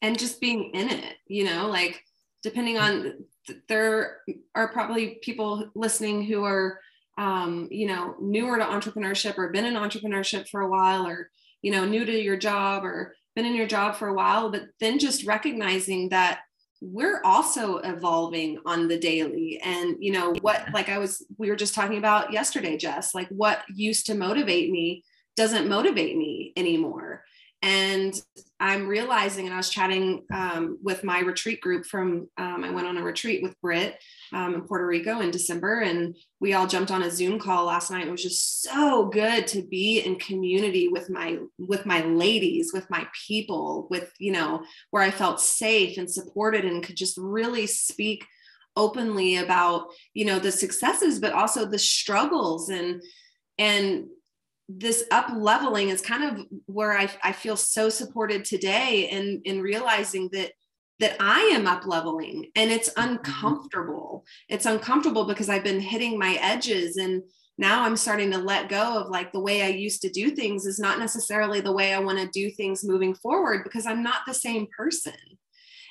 And 0.00 0.18
just 0.18 0.40
being 0.40 0.70
in 0.72 0.88
it, 0.88 1.16
you 1.26 1.44
know, 1.44 1.68
like 1.68 2.02
depending 2.42 2.78
on, 2.78 3.12
there 3.68 4.18
are 4.54 4.68
probably 4.68 5.18
people 5.22 5.70
listening 5.74 6.24
who 6.24 6.44
are, 6.44 6.80
um, 7.18 7.68
you 7.70 7.86
know, 7.86 8.14
newer 8.20 8.58
to 8.58 8.64
entrepreneurship 8.64 9.36
or 9.36 9.50
been 9.50 9.64
in 9.64 9.74
entrepreneurship 9.74 10.48
for 10.48 10.60
a 10.60 10.70
while 10.70 11.06
or, 11.06 11.30
you 11.62 11.72
know, 11.72 11.84
new 11.84 12.04
to 12.04 12.12
your 12.12 12.36
job 12.36 12.84
or 12.84 13.14
been 13.34 13.44
in 13.44 13.56
your 13.56 13.66
job 13.66 13.96
for 13.96 14.08
a 14.08 14.14
while, 14.14 14.50
but 14.50 14.62
then 14.80 14.98
just 14.98 15.26
recognizing 15.26 16.08
that 16.10 16.40
we're 16.80 17.20
also 17.24 17.78
evolving 17.78 18.58
on 18.64 18.86
the 18.86 18.98
daily. 18.98 19.60
And 19.64 19.96
you 19.98 20.12
know 20.12 20.32
what 20.42 20.64
like 20.72 20.88
i 20.88 20.98
was 20.98 21.26
we 21.38 21.50
were 21.50 21.56
just 21.56 21.74
talking 21.74 21.98
about 21.98 22.32
yesterday 22.32 22.76
jess 22.76 23.14
like 23.14 23.28
what 23.28 23.62
used 23.68 24.06
to 24.06 24.14
motivate 24.14 24.70
me 24.70 25.02
doesn't 25.36 25.68
motivate 25.68 26.16
me 26.16 26.52
anymore 26.56 27.07
and 27.60 28.14
I'm 28.60 28.86
realizing, 28.86 29.46
and 29.46 29.54
I 29.54 29.56
was 29.56 29.70
chatting 29.70 30.24
um, 30.32 30.78
with 30.80 31.02
my 31.02 31.20
retreat 31.20 31.60
group 31.60 31.86
from, 31.86 32.28
um, 32.36 32.62
I 32.62 32.70
went 32.70 32.86
on 32.86 32.96
a 32.96 33.02
retreat 33.02 33.42
with 33.42 33.60
Britt 33.60 33.98
um, 34.32 34.54
in 34.54 34.60
Puerto 34.62 34.86
Rico 34.86 35.20
in 35.20 35.32
December, 35.32 35.80
and 35.80 36.16
we 36.40 36.54
all 36.54 36.68
jumped 36.68 36.92
on 36.92 37.02
a 37.02 37.10
Zoom 37.10 37.40
call 37.40 37.64
last 37.64 37.90
night. 37.90 38.06
It 38.06 38.10
was 38.12 38.22
just 38.22 38.62
so 38.62 39.06
good 39.06 39.48
to 39.48 39.62
be 39.62 40.00
in 40.00 40.20
community 40.20 40.86
with 40.86 41.10
my 41.10 41.38
with 41.58 41.84
my 41.84 42.04
ladies, 42.04 42.72
with 42.72 42.88
my 42.90 43.08
people, 43.26 43.88
with 43.90 44.12
you 44.18 44.32
know 44.32 44.62
where 44.90 45.02
I 45.02 45.10
felt 45.10 45.40
safe 45.40 45.98
and 45.98 46.08
supported, 46.08 46.64
and 46.64 46.82
could 46.82 46.96
just 46.96 47.18
really 47.18 47.66
speak 47.66 48.24
openly 48.76 49.36
about 49.36 49.88
you 50.14 50.24
know 50.24 50.38
the 50.38 50.52
successes, 50.52 51.18
but 51.18 51.32
also 51.32 51.64
the 51.64 51.78
struggles 51.78 52.68
and 52.68 53.02
and 53.58 54.06
this 54.68 55.04
up 55.10 55.30
leveling 55.34 55.88
is 55.88 56.00
kind 56.00 56.24
of 56.24 56.46
where 56.66 56.96
I, 56.96 57.08
I 57.22 57.32
feel 57.32 57.56
so 57.56 57.88
supported 57.88 58.44
today 58.44 59.08
in, 59.10 59.40
in 59.44 59.62
realizing 59.62 60.28
that 60.32 60.52
that 61.00 61.16
I 61.20 61.40
am 61.54 61.66
up 61.66 61.86
leveling 61.86 62.50
and 62.56 62.70
it's 62.70 62.90
mm-hmm. 62.90 63.10
uncomfortable. 63.10 64.24
It's 64.48 64.66
uncomfortable 64.66 65.26
because 65.26 65.48
I've 65.48 65.64
been 65.64 65.80
hitting 65.80 66.18
my 66.18 66.38
edges 66.42 66.96
and 66.96 67.22
now 67.56 67.82
I'm 67.82 67.96
starting 67.96 68.30
to 68.32 68.38
let 68.38 68.68
go 68.68 68.98
of 68.98 69.08
like 69.08 69.32
the 69.32 69.40
way 69.40 69.62
I 69.62 69.68
used 69.68 70.02
to 70.02 70.10
do 70.10 70.30
things 70.30 70.66
is 70.66 70.78
not 70.78 70.98
necessarily 70.98 71.60
the 71.60 71.72
way 71.72 71.92
I 71.92 72.00
want 72.00 72.18
to 72.18 72.28
do 72.28 72.50
things 72.50 72.84
moving 72.84 73.14
forward 73.14 73.64
because 73.64 73.86
I'm 73.86 74.02
not 74.02 74.22
the 74.26 74.34
same 74.34 74.66
person. 74.76 75.14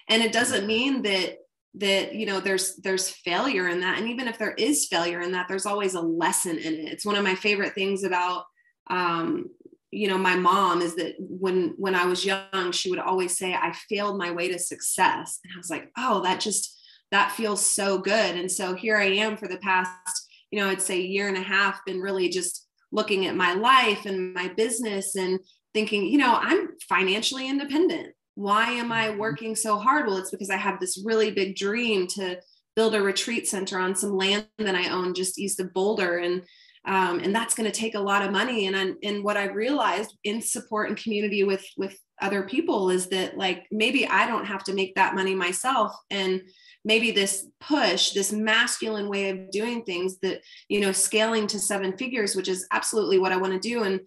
And 0.10 0.24
it 0.24 0.32
doesn't 0.32 0.68
mean 0.68 1.02
that 1.04 1.38
that 1.76 2.16
you 2.16 2.26
know 2.26 2.40
there's 2.40 2.76
there's 2.78 3.10
failure 3.10 3.68
in 3.68 3.82
that 3.82 4.00
and 4.00 4.10
even 4.10 4.28
if 4.28 4.40
there 4.40 4.54
is 4.54 4.88
failure 4.88 5.22
in 5.22 5.34
that 5.34 5.48
there's 5.48 5.66
always 5.66 5.94
a 5.94 6.02
lesson 6.02 6.58
in 6.58 6.74
it. 6.74 6.92
It's 6.92 7.06
one 7.06 7.16
of 7.16 7.24
my 7.24 7.36
favorite 7.36 7.76
things 7.76 8.04
about 8.04 8.46
um, 8.90 9.50
you 9.92 10.08
know 10.08 10.18
my 10.18 10.36
mom 10.36 10.82
is 10.82 10.96
that 10.96 11.16
when 11.20 11.74
when 11.78 11.96
i 11.96 12.06
was 12.06 12.26
young 12.26 12.72
she 12.72 12.90
would 12.90 13.00
always 13.00 13.38
say 13.38 13.54
i 13.54 13.74
failed 13.90 14.18
my 14.18 14.32
way 14.32 14.50
to 14.50 14.60
success. 14.60 15.40
And 15.44 15.54
i 15.56 15.58
was 15.58 15.70
like 15.70 15.92
oh 15.98 16.22
that 16.24 16.40
just 16.40 16.76
that 17.10 17.32
feels 17.32 17.66
so 17.66 17.98
good. 17.98 18.36
And 18.36 18.52
so 18.52 18.76
here 18.76 18.98
i 18.98 19.06
am 19.06 19.38
for 19.38 19.48
the 19.48 19.58
past 19.58 20.28
you 20.52 20.60
know 20.60 20.70
i'd 20.70 20.82
say 20.82 21.00
year 21.00 21.28
and 21.28 21.38
a 21.38 21.42
half 21.42 21.86
been 21.86 22.02
really 22.02 22.30
just 22.30 22.68
looking 22.92 23.26
at 23.26 23.36
my 23.36 23.54
life 23.54 24.06
and 24.06 24.34
my 24.34 24.48
business 24.50 25.16
and 25.16 25.40
thinking 25.74 26.06
you 26.06 26.18
know 26.18 26.38
i'm 26.42 26.70
financially 26.90 27.50
independent. 27.50 28.14
Why 28.36 28.72
am 28.72 28.92
i 28.92 29.08
mm-hmm. 29.08 29.20
working 29.20 29.56
so 29.56 29.78
hard? 29.78 30.08
Well 30.08 30.18
it's 30.18 30.32
because 30.32 30.50
i 30.50 30.58
have 30.58 30.80
this 30.80 31.02
really 31.06 31.32
big 31.32 31.56
dream 31.56 32.08
to 32.08 32.40
build 32.76 32.94
a 32.94 33.02
retreat 33.02 33.48
center 33.48 33.80
on 33.80 33.96
some 33.96 34.16
land 34.16 34.48
that 34.58 34.76
i 34.76 34.90
own 34.90 35.14
just 35.14 35.40
east 35.40 35.62
of 35.62 35.74
boulder. 35.74 36.18
And 36.18 36.44
um, 36.88 37.20
and 37.20 37.36
that's 37.36 37.54
going 37.54 37.70
to 37.70 37.80
take 37.80 37.96
a 37.96 38.00
lot 38.00 38.24
of 38.24 38.32
money. 38.32 38.68
And 38.68 38.96
and 39.04 39.24
what 39.24 39.38
i 39.38 39.46
realized 39.46 40.18
in 40.24 40.42
support 40.42 40.90
and 40.90 40.98
community 40.98 41.44
with 41.44 41.66
with 41.78 41.98
other 42.22 42.44
people 42.44 42.90
is 42.90 43.10
that 43.10 43.38
like 43.38 43.66
maybe 43.72 44.08
i 44.08 44.26
don't 44.26 44.46
have 44.46 44.64
to 44.64 44.74
make 44.74 44.96
that 44.96 45.16
money 45.16 45.36
myself. 45.36 45.94
And 46.10 46.42
maybe 46.86 47.12
this 47.12 47.48
push 47.60 48.12
this 48.12 48.32
masculine 48.32 49.10
way 49.10 49.30
of 49.30 49.52
doing 49.52 49.84
things 49.84 50.18
that 50.20 50.42
you 50.70 50.80
know 50.80 50.92
scaling 50.92 51.46
to 51.48 51.60
seven 51.60 51.98
figures 51.98 52.36
which 52.36 52.48
is 52.48 52.66
absolutely 52.72 53.20
what 53.20 53.34
i 53.34 53.38
want 53.38 53.52
to 53.52 53.60
do 53.60 53.84
and 53.84 54.00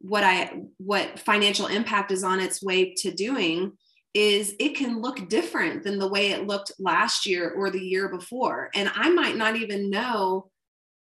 what 0.00 0.22
i 0.22 0.52
what 0.76 1.18
financial 1.18 1.66
impact 1.66 2.12
is 2.12 2.22
on 2.22 2.38
its 2.38 2.62
way 2.62 2.94
to 2.94 3.10
doing 3.10 3.72
is 4.14 4.54
it 4.58 4.74
can 4.74 5.02
look 5.02 5.28
different 5.28 5.82
than 5.82 5.98
the 5.98 6.08
way 6.08 6.30
it 6.30 6.46
looked 6.46 6.72
last 6.78 7.26
year 7.26 7.50
or 7.50 7.70
the 7.70 7.80
year 7.80 8.08
before. 8.08 8.70
And 8.74 8.90
i 8.94 9.10
might 9.10 9.36
not 9.36 9.56
even 9.56 9.90
know 9.90 10.50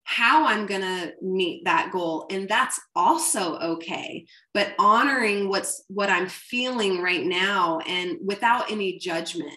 how 0.03 0.45
I'm 0.45 0.65
going 0.65 0.81
to 0.81 1.13
meet 1.21 1.65
that 1.65 1.91
goal 1.91 2.25
and 2.29 2.47
that's 2.47 2.79
also 2.95 3.57
okay 3.59 4.25
but 4.53 4.73
honoring 4.79 5.47
what's 5.49 5.83
what 5.87 6.09
I'm 6.09 6.27
feeling 6.27 7.01
right 7.01 7.23
now 7.23 7.79
and 7.79 8.17
without 8.25 8.71
any 8.71 8.97
judgment 8.97 9.53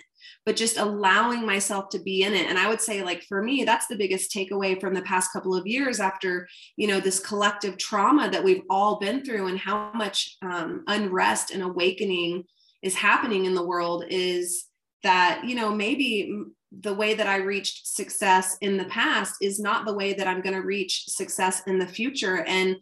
but 0.47 0.57
just 0.57 0.77
allowing 0.77 1.47
myself 1.47 1.89
to 1.89 1.99
be 1.99 2.23
in 2.23 2.35
it. 2.35 2.49
And 2.49 2.59
i 2.59 2.69
would 2.69 2.81
say 2.81 3.03
like 3.03 3.23
for 3.25 3.43
me 3.43 3.65
that's 3.65 3.87
the 3.87 3.97
biggest 3.97 4.33
takeaway 4.33 4.79
from 4.81 4.95
the 4.95 5.03
past 5.03 5.33
couple 5.33 5.55
of 5.55 5.67
years 5.67 6.01
after 6.01 6.47
you 6.77 6.87
know 6.87 7.01
this 7.01 7.21
collective 7.21 7.79
trauma 7.79 8.31
that 8.31 8.45
we've 8.45 8.63
all 8.69 8.99
been 8.99 9.25
through 9.25 9.47
and 9.49 9.59
how 9.59 9.91
much 9.95 10.37
um, 10.43 10.85
unrest 10.87 11.51
and 11.51 11.63
awakening 11.63 12.45
is 12.83 12.95
happening 12.95 13.47
in 13.47 13.55
the 13.55 13.65
world 13.65 14.05
is 14.09 14.67
that 15.03 15.43
you 15.45 15.55
know 15.55 15.75
maybe 15.75 16.31
the 16.81 16.95
way 16.95 17.15
that 17.15 17.27
I 17.27 17.37
reached 17.37 17.87
success 17.87 18.57
in 18.61 18.77
the 18.77 18.85
past 18.87 19.37
is 19.41 19.61
not 19.61 19.87
the 19.87 19.95
way 19.95 20.13
that 20.15 20.27
I'm 20.27 20.41
going 20.41 20.55
to 20.55 20.67
reach 20.67 21.05
success 21.09 21.63
in 21.67 21.79
the 21.79 21.87
future. 21.87 22.45
And 22.45 22.77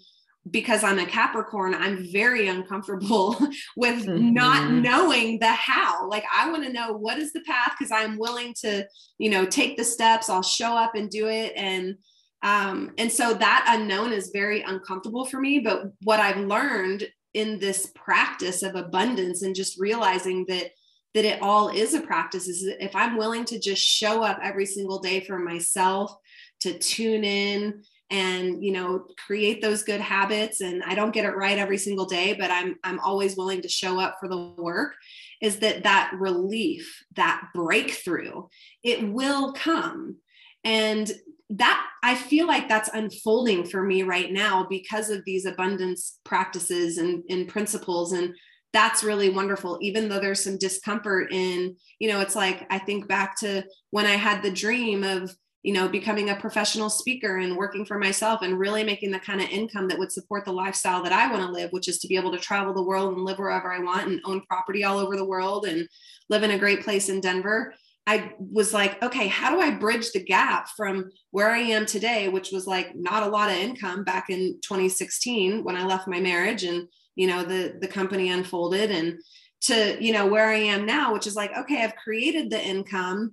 because 0.51 0.82
I'm 0.82 0.99
a 0.99 1.07
Capricorn, 1.07 1.74
I'm 1.74 2.11
very 2.12 2.49
uncomfortable 2.49 3.36
with 3.76 4.07
mm-hmm. 4.07 4.32
not 4.32 4.70
knowing 4.70 5.38
the 5.38 5.53
how. 5.53 6.09
Like 6.09 6.24
I 6.34 6.51
want 6.51 6.64
to 6.64 6.72
know 6.72 6.93
what 6.93 7.18
is 7.18 7.32
the 7.32 7.43
path 7.43 7.74
because 7.78 7.93
I'm 7.93 8.18
willing 8.18 8.55
to, 8.61 8.86
you 9.18 9.30
know, 9.30 9.45
take 9.45 9.76
the 9.76 9.84
steps. 9.84 10.28
I'll 10.28 10.43
show 10.43 10.76
up 10.76 10.95
and 10.95 11.09
do 11.09 11.28
it. 11.28 11.53
And 11.57 11.97
um, 12.43 12.90
and 12.99 13.11
so 13.11 13.34
that 13.34 13.66
unknown 13.68 14.12
is 14.12 14.30
very 14.32 14.62
uncomfortable 14.62 15.24
for 15.24 15.40
me. 15.40 15.61
But 15.61 15.84
what 16.03 16.18
I've 16.18 16.38
learned 16.38 17.07
in 17.34 17.61
this 17.61 17.90
practice 17.95 18.62
of 18.62 18.74
abundance 18.74 19.43
and 19.43 19.55
just 19.55 19.78
realizing 19.78 20.45
that 20.49 20.72
that 21.14 21.24
it 21.24 21.42
all 21.42 21.68
is 21.68 21.94
a 21.94 22.00
practice 22.00 22.48
is 22.48 22.64
if 22.80 22.94
i'm 22.94 23.16
willing 23.16 23.44
to 23.44 23.58
just 23.58 23.82
show 23.82 24.22
up 24.22 24.38
every 24.42 24.66
single 24.66 24.98
day 24.98 25.20
for 25.20 25.38
myself 25.38 26.14
to 26.60 26.78
tune 26.78 27.24
in 27.24 27.82
and 28.10 28.62
you 28.62 28.72
know 28.72 29.06
create 29.26 29.62
those 29.62 29.82
good 29.82 30.00
habits 30.00 30.60
and 30.60 30.82
i 30.84 30.94
don't 30.94 31.14
get 31.14 31.24
it 31.24 31.36
right 31.36 31.58
every 31.58 31.78
single 31.78 32.06
day 32.06 32.34
but 32.34 32.50
i'm 32.50 32.76
i'm 32.84 33.00
always 33.00 33.36
willing 33.36 33.62
to 33.62 33.68
show 33.68 33.98
up 33.98 34.16
for 34.20 34.28
the 34.28 34.54
work 34.58 34.94
is 35.40 35.58
that 35.58 35.82
that 35.82 36.12
relief 36.18 37.04
that 37.16 37.42
breakthrough 37.54 38.42
it 38.82 39.08
will 39.08 39.52
come 39.52 40.16
and 40.64 41.10
that 41.50 41.86
I 42.02 42.14
feel 42.14 42.46
like 42.46 42.68
that's 42.68 42.88
unfolding 42.94 43.66
for 43.66 43.82
me 43.82 44.02
right 44.02 44.32
now 44.32 44.66
because 44.68 45.10
of 45.10 45.22
these 45.24 45.44
abundance 45.44 46.18
practices 46.24 46.96
and, 46.96 47.22
and 47.28 47.46
principles. 47.46 48.12
And 48.12 48.34
that's 48.72 49.04
really 49.04 49.28
wonderful, 49.28 49.78
even 49.80 50.08
though 50.08 50.18
there's 50.18 50.42
some 50.42 50.58
discomfort 50.58 51.32
in, 51.32 51.76
you 51.98 52.08
know, 52.08 52.20
it's 52.20 52.36
like 52.36 52.66
I 52.70 52.78
think 52.78 53.06
back 53.06 53.38
to 53.40 53.64
when 53.90 54.06
I 54.06 54.16
had 54.16 54.42
the 54.42 54.50
dream 54.50 55.04
of, 55.04 55.34
you 55.62 55.72
know, 55.72 55.88
becoming 55.88 56.30
a 56.30 56.36
professional 56.36 56.90
speaker 56.90 57.36
and 57.36 57.56
working 57.56 57.84
for 57.84 57.98
myself 57.98 58.42
and 58.42 58.58
really 58.58 58.82
making 58.82 59.12
the 59.12 59.20
kind 59.20 59.40
of 59.40 59.48
income 59.48 59.88
that 59.88 59.98
would 59.98 60.10
support 60.10 60.44
the 60.44 60.52
lifestyle 60.52 61.02
that 61.02 61.12
I 61.12 61.30
want 61.30 61.44
to 61.44 61.52
live, 61.52 61.70
which 61.70 61.86
is 61.86 61.98
to 62.00 62.08
be 62.08 62.16
able 62.16 62.32
to 62.32 62.38
travel 62.38 62.74
the 62.74 62.82
world 62.82 63.14
and 63.14 63.24
live 63.24 63.38
wherever 63.38 63.72
I 63.72 63.78
want 63.78 64.08
and 64.08 64.20
own 64.24 64.40
property 64.48 64.84
all 64.84 64.98
over 64.98 65.16
the 65.16 65.24
world 65.24 65.66
and 65.66 65.86
live 66.30 66.42
in 66.42 66.50
a 66.52 66.58
great 66.58 66.82
place 66.82 67.08
in 67.08 67.20
Denver. 67.20 67.74
I 68.06 68.32
was 68.38 68.74
like, 68.74 69.00
okay, 69.02 69.28
how 69.28 69.54
do 69.54 69.60
I 69.60 69.70
bridge 69.70 70.10
the 70.10 70.24
gap 70.24 70.68
from 70.76 71.10
where 71.30 71.50
I 71.50 71.58
am 71.58 71.86
today, 71.86 72.28
which 72.28 72.50
was 72.50 72.66
like 72.66 72.96
not 72.96 73.22
a 73.22 73.28
lot 73.28 73.50
of 73.50 73.56
income 73.56 74.02
back 74.02 74.30
in 74.30 74.58
2016 74.62 75.62
when 75.62 75.76
I 75.76 75.84
left 75.84 76.08
my 76.08 76.18
marriage 76.18 76.64
and 76.64 76.88
you 77.16 77.26
know 77.26 77.42
the 77.42 77.76
the 77.80 77.88
company 77.88 78.30
unfolded 78.30 78.90
and 78.90 79.18
to 79.62 79.96
you 80.00 80.12
know 80.12 80.26
where 80.26 80.48
I 80.48 80.56
am 80.56 80.86
now, 80.86 81.12
which 81.12 81.26
is 81.26 81.36
like, 81.36 81.56
okay, 81.56 81.82
I've 81.82 81.96
created 81.96 82.50
the 82.50 82.62
income 82.62 83.32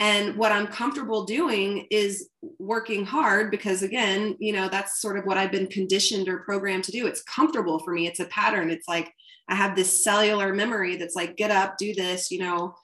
and 0.00 0.36
what 0.36 0.52
I'm 0.52 0.66
comfortable 0.66 1.24
doing 1.24 1.86
is 1.90 2.28
working 2.58 3.06
hard 3.06 3.50
because 3.50 3.82
again, 3.82 4.36
you 4.38 4.52
know, 4.52 4.68
that's 4.68 5.00
sort 5.00 5.16
of 5.16 5.24
what 5.24 5.38
I've 5.38 5.52
been 5.52 5.68
conditioned 5.68 6.28
or 6.28 6.38
programmed 6.38 6.84
to 6.84 6.92
do. 6.92 7.06
It's 7.06 7.22
comfortable 7.22 7.78
for 7.78 7.92
me. 7.92 8.06
It's 8.06 8.20
a 8.20 8.26
pattern. 8.26 8.70
It's 8.70 8.88
like 8.88 9.12
I 9.48 9.54
have 9.54 9.76
this 9.76 10.02
cellular 10.02 10.52
memory 10.52 10.96
that's 10.96 11.14
like, 11.14 11.36
get 11.36 11.50
up, 11.50 11.76
do 11.78 11.94
this, 11.94 12.30
you 12.30 12.40
know, 12.40 12.74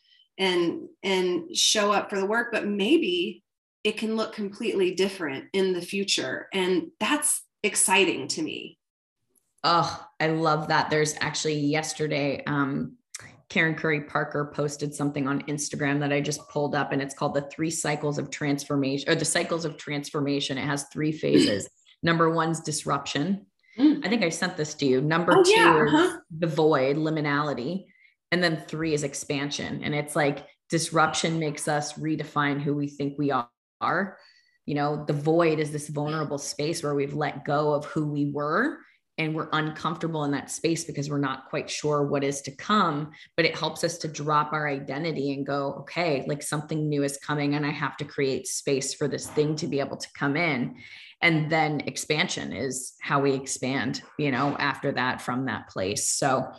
and 0.40 0.88
and 1.02 1.54
show 1.54 1.92
up 1.92 2.10
for 2.10 2.18
the 2.18 2.26
work 2.26 2.48
but 2.50 2.66
maybe 2.66 3.44
it 3.84 3.96
can 3.96 4.16
look 4.16 4.32
completely 4.32 4.94
different 4.94 5.44
in 5.52 5.72
the 5.72 5.82
future 5.82 6.48
and 6.52 6.88
that's 6.98 7.42
exciting 7.62 8.26
to 8.26 8.42
me 8.42 8.78
oh 9.64 10.06
i 10.20 10.26
love 10.26 10.68
that 10.68 10.90
there's 10.90 11.14
actually 11.20 11.58
yesterday 11.58 12.42
um 12.46 12.96
Karen 13.48 13.74
Curry 13.74 14.02
Parker 14.02 14.52
posted 14.54 14.94
something 14.94 15.26
on 15.26 15.42
Instagram 15.42 15.98
that 15.98 16.12
I 16.12 16.20
just 16.20 16.48
pulled 16.48 16.76
up, 16.76 16.92
and 16.92 17.02
it's 17.02 17.16
called 17.16 17.34
the 17.34 17.48
three 17.52 17.68
cycles 17.68 18.16
of 18.16 18.30
transformation 18.30 19.10
or 19.10 19.16
the 19.16 19.24
cycles 19.24 19.64
of 19.64 19.76
transformation. 19.76 20.56
It 20.56 20.66
has 20.66 20.84
three 20.92 21.10
phases. 21.10 21.68
Number 22.04 22.30
one's 22.30 22.60
disruption. 22.60 23.46
Mm. 23.76 24.06
I 24.06 24.08
think 24.08 24.22
I 24.22 24.28
sent 24.28 24.56
this 24.56 24.74
to 24.74 24.86
you. 24.86 25.00
Number 25.00 25.32
oh, 25.36 25.42
two 25.42 25.50
yeah. 25.50 25.84
uh-huh. 25.84 26.18
the 26.38 26.46
void, 26.46 26.96
liminality 26.96 27.86
and 28.32 28.42
then 28.42 28.62
three 28.68 28.94
is 28.94 29.02
expansion 29.02 29.82
and 29.82 29.94
it's 29.94 30.14
like 30.14 30.46
disruption 30.68 31.38
makes 31.38 31.68
us 31.68 31.94
redefine 31.94 32.60
who 32.60 32.74
we 32.74 32.86
think 32.86 33.18
we 33.18 33.32
are 33.80 34.18
you 34.66 34.74
know 34.74 35.04
the 35.06 35.12
void 35.12 35.58
is 35.58 35.72
this 35.72 35.88
vulnerable 35.88 36.38
space 36.38 36.82
where 36.82 36.94
we've 36.94 37.14
let 37.14 37.44
go 37.44 37.72
of 37.72 37.84
who 37.86 38.06
we 38.06 38.30
were 38.30 38.78
and 39.20 39.34
we're 39.34 39.50
uncomfortable 39.52 40.24
in 40.24 40.30
that 40.30 40.50
space 40.50 40.84
because 40.84 41.10
we're 41.10 41.18
not 41.18 41.48
quite 41.50 41.68
sure 41.68 42.02
what 42.02 42.24
is 42.24 42.40
to 42.40 42.50
come 42.56 43.12
but 43.36 43.44
it 43.44 43.56
helps 43.56 43.84
us 43.84 43.98
to 43.98 44.08
drop 44.08 44.52
our 44.52 44.68
identity 44.68 45.32
and 45.32 45.46
go 45.46 45.74
okay 45.80 46.24
like 46.26 46.42
something 46.42 46.88
new 46.88 47.04
is 47.04 47.18
coming 47.18 47.54
and 47.54 47.66
i 47.66 47.70
have 47.70 47.96
to 47.96 48.04
create 48.04 48.46
space 48.46 48.94
for 48.94 49.06
this 49.06 49.28
thing 49.28 49.54
to 49.54 49.66
be 49.66 49.78
able 49.78 49.96
to 49.96 50.08
come 50.14 50.36
in 50.36 50.74
and 51.22 51.50
then 51.50 51.80
expansion 51.80 52.52
is 52.52 52.94
how 53.02 53.20
we 53.20 53.34
expand 53.34 54.02
you 54.18 54.30
know 54.30 54.56
after 54.58 54.90
that 54.90 55.20
from 55.20 55.44
that 55.44 55.68
place 55.68 56.08
so 56.08 56.50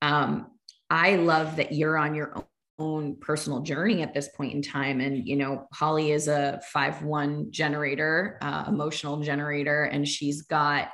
um, 0.00 0.50
I 0.90 1.16
love 1.16 1.56
that 1.56 1.72
you're 1.72 1.96
on 1.96 2.14
your 2.14 2.46
own 2.78 3.16
personal 3.16 3.60
journey 3.60 4.02
at 4.02 4.12
this 4.12 4.28
point 4.28 4.52
in 4.52 4.60
time. 4.60 5.00
And, 5.00 5.26
you 5.26 5.36
know, 5.36 5.66
Holly 5.72 6.12
is 6.12 6.28
a 6.28 6.60
5 6.72 7.02
1 7.02 7.50
generator, 7.50 8.38
uh, 8.42 8.64
emotional 8.68 9.20
generator, 9.20 9.84
and 9.84 10.06
she's 10.06 10.42
got 10.42 10.90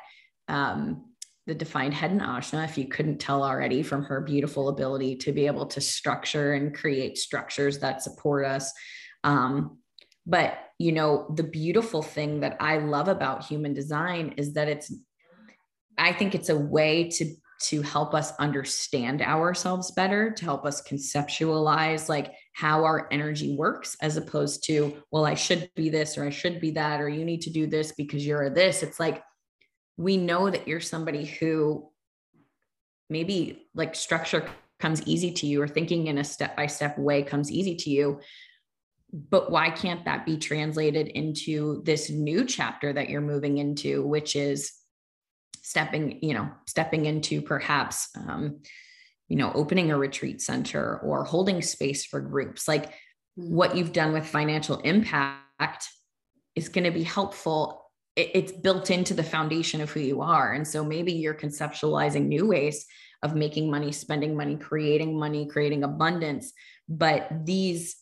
um, 0.46 1.09
the 1.50 1.54
defined 1.56 1.92
head 1.92 2.12
and 2.12 2.20
ajna, 2.20 2.64
if 2.64 2.78
you 2.78 2.86
couldn't 2.86 3.18
tell 3.18 3.42
already 3.42 3.82
from 3.82 4.04
her 4.04 4.20
beautiful 4.20 4.68
ability 4.68 5.16
to 5.16 5.32
be 5.32 5.48
able 5.48 5.66
to 5.66 5.80
structure 5.80 6.52
and 6.52 6.72
create 6.72 7.18
structures 7.18 7.80
that 7.80 8.04
support 8.04 8.46
us. 8.46 8.72
Um, 9.24 9.78
but, 10.24 10.56
you 10.78 10.92
know, 10.92 11.34
the 11.34 11.42
beautiful 11.42 12.02
thing 12.02 12.38
that 12.40 12.56
I 12.60 12.78
love 12.78 13.08
about 13.08 13.44
human 13.44 13.74
design 13.74 14.34
is 14.36 14.54
that 14.54 14.68
it's, 14.68 14.94
I 15.98 16.12
think 16.12 16.36
it's 16.36 16.50
a 16.50 16.56
way 16.56 17.10
to 17.10 17.34
to 17.62 17.82
help 17.82 18.14
us 18.14 18.32
understand 18.38 19.20
ourselves 19.20 19.90
better, 19.90 20.30
to 20.30 20.44
help 20.44 20.64
us 20.64 20.80
conceptualize 20.80 22.08
like 22.08 22.32
how 22.54 22.84
our 22.84 23.06
energy 23.10 23.54
works, 23.54 23.98
as 24.00 24.16
opposed 24.16 24.64
to, 24.64 24.96
well, 25.10 25.26
I 25.26 25.34
should 25.34 25.70
be 25.76 25.90
this 25.90 26.16
or 26.16 26.24
I 26.24 26.30
should 26.30 26.58
be 26.58 26.70
that, 26.70 27.02
or 27.02 27.08
you 27.10 27.22
need 27.22 27.42
to 27.42 27.50
do 27.50 27.66
this 27.66 27.92
because 27.92 28.26
you're 28.26 28.48
this. 28.48 28.82
It's 28.82 28.98
like 28.98 29.22
we 30.00 30.16
know 30.16 30.48
that 30.48 30.66
you're 30.66 30.80
somebody 30.80 31.26
who 31.26 31.86
maybe 33.10 33.66
like 33.74 33.94
structure 33.94 34.48
comes 34.78 35.02
easy 35.06 35.30
to 35.30 35.46
you 35.46 35.60
or 35.60 35.68
thinking 35.68 36.06
in 36.06 36.16
a 36.16 36.24
step 36.24 36.56
by 36.56 36.66
step 36.66 36.96
way 36.98 37.22
comes 37.22 37.52
easy 37.52 37.76
to 37.76 37.90
you. 37.90 38.20
But 39.12 39.50
why 39.50 39.68
can't 39.70 40.04
that 40.06 40.24
be 40.24 40.38
translated 40.38 41.08
into 41.08 41.82
this 41.84 42.08
new 42.08 42.46
chapter 42.46 42.92
that 42.92 43.10
you're 43.10 43.20
moving 43.20 43.58
into, 43.58 44.06
which 44.06 44.36
is 44.36 44.72
stepping 45.60 46.18
you 46.22 46.32
know 46.32 46.50
stepping 46.66 47.04
into 47.04 47.42
perhaps 47.42 48.08
um, 48.16 48.60
you 49.28 49.36
know 49.36 49.52
opening 49.54 49.90
a 49.90 49.98
retreat 49.98 50.40
center 50.40 50.98
or 51.00 51.24
holding 51.24 51.60
space 51.60 52.06
for 52.06 52.20
groups 52.20 52.66
like 52.66 52.86
mm-hmm. 52.86 53.54
what 53.54 53.76
you've 53.76 53.92
done 53.92 54.14
with 54.14 54.26
financial 54.26 54.78
impact 54.78 55.88
is 56.56 56.70
going 56.70 56.84
to 56.84 56.90
be 56.90 57.02
helpful 57.02 57.79
it, 58.16 58.30
it's 58.34 58.52
built 58.52 58.90
into 58.90 59.14
the 59.14 59.22
foundation 59.22 59.80
of 59.80 59.90
who 59.90 60.00
you 60.00 60.20
are 60.20 60.52
and 60.52 60.66
so 60.66 60.84
maybe 60.84 61.12
you're 61.12 61.34
conceptualizing 61.34 62.26
new 62.26 62.46
ways 62.46 62.86
of 63.22 63.34
making 63.34 63.70
money 63.70 63.92
spending 63.92 64.36
money 64.36 64.56
creating 64.56 65.18
money 65.18 65.46
creating 65.46 65.84
abundance 65.84 66.52
but 66.88 67.28
these 67.44 67.96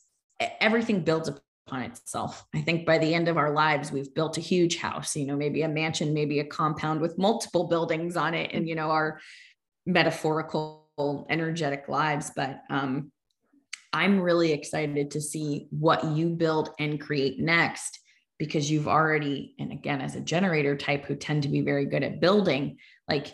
everything 0.60 1.02
builds 1.02 1.28
upon 1.28 1.82
itself. 1.82 2.46
I 2.54 2.60
think 2.62 2.86
by 2.86 2.98
the 2.98 3.14
end 3.14 3.28
of 3.28 3.36
our 3.36 3.52
lives, 3.52 3.92
we've 3.92 4.12
built 4.14 4.38
a 4.38 4.42
huge 4.42 4.78
house, 4.78 5.16
you 5.16 5.26
know, 5.26 5.36
maybe 5.36 5.62
a 5.62 5.68
mansion, 5.68 6.14
maybe 6.14 6.40
a 6.40 6.44
compound 6.44 7.00
with 7.00 7.18
multiple 7.18 7.64
buildings 7.64 8.16
on 8.16 8.34
it, 8.34 8.50
and, 8.52 8.68
you 8.68 8.74
know, 8.74 8.90
our 8.90 9.20
metaphorical, 9.86 11.26
energetic 11.28 11.88
lives. 11.88 12.30
But 12.34 12.62
um, 12.70 13.12
I'm 13.92 14.20
really 14.20 14.52
excited 14.52 15.10
to 15.12 15.20
see 15.20 15.66
what 15.70 16.04
you 16.04 16.30
build 16.30 16.70
and 16.78 17.00
create 17.00 17.38
next 17.38 17.97
because 18.38 18.70
you've 18.70 18.88
already, 18.88 19.54
and 19.58 19.72
again, 19.72 20.00
as 20.00 20.14
a 20.14 20.20
generator 20.20 20.76
type 20.76 21.04
who 21.04 21.16
tend 21.16 21.42
to 21.42 21.48
be 21.48 21.60
very 21.60 21.86
good 21.86 22.04
at 22.04 22.20
building, 22.20 22.78
like 23.08 23.32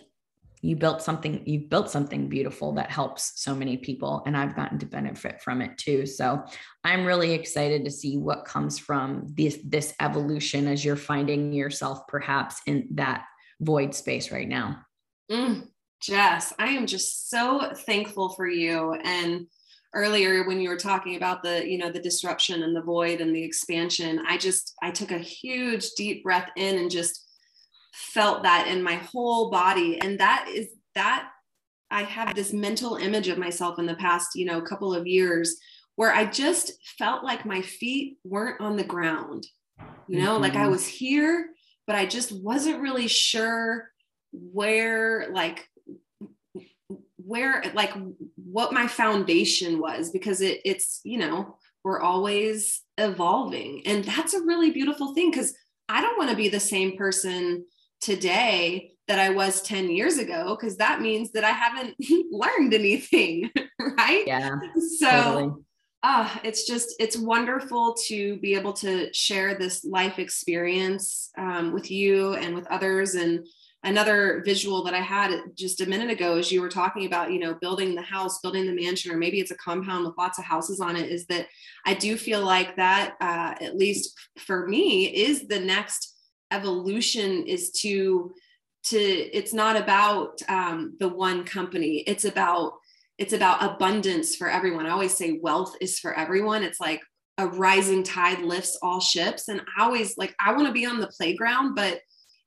you 0.65 0.75
built 0.75 1.03
something 1.03 1.43
you've 1.45 1.69
built 1.69 1.91
something 1.91 2.27
beautiful 2.27 2.73
that 2.73 2.91
helps 2.91 3.33
so 3.37 3.55
many 3.55 3.77
people 3.77 4.23
and 4.25 4.35
i've 4.35 4.57
gotten 4.57 4.79
to 4.79 4.87
benefit 4.87 5.43
from 5.43 5.61
it 5.61 5.77
too. 5.77 6.07
So 6.07 6.43
i'm 6.83 7.05
really 7.05 7.33
excited 7.33 7.85
to 7.85 7.91
see 7.91 8.17
what 8.17 8.47
comes 8.47 8.79
from 8.79 9.27
this 9.35 9.59
this 9.63 9.95
evolution 10.01 10.67
as 10.67 10.83
you're 10.83 10.97
finding 10.97 11.53
yourself 11.53 12.07
perhaps 12.09 12.63
in 12.67 12.89
that 12.93 13.27
void 13.61 13.95
space 13.95 14.33
right 14.33 14.49
now. 14.49 14.81
Mm, 15.31 15.69
jess 16.01 16.55
i 16.59 16.69
am 16.69 16.87
just 16.87 17.29
so 17.29 17.73
thankful 17.87 18.31
for 18.31 18.49
you 18.49 18.95
and 19.05 19.47
earlier 19.95 20.47
when 20.47 20.61
you 20.61 20.69
were 20.69 20.77
talking 20.77 21.17
about 21.17 21.43
the 21.43 21.69
you 21.69 21.79
know 21.79 21.91
the 21.91 22.01
disruption 22.01 22.63
and 22.63 22.75
the 22.75 22.83
void 22.83 23.21
and 23.21 23.35
the 23.35 23.43
expansion 23.43 24.21
i 24.29 24.37
just 24.37 24.75
i 24.83 24.91
took 24.91 25.11
a 25.11 25.19
huge 25.19 25.91
deep 25.97 26.23
breath 26.23 26.51
in 26.57 26.79
and 26.79 26.91
just 26.91 27.27
felt 27.93 28.43
that 28.43 28.67
in 28.67 28.83
my 28.83 28.95
whole 28.95 29.51
body 29.51 29.99
and 30.01 30.19
that 30.19 30.47
is 30.53 30.69
that 30.95 31.29
i 31.91 32.03
have 32.03 32.35
this 32.35 32.53
mental 32.53 32.97
image 32.97 33.29
of 33.29 33.39
myself 33.39 33.79
in 33.79 33.87
the 33.87 33.95
past 33.95 34.31
you 34.35 34.45
know 34.45 34.61
couple 34.61 34.93
of 34.93 35.07
years 35.07 35.57
where 35.97 36.13
i 36.13 36.25
just 36.25 36.73
felt 36.99 37.23
like 37.23 37.47
my 37.47 37.63
feet 37.63 38.19
weren't 38.25 38.61
on 38.61 38.77
the 38.77 38.85
ground 38.85 39.47
you 40.09 40.19
know 40.19 40.33
mm-hmm. 40.33 40.43
like 40.43 40.55
i 40.55 40.63
mm-hmm. 40.63 40.73
was 40.73 40.87
here 40.87 41.49
but 41.87 41.95
i 41.95 42.05
just 42.05 42.33
wasn't 42.33 42.81
really 42.81 43.09
sure 43.09 43.91
where 44.33 45.29
like 45.31 45.69
where 47.25 47.63
like 47.75 47.93
what 48.37 48.73
my 48.73 48.87
foundation 48.87 49.79
was 49.79 50.11
because 50.11 50.41
it 50.41 50.61
it's 50.65 51.01
you 51.05 51.19
know 51.19 51.57
we're 51.83 52.01
always 52.01 52.83
evolving 52.99 53.83
and 53.87 54.05
that's 54.05 54.35
a 54.35 54.43
really 54.43 54.71
beautiful 54.71 55.15
thing 55.15 55.31
because 55.31 55.55
i 55.89 56.01
don't 56.01 56.19
want 56.19 56.31
to 56.31 56.37
be 56.37 56.49
the 56.49 56.61
same 56.61 56.97
person 56.97 57.65
today 58.01 58.95
that 59.09 59.19
I 59.19 59.31
was 59.31 59.63
10 59.63 59.91
years 59.91 60.19
ago 60.19 60.57
because 60.59 60.77
that 60.79 61.01
means 61.01 61.33
that 61.33 61.45
I 61.45 61.51
haven't 61.51 61.97
learned 62.31 62.75
anything, 62.75 63.51
right? 63.79 64.25
Yeah. 64.27 64.57
So 64.99 65.11
totally. 65.11 65.53
uh, 66.03 66.31
it's 66.43 66.67
just, 66.67 66.95
it's 66.99 67.17
wonderful 67.17 67.95
to 68.07 68.39
be 68.39 68.55
able 68.55 68.73
to 68.75 69.13
share 69.13 69.55
this 69.55 69.85
life 69.85 70.19
experience 70.19 71.31
um, 71.37 71.73
with 71.73 71.91
you 71.91 72.35
and 72.35 72.55
with 72.55 72.67
others. 72.69 73.15
And 73.15 73.47
another 73.85 74.43
visual 74.45 74.83
that 74.83 74.95
I 74.95 75.01
had 75.01 75.31
just 75.55 75.81
a 75.81 75.89
minute 75.89 76.11
ago, 76.11 76.39
as 76.39 76.51
you 76.51 76.61
were 76.61 76.71
talking 76.71 77.07
about, 77.07 77.31
you 77.31 77.39
know, 77.39 77.55
building 77.55 77.95
the 77.95 78.03
house, 78.03 78.41
building 78.41 78.67
the 78.67 78.73
mansion, 78.73 79.13
or 79.13 79.17
maybe 79.17 79.41
it's 79.41 79.51
a 79.51 79.57
compound 79.57 80.05
with 80.05 80.19
lots 80.19 80.39
of 80.39 80.45
houses 80.45 80.81
on 80.81 80.97
it, 80.97 81.11
is 81.11 81.27
that 81.27 81.47
I 81.85 81.95
do 81.95 82.17
feel 82.17 82.43
like 82.43 82.77
that, 82.77 83.15
uh, 83.21 83.55
at 83.63 83.77
least 83.77 84.19
for 84.39 84.67
me, 84.67 85.07
is 85.07 85.47
the 85.47 85.61
next 85.61 86.17
evolution 86.51 87.47
is 87.47 87.71
to 87.71 88.33
to 88.85 88.99
it's 88.99 89.55
not 89.55 89.77
about 89.77 90.41
um, 90.49 90.97
the 90.99 91.09
one 91.09 91.45
company. 91.45 92.05
It's 92.07 92.25
about 92.25 92.73
it's 93.19 93.33
about 93.33 93.63
abundance 93.63 94.35
for 94.35 94.51
everyone. 94.51 94.87
I 94.87 94.91
always 94.91 95.17
say 95.17 95.39
wealth 95.43 95.77
is 95.81 95.99
for 95.99 96.15
everyone. 96.15 96.63
It's 96.63 96.81
like 96.81 97.01
a 97.39 97.47
rising 97.47 98.03
tide 98.03 98.41
lifts 98.41 98.79
all 98.83 99.01
ships. 99.01 99.49
And 99.49 99.61
i 99.77 99.83
always 99.83 100.17
like 100.17 100.35
i 100.41 100.53
want 100.53 100.67
to 100.67 100.73
be 100.73 100.87
on 100.87 101.01
the 101.01 101.09
playground 101.09 101.75
but 101.75 102.01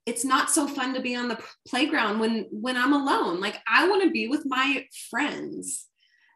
it's 0.08 0.24
not 0.24 0.50
so 0.50 0.66
fun 0.68 0.94
to 0.94 1.02
be 1.02 1.16
on 1.16 1.28
the 1.28 1.38
playground 1.68 2.20
when 2.20 2.48
when 2.50 2.78
i'm 2.78 2.94
alone. 2.94 3.40
Like 3.40 3.60
i 3.68 3.88
want 3.88 4.04
to 4.04 4.10
be 4.10 4.28
with 4.28 4.44
my 4.46 4.86
friends. 5.12 5.86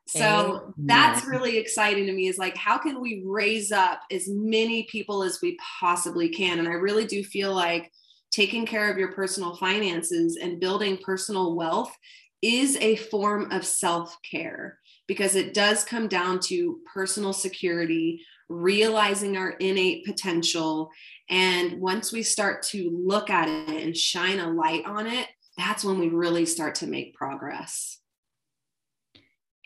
So 0.07 0.28
Amen. 0.28 0.74
that's 0.78 1.26
really 1.26 1.57
exciting 1.57 2.05
to 2.05 2.11
me 2.11 2.28
is 2.28 2.38
like 2.38 2.57
how 2.57 2.78
can 2.78 3.01
we 3.01 3.24
raise 3.26 3.72
up 3.72 4.01
as 4.11 4.28
many 4.28 4.84
people 4.91 5.24
as 5.24 5.39
we 5.41 5.57
possibly 5.80 6.30
can? 6.30 6.59
And 6.59 6.67
i 6.67 6.74
really 6.74 7.05
do 7.05 7.24
feel 7.24 7.55
like 7.55 7.89
taking 8.32 8.65
care 8.65 8.91
of 8.91 8.97
your 8.97 9.13
personal 9.13 9.55
finances 9.55 10.38
and 10.41 10.59
building 10.59 10.97
personal 10.97 11.55
wealth 11.55 11.95
is 12.41 12.76
a 12.78 12.95
form 12.95 13.51
of 13.51 13.65
self-care 13.65 14.80
because 15.07 15.36
it 15.36 15.53
does 15.53 15.84
come 15.84 16.07
down 16.07 16.39
to 16.39 16.80
personal 16.91 17.34
security 17.34 18.22
realizing 18.51 19.38
our 19.38 19.51
innate 19.51 20.05
potential 20.05 20.89
and 21.32 21.82
once 21.82 22.11
we 22.11 22.21
start 22.21 22.61
to 22.61 22.89
look 22.91 23.29
at 23.29 23.47
it 23.47 23.84
and 23.84 23.97
shine 23.97 24.39
a 24.39 24.49
light 24.49 24.86
on 24.86 25.07
it 25.07 25.27
that's 25.57 25.84
when 25.84 25.97
we 25.97 26.09
really 26.09 26.45
start 26.45 26.75
to 26.75 26.86
make 26.86 27.15
progress 27.15 27.99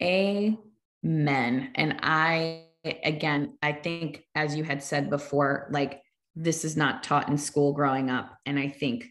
amen 0.02 1.72
and 1.76 2.00
i 2.02 2.64
again 3.04 3.58
i 3.62 3.72
think 3.74 4.24
as 4.36 4.56
you 4.56 4.64
had 4.64 4.82
said 4.82 5.10
before 5.10 5.68
like 5.72 6.02
this 6.36 6.66
is 6.66 6.76
not 6.76 7.04
taught 7.04 7.30
in 7.30 7.38
school 7.38 7.74
growing 7.74 8.10
up. 8.10 8.38
And 8.46 8.60
I 8.60 8.68
think, 8.68 9.08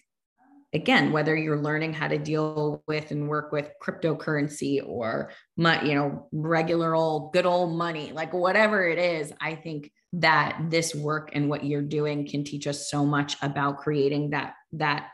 again, 0.74 1.12
whether 1.12 1.36
you're 1.36 1.62
learning 1.62 1.94
how 1.94 2.08
to 2.08 2.18
deal 2.18 2.82
with 2.88 3.12
and 3.12 3.28
work 3.28 3.52
with 3.52 3.70
cryptocurrency 3.80 4.82
or, 4.84 5.30
you 5.56 5.94
know, 5.94 6.28
regular 6.32 6.94
old, 6.96 7.32
good 7.32 7.46
old 7.46 7.78
money, 7.78 8.10
like 8.12 8.32
whatever 8.32 8.86
it 8.86 8.98
is, 8.98 9.32
I 9.40 9.54
think 9.54 9.92
that 10.14 10.60
this 10.70 10.92
work 10.92 11.30
and 11.32 11.48
what 11.48 11.64
you're 11.64 11.80
doing 11.80 12.26
can 12.26 12.42
teach 12.42 12.66
us 12.66 12.90
so 12.90 13.06
much 13.06 13.36
about 13.40 13.78
creating 13.78 14.30
that, 14.30 14.54
that 14.72 15.10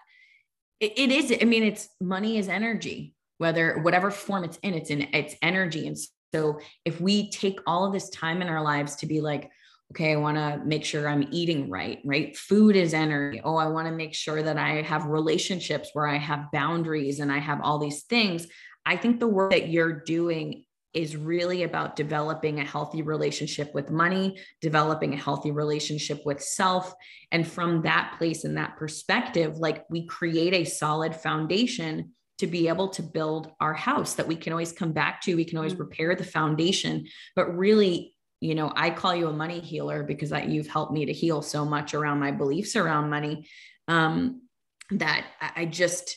it, 0.80 0.98
it 0.98 1.12
is, 1.12 1.38
I 1.40 1.44
mean, 1.44 1.62
it's 1.62 1.90
money 2.00 2.38
is 2.38 2.48
energy, 2.48 3.14
whether 3.36 3.80
whatever 3.80 4.10
form 4.10 4.44
it's 4.44 4.56
in, 4.62 4.72
it's 4.72 4.88
in, 4.88 5.02
it's 5.12 5.34
energy. 5.42 5.86
And 5.86 5.96
so 6.34 6.60
if 6.86 7.02
we 7.02 7.30
take 7.30 7.60
all 7.66 7.84
of 7.84 7.92
this 7.92 8.08
time 8.08 8.40
in 8.40 8.48
our 8.48 8.62
lives 8.62 8.96
to 8.96 9.06
be 9.06 9.20
like, 9.20 9.50
okay, 9.92 10.12
I 10.12 10.16
want 10.16 10.36
to 10.36 10.60
make 10.64 10.84
sure 10.84 11.08
I'm 11.08 11.28
eating 11.32 11.68
right, 11.68 11.98
right? 12.04 12.36
Food 12.36 12.76
is 12.76 12.94
energy. 12.94 13.40
Oh, 13.42 13.56
I 13.56 13.66
want 13.66 13.88
to 13.88 13.92
make 13.92 14.14
sure 14.14 14.42
that 14.42 14.56
I 14.56 14.82
have 14.82 15.06
relationships 15.06 15.90
where 15.92 16.06
I 16.06 16.16
have 16.16 16.52
boundaries 16.52 17.18
and 17.18 17.32
I 17.32 17.38
have 17.38 17.60
all 17.62 17.78
these 17.78 18.02
things. 18.04 18.46
I 18.86 18.96
think 18.96 19.18
the 19.18 19.28
work 19.28 19.50
that 19.50 19.68
you're 19.68 20.00
doing 20.00 20.64
is 20.92 21.16
really 21.16 21.62
about 21.62 21.94
developing 21.94 22.58
a 22.58 22.64
healthy 22.64 23.02
relationship 23.02 23.72
with 23.74 23.90
money, 23.90 24.38
developing 24.60 25.14
a 25.14 25.16
healthy 25.16 25.50
relationship 25.50 26.20
with 26.24 26.42
self. 26.42 26.92
And 27.30 27.46
from 27.46 27.82
that 27.82 28.14
place 28.18 28.44
and 28.44 28.56
that 28.56 28.76
perspective, 28.76 29.56
like 29.58 29.84
we 29.88 30.06
create 30.06 30.52
a 30.52 30.64
solid 30.64 31.14
foundation 31.14 32.12
to 32.38 32.46
be 32.46 32.68
able 32.68 32.88
to 32.88 33.02
build 33.02 33.52
our 33.60 33.74
house 33.74 34.14
that 34.14 34.26
we 34.26 34.34
can 34.34 34.52
always 34.52 34.72
come 34.72 34.92
back 34.92 35.20
to. 35.22 35.36
We 35.36 35.44
can 35.44 35.58
always 35.58 35.74
mm. 35.74 35.80
repair 35.80 36.16
the 36.16 36.24
foundation, 36.24 37.06
but 37.36 37.56
really 37.56 38.14
you 38.40 38.54
know 38.54 38.72
i 38.74 38.90
call 38.90 39.14
you 39.14 39.28
a 39.28 39.32
money 39.32 39.60
healer 39.60 40.02
because 40.02 40.30
that 40.30 40.48
you've 40.48 40.66
helped 40.66 40.92
me 40.92 41.06
to 41.06 41.12
heal 41.12 41.42
so 41.42 41.64
much 41.64 41.94
around 41.94 42.18
my 42.18 42.30
beliefs 42.30 42.76
around 42.76 43.10
money 43.10 43.46
um, 43.88 44.42
that 44.90 45.26
i 45.56 45.64
just 45.64 46.16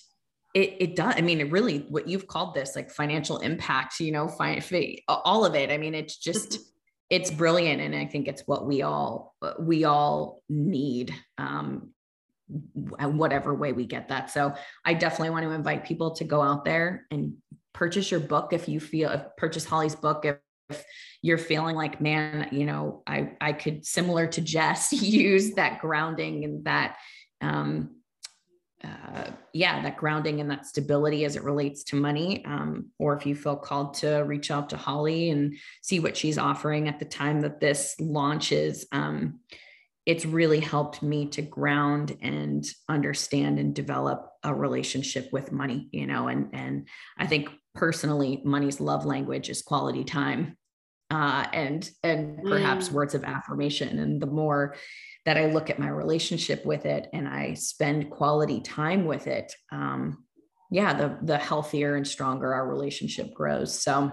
it, 0.54 0.76
it 0.80 0.96
does 0.96 1.14
i 1.18 1.22
mean 1.22 1.42
it 1.42 1.52
really 1.52 1.80
what 1.90 2.08
you've 2.08 2.28
called 2.28 2.54
this 2.54 2.76
like 2.76 2.90
financial 2.92 3.38
impact 3.40 4.00
you 4.00 4.12
know 4.12 4.28
fi- 4.28 5.04
all 5.08 5.46
of 5.46 5.56
it. 5.56 5.70
I 5.70 5.78
mean 5.78 5.96
it's 5.96 6.18
just 6.18 6.60
it's 7.10 7.30
brilliant 7.30 7.82
and 7.82 7.96
i 7.96 8.06
think 8.06 8.28
it's 8.28 8.44
what 8.48 8.66
we 8.66 8.82
all 8.82 9.36
we 9.60 9.84
all 9.84 10.42
need 10.50 11.14
um, 11.38 11.90
whatever 12.76 13.54
way 13.54 13.72
we 13.72 13.86
get 13.86 14.10
that. 14.10 14.30
So 14.30 14.54
i 14.86 14.94
definitely 14.94 15.32
want 15.32 15.46
to 15.46 15.52
invite 15.52 15.86
people 15.86 16.12
to 16.12 16.24
go 16.24 16.42
out 16.42 16.66
there 16.66 17.06
and 17.12 17.36
purchase 17.74 18.12
your 18.12 18.20
book 18.20 18.54
if 18.54 18.68
you 18.70 18.80
feel 18.80 19.32
purchase 19.38 19.66
holly's 19.66 19.96
book 19.96 20.26
if 20.26 20.38
if 20.74 20.84
you're 21.22 21.38
feeling 21.38 21.76
like 21.76 22.02
man 22.02 22.50
you 22.52 22.66
know 22.66 23.04
i 23.08 23.32
i 23.40 23.54
could 23.54 23.86
similar 23.86 24.28
to 24.28 24.42
jess 24.42 24.92
use 25.02 25.54
that 25.54 25.80
grounding 25.80 26.44
and 26.44 26.66
that 26.66 26.98
um 27.42 27.90
uh, 28.84 29.32
yeah, 29.54 29.82
that 29.82 29.96
grounding 29.96 30.42
and 30.42 30.52
that 30.52 30.66
stability 30.66 31.24
as 31.24 31.36
it 31.36 31.44
relates 31.44 31.84
to 31.86 31.96
money. 31.96 32.44
Um, 32.46 32.88
or 33.00 33.16
if 33.16 33.26
you 33.26 33.34
feel 33.34 33.56
called 33.56 33.94
to 33.96 34.18
reach 34.18 34.52
out 34.52 34.70
to 34.72 34.78
Holly 34.78 35.30
and 35.30 35.56
see 35.82 36.00
what 36.00 36.18
she's 36.18 36.38
offering 36.38 36.90
at 36.90 37.00
the 37.00 37.06
time 37.06 37.42
that 37.42 37.62
this 37.62 37.96
launches, 38.00 38.86
um, 38.92 39.40
it's 40.06 40.26
really 40.26 40.60
helped 40.60 41.02
me 41.02 41.28
to 41.28 41.42
ground 41.42 42.18
and 42.22 42.66
understand 42.90 43.58
and 43.58 43.74
develop 43.74 44.30
a 44.44 44.54
relationship 44.54 45.32
with 45.32 45.54
money. 45.54 45.88
You 45.92 46.06
know, 46.06 46.28
and 46.28 46.50
and 46.52 46.88
I 47.18 47.26
think 47.26 47.50
personally, 47.74 48.42
money's 48.44 48.82
love 48.82 49.06
language 49.06 49.50
is 49.50 49.62
quality 49.62 50.04
time 50.04 50.58
uh, 51.14 51.46
and 51.54 51.90
and 52.02 52.44
perhaps 52.44 52.90
mm. 52.90 52.94
words 52.94 53.14
of 53.14 53.24
affirmation. 53.24 54.00
And 54.00 54.20
the 54.20 54.28
more 54.28 54.76
that 55.26 55.38
I 55.38 55.46
look 55.46 55.70
at 55.70 55.80
my 55.80 55.90
relationship 55.90 56.66
with 56.66 56.86
it 56.86 57.08
and 57.14 57.28
I 57.28 57.54
spend 57.54 58.10
quality 58.10 58.62
time 58.62 59.06
with 59.06 59.28
it, 59.28 59.54
um, 59.72 60.26
yeah, 60.72 60.94
the 60.94 61.20
the 61.22 61.38
healthier 61.38 61.96
and 61.96 62.08
stronger 62.08 62.54
our 62.54 62.68
relationship 62.68 63.34
grows. 63.34 63.80
So. 63.80 64.12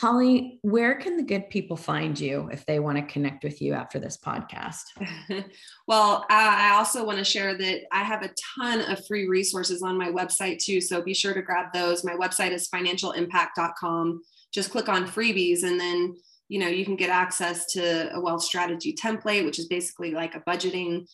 Holly, 0.00 0.60
where 0.62 0.94
can 0.94 1.16
the 1.16 1.24
good 1.24 1.50
people 1.50 1.76
find 1.76 2.18
you 2.18 2.48
if 2.52 2.64
they 2.66 2.78
want 2.78 2.98
to 2.98 3.12
connect 3.12 3.42
with 3.42 3.60
you 3.60 3.74
after 3.74 3.98
this 3.98 4.16
podcast? 4.16 4.84
well, 5.88 6.18
uh, 6.22 6.24
I 6.30 6.74
also 6.76 7.04
want 7.04 7.18
to 7.18 7.24
share 7.24 7.58
that 7.58 7.80
I 7.90 8.04
have 8.04 8.22
a 8.22 8.30
ton 8.56 8.80
of 8.82 9.04
free 9.06 9.26
resources 9.26 9.82
on 9.82 9.98
my 9.98 10.08
website 10.08 10.58
too. 10.62 10.80
So 10.80 11.02
be 11.02 11.14
sure 11.14 11.34
to 11.34 11.42
grab 11.42 11.72
those. 11.72 12.04
My 12.04 12.14
website 12.14 12.52
is 12.52 12.68
financialimpact.com 12.68 14.22
just 14.52 14.70
click 14.70 14.88
on 14.88 15.06
freebies 15.06 15.62
and 15.62 15.78
then 15.78 16.16
you 16.48 16.58
know 16.58 16.68
you 16.68 16.84
can 16.84 16.96
get 16.96 17.10
access 17.10 17.66
to 17.66 18.14
a 18.14 18.20
wealth 18.20 18.42
strategy 18.42 18.94
template 18.94 19.44
which 19.44 19.58
is 19.58 19.66
basically 19.66 20.12
like 20.12 20.34
a 20.34 20.40
budgeting 20.40 21.06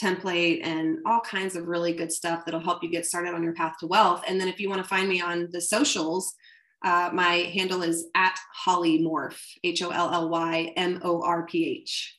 template 0.00 0.60
and 0.62 0.98
all 1.06 1.20
kinds 1.20 1.56
of 1.56 1.66
really 1.66 1.94
good 1.94 2.12
stuff 2.12 2.44
that'll 2.44 2.60
help 2.60 2.82
you 2.82 2.90
get 2.90 3.06
started 3.06 3.34
on 3.34 3.42
your 3.42 3.54
path 3.54 3.74
to 3.80 3.86
wealth 3.86 4.22
and 4.28 4.40
then 4.40 4.48
if 4.48 4.60
you 4.60 4.68
want 4.68 4.82
to 4.82 4.88
find 4.88 5.08
me 5.08 5.20
on 5.20 5.48
the 5.52 5.60
socials 5.60 6.34
uh, 6.84 7.10
my 7.12 7.34
handle 7.34 7.82
is 7.82 8.06
at 8.14 8.38
holly 8.54 9.00
morph 9.00 9.40
h-o-l-l-y-m-o-r-p-h 9.64 12.18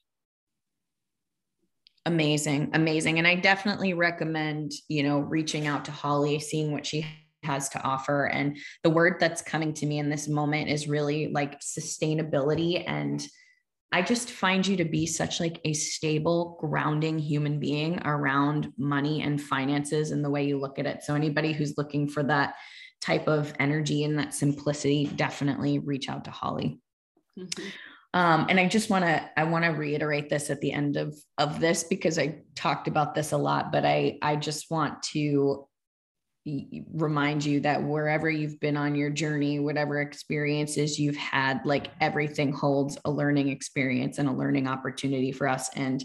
amazing 2.06 2.70
amazing 2.74 3.18
and 3.18 3.28
i 3.28 3.36
definitely 3.36 3.94
recommend 3.94 4.72
you 4.88 5.04
know 5.04 5.20
reaching 5.20 5.68
out 5.68 5.84
to 5.86 5.92
holly 5.92 6.40
seeing 6.40 6.72
what 6.72 6.86
she 6.86 7.06
has 7.48 7.70
to 7.70 7.82
offer. 7.82 8.26
And 8.26 8.58
the 8.84 8.90
word 8.90 9.16
that's 9.20 9.42
coming 9.42 9.74
to 9.76 9.86
me 9.86 10.00
in 10.00 10.10
this 10.10 10.28
moment 10.28 10.70
is 10.70 10.88
really 10.88 11.28
like 11.28 11.60
sustainability. 11.62 12.84
And 12.88 13.26
I 13.92 14.02
just 14.02 14.30
find 14.30 14.68
you 14.68 14.76
to 14.78 14.86
be 14.86 15.06
such 15.06 15.40
like 15.40 15.62
a 15.64 15.74
stable, 15.74 16.58
grounding 16.60 17.18
human 17.18 17.60
being 17.60 18.02
around 18.06 18.74
money 18.78 19.22
and 19.22 19.42
finances 19.42 20.12
and 20.12 20.24
the 20.24 20.30
way 20.30 20.46
you 20.46 20.60
look 20.60 20.78
at 20.78 20.86
it. 20.86 21.04
So 21.04 21.16
anybody 21.16 21.54
who's 21.54 21.78
looking 21.78 22.10
for 22.10 22.22
that 22.24 22.56
type 23.02 23.28
of 23.28 23.54
energy 23.60 24.04
and 24.04 24.18
that 24.20 24.34
simplicity, 24.34 25.08
definitely 25.16 25.80
reach 25.80 26.10
out 26.10 26.26
to 26.26 26.32
Holly. 26.32 26.80
Mm-hmm. 27.38 27.68
Um, 28.14 28.48
and 28.50 28.60
I 28.60 28.68
just 28.68 28.90
want 28.90 29.06
to 29.06 29.30
I 29.38 29.44
want 29.44 29.66
to 29.66 29.72
reiterate 29.72 30.30
this 30.30 30.50
at 30.50 30.62
the 30.62 30.72
end 30.72 30.98
of 30.98 31.16
of 31.38 31.60
this 31.60 31.84
because 31.84 32.18
I 32.18 32.42
talked 32.56 32.88
about 32.88 33.14
this 33.14 33.32
a 33.32 33.38
lot, 33.38 33.72
but 33.72 33.86
I 33.86 34.18
I 34.22 34.38
just 34.38 34.72
want 34.72 35.04
to 35.14 35.68
remind 36.94 37.44
you 37.44 37.60
that 37.60 37.84
wherever 37.84 38.30
you've 38.30 38.60
been 38.60 38.78
on 38.78 38.96
your 38.96 39.10
journey, 39.10 39.60
whatever 39.60 40.02
experiences 40.02 40.98
you've 40.98 41.18
had, 41.18 41.60
like 41.66 41.90
everything 42.00 42.54
holds 42.54 42.98
a 43.06 43.12
learning 43.12 43.50
experience 43.50 44.18
and 44.18 44.30
a 44.30 44.34
learning 44.34 44.68
opportunity 44.68 45.32
for 45.32 45.48
us. 45.48 45.70
And 45.76 46.04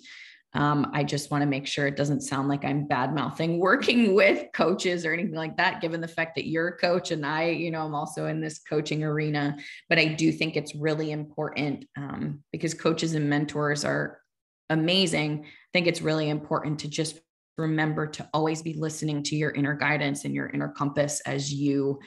um, 0.54 0.90
I 0.92 1.02
just 1.02 1.30
want 1.30 1.42
to 1.42 1.46
make 1.46 1.66
sure 1.66 1.86
it 1.86 1.96
doesn't 1.96 2.20
sound 2.20 2.48
like 2.48 2.64
I'm 2.64 2.86
bad 2.86 3.14
mouthing 3.14 3.58
working 3.60 4.14
with 4.14 4.46
coaches 4.52 5.06
or 5.06 5.12
anything 5.12 5.34
like 5.34 5.56
that, 5.56 5.80
given 5.80 6.00
the 6.00 6.08
fact 6.08 6.34
that 6.36 6.46
you're 6.46 6.68
a 6.68 6.78
coach 6.78 7.10
and 7.10 7.24
I, 7.24 7.48
you 7.48 7.70
know, 7.70 7.82
I'm 7.82 7.94
also 7.94 8.26
in 8.26 8.40
this 8.40 8.58
coaching 8.58 9.02
arena. 9.02 9.56
But 9.88 9.98
I 9.98 10.06
do 10.06 10.30
think 10.30 10.56
it's 10.56 10.74
really 10.74 11.10
important 11.10 11.86
um, 11.96 12.42
because 12.52 12.74
coaches 12.74 13.14
and 13.14 13.30
mentors 13.30 13.84
are 13.84 14.20
amazing. 14.68 15.44
I 15.44 15.48
think 15.72 15.86
it's 15.86 16.02
really 16.02 16.28
important 16.28 16.80
to 16.80 16.88
just 16.88 17.20
remember 17.58 18.06
to 18.06 18.28
always 18.32 18.62
be 18.62 18.74
listening 18.74 19.22
to 19.22 19.36
your 19.36 19.50
inner 19.50 19.74
guidance 19.74 20.24
and 20.24 20.34
your 20.34 20.48
inner 20.48 20.68
compass 20.68 21.20
as 21.20 21.52
you 21.52 22.00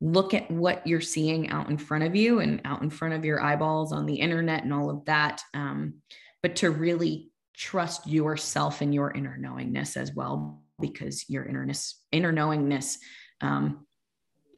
look 0.00 0.34
at 0.34 0.50
what 0.50 0.86
you're 0.86 1.00
seeing 1.00 1.48
out 1.50 1.70
in 1.70 1.78
front 1.78 2.04
of 2.04 2.16
you 2.16 2.40
and 2.40 2.60
out 2.64 2.82
in 2.82 2.90
front 2.90 3.14
of 3.14 3.24
your 3.24 3.42
eyeballs 3.42 3.92
on 3.92 4.04
the 4.04 4.16
internet 4.16 4.64
and 4.64 4.72
all 4.72 4.90
of 4.90 5.04
that. 5.04 5.42
Um, 5.54 5.94
but 6.42 6.56
to 6.56 6.70
really 6.70 7.31
trust 7.56 8.06
yourself 8.06 8.80
and 8.80 8.94
your 8.94 9.10
inner 9.10 9.36
knowingness 9.36 9.96
as 9.96 10.14
well, 10.14 10.62
because 10.80 11.28
your 11.28 11.44
innerness, 11.44 11.94
inner 12.10 12.32
knowingness, 12.32 12.98
um, 13.40 13.86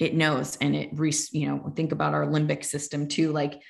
it 0.00 0.14
knows 0.14 0.56
and 0.56 0.74
it, 0.74 0.90
re- 0.92 1.12
you 1.32 1.46
know, 1.46 1.72
think 1.76 1.92
about 1.92 2.14
our 2.14 2.26
limbic 2.26 2.64
system 2.64 3.08
too. 3.08 3.32
Like 3.32 3.62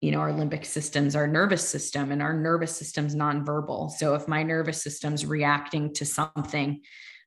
you 0.00 0.12
know 0.12 0.20
our 0.20 0.30
limbic 0.30 0.64
systems 0.64 1.16
our 1.16 1.26
nervous 1.26 1.68
system 1.68 2.12
and 2.12 2.22
our 2.22 2.34
nervous 2.34 2.76
system's 2.76 3.14
nonverbal 3.14 3.90
so 3.90 4.14
if 4.14 4.28
my 4.28 4.42
nervous 4.42 4.82
system's 4.82 5.26
reacting 5.26 5.92
to 5.92 6.04
something 6.04 6.80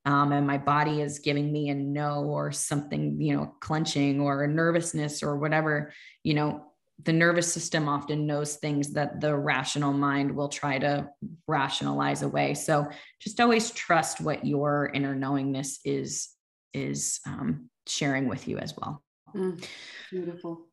um, 0.06 0.32
and 0.32 0.48
my 0.48 0.58
body 0.58 1.02
is 1.02 1.20
giving 1.20 1.52
me 1.52 1.70
a 1.70 1.76
no 1.76 2.24
or 2.24 2.52
something 2.52 3.20
you 3.22 3.36
know 3.36 3.54
clenching 3.60 4.20
or 4.20 4.44
a 4.44 4.48
nervousness 4.48 5.22
or 5.22 5.38
whatever 5.38 5.92
you 6.24 6.34
know 6.34 6.71
the 7.04 7.14
nervous 7.14 7.52
system 7.52 7.88
often 7.88 8.26
knows 8.26 8.56
things 8.56 8.94
that 8.94 9.22
the 9.22 9.36
rational 9.36 9.94
mind 9.94 10.34
will 10.34 10.50
try 10.50 10.78
to 10.78 11.08
rationalize 11.48 12.22
away 12.22 12.54
so 12.54 12.88
just 13.20 13.40
always 13.40 13.72
trust 13.72 14.22
what 14.22 14.46
your 14.46 14.92
inner 14.94 15.16
knowingness 15.16 15.80
is 15.86 16.30
is 16.74 17.20
um, 17.26 17.70
sharing 17.88 18.28
with 18.28 18.48
you 18.48 18.58
as 18.58 18.76
well 18.78 19.04
mm, 19.36 19.64
beautiful 20.10 20.68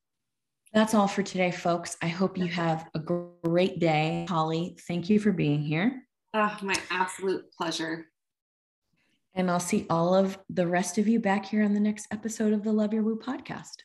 that's 0.72 0.94
all 0.94 1.08
for 1.08 1.22
today, 1.22 1.50
folks. 1.50 1.96
I 2.02 2.08
hope 2.08 2.36
you 2.36 2.46
have 2.48 2.88
a 2.94 2.98
great 2.98 3.78
day. 3.78 4.26
Holly, 4.28 4.76
thank 4.86 5.08
you 5.08 5.18
for 5.18 5.32
being 5.32 5.62
here. 5.62 6.02
Oh, 6.34 6.56
my 6.62 6.76
absolute 6.90 7.50
pleasure. 7.52 8.06
And 9.34 9.50
I'll 9.50 9.60
see 9.60 9.86
all 9.88 10.14
of 10.14 10.38
the 10.50 10.66
rest 10.66 10.98
of 10.98 11.08
you 11.08 11.20
back 11.20 11.46
here 11.46 11.62
on 11.64 11.72
the 11.72 11.80
next 11.80 12.08
episode 12.10 12.52
of 12.52 12.64
the 12.64 12.72
Love 12.72 12.92
Your 12.92 13.02
Woo 13.02 13.18
podcast. 13.18 13.76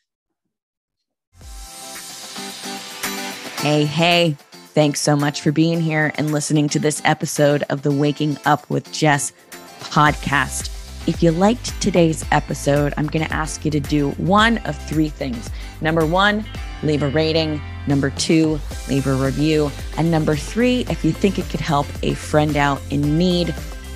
Hey, 3.64 3.86
hey. 3.86 4.36
Thanks 4.74 5.00
so 5.00 5.16
much 5.16 5.40
for 5.40 5.50
being 5.50 5.80
here 5.80 6.12
and 6.16 6.30
listening 6.30 6.68
to 6.68 6.78
this 6.78 7.00
episode 7.06 7.62
of 7.70 7.80
the 7.80 7.90
Waking 7.90 8.36
Up 8.44 8.68
with 8.68 8.92
Jess 8.92 9.32
podcast. 9.80 10.68
If 11.08 11.22
you 11.22 11.30
liked 11.30 11.80
today's 11.80 12.26
episode, 12.30 12.92
I'm 12.98 13.06
going 13.06 13.24
to 13.24 13.32
ask 13.32 13.64
you 13.64 13.70
to 13.70 13.80
do 13.80 14.10
one 14.18 14.58
of 14.66 14.76
three 14.86 15.08
things. 15.08 15.48
Number 15.80 16.04
one, 16.04 16.44
leave 16.82 17.02
a 17.02 17.08
rating. 17.08 17.58
Number 17.86 18.10
two, 18.10 18.60
leave 18.90 19.06
a 19.06 19.14
review. 19.14 19.72
And 19.96 20.10
number 20.10 20.36
three, 20.36 20.84
if 20.90 21.02
you 21.02 21.12
think 21.12 21.38
it 21.38 21.48
could 21.48 21.60
help 21.60 21.86
a 22.02 22.12
friend 22.12 22.58
out 22.58 22.82
in 22.90 23.16
need, 23.16 23.54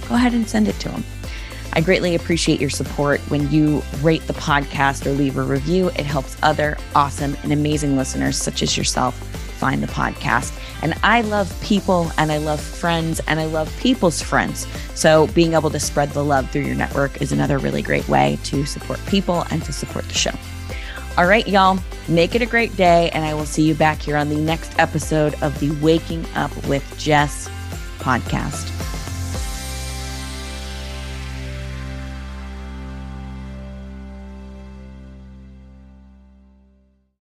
go 0.09 0.14
ahead 0.14 0.33
and 0.33 0.49
send 0.49 0.69
it 0.69 0.77
to 0.77 0.89
them. 0.89 1.05
I 1.75 1.83
greatly 1.83 2.14
appreciate 2.14 2.59
your 2.59 2.71
support 2.71 3.21
when 3.29 3.51
you 3.51 3.83
rate 4.01 4.27
the 4.27 4.33
podcast 4.33 5.05
or 5.05 5.11
leave 5.11 5.37
a 5.37 5.43
review. 5.43 5.89
It 5.89 6.07
helps 6.07 6.39
other 6.43 6.79
awesome 6.95 7.37
and 7.43 7.53
amazing 7.53 7.99
listeners 7.99 8.39
such 8.39 8.62
as 8.62 8.75
yourself 8.75 9.28
find 9.59 9.82
the 9.82 9.88
podcast. 9.88 10.59
And 10.82 10.94
I 11.02 11.20
love 11.22 11.54
people 11.61 12.11
and 12.16 12.30
I 12.30 12.38
love 12.38 12.61
friends 12.61 13.20
and 13.26 13.40
I 13.40 13.46
love 13.46 13.74
people's 13.78 14.22
friends. 14.22 14.66
So 14.94 15.26
being 15.28 15.54
able 15.54 15.70
to 15.70 15.80
spread 15.80 16.11
the 16.11 16.24
love 16.24 16.50
through 16.50 16.62
your 16.62 16.76
network 16.76 17.20
is 17.20 17.32
another 17.32 17.59
really 17.59 17.82
great 17.82 18.09
way 18.09 18.38
to 18.44 18.64
support 18.64 19.00
people 19.06 19.44
and 19.50 19.62
to 19.64 19.72
support 19.72 20.06
the 20.06 20.14
show. 20.14 20.32
All 21.18 21.26
right, 21.26 21.46
y'all, 21.48 21.80
make 22.06 22.36
it 22.36 22.42
a 22.42 22.46
great 22.46 22.76
day. 22.76 23.11
And 23.11 23.24
I 23.24 23.34
will 23.34 23.46
see 23.46 23.62
you 23.62 23.74
back 23.74 24.00
here 24.00 24.16
on 24.16 24.28
the 24.28 24.36
next 24.36 24.78
episode 24.78 25.34
of 25.42 25.59
the 25.59 25.70
Waking 25.82 26.24
Up 26.36 26.54
with 26.66 26.96
Jess 26.96 27.48
podcast. 27.98 28.78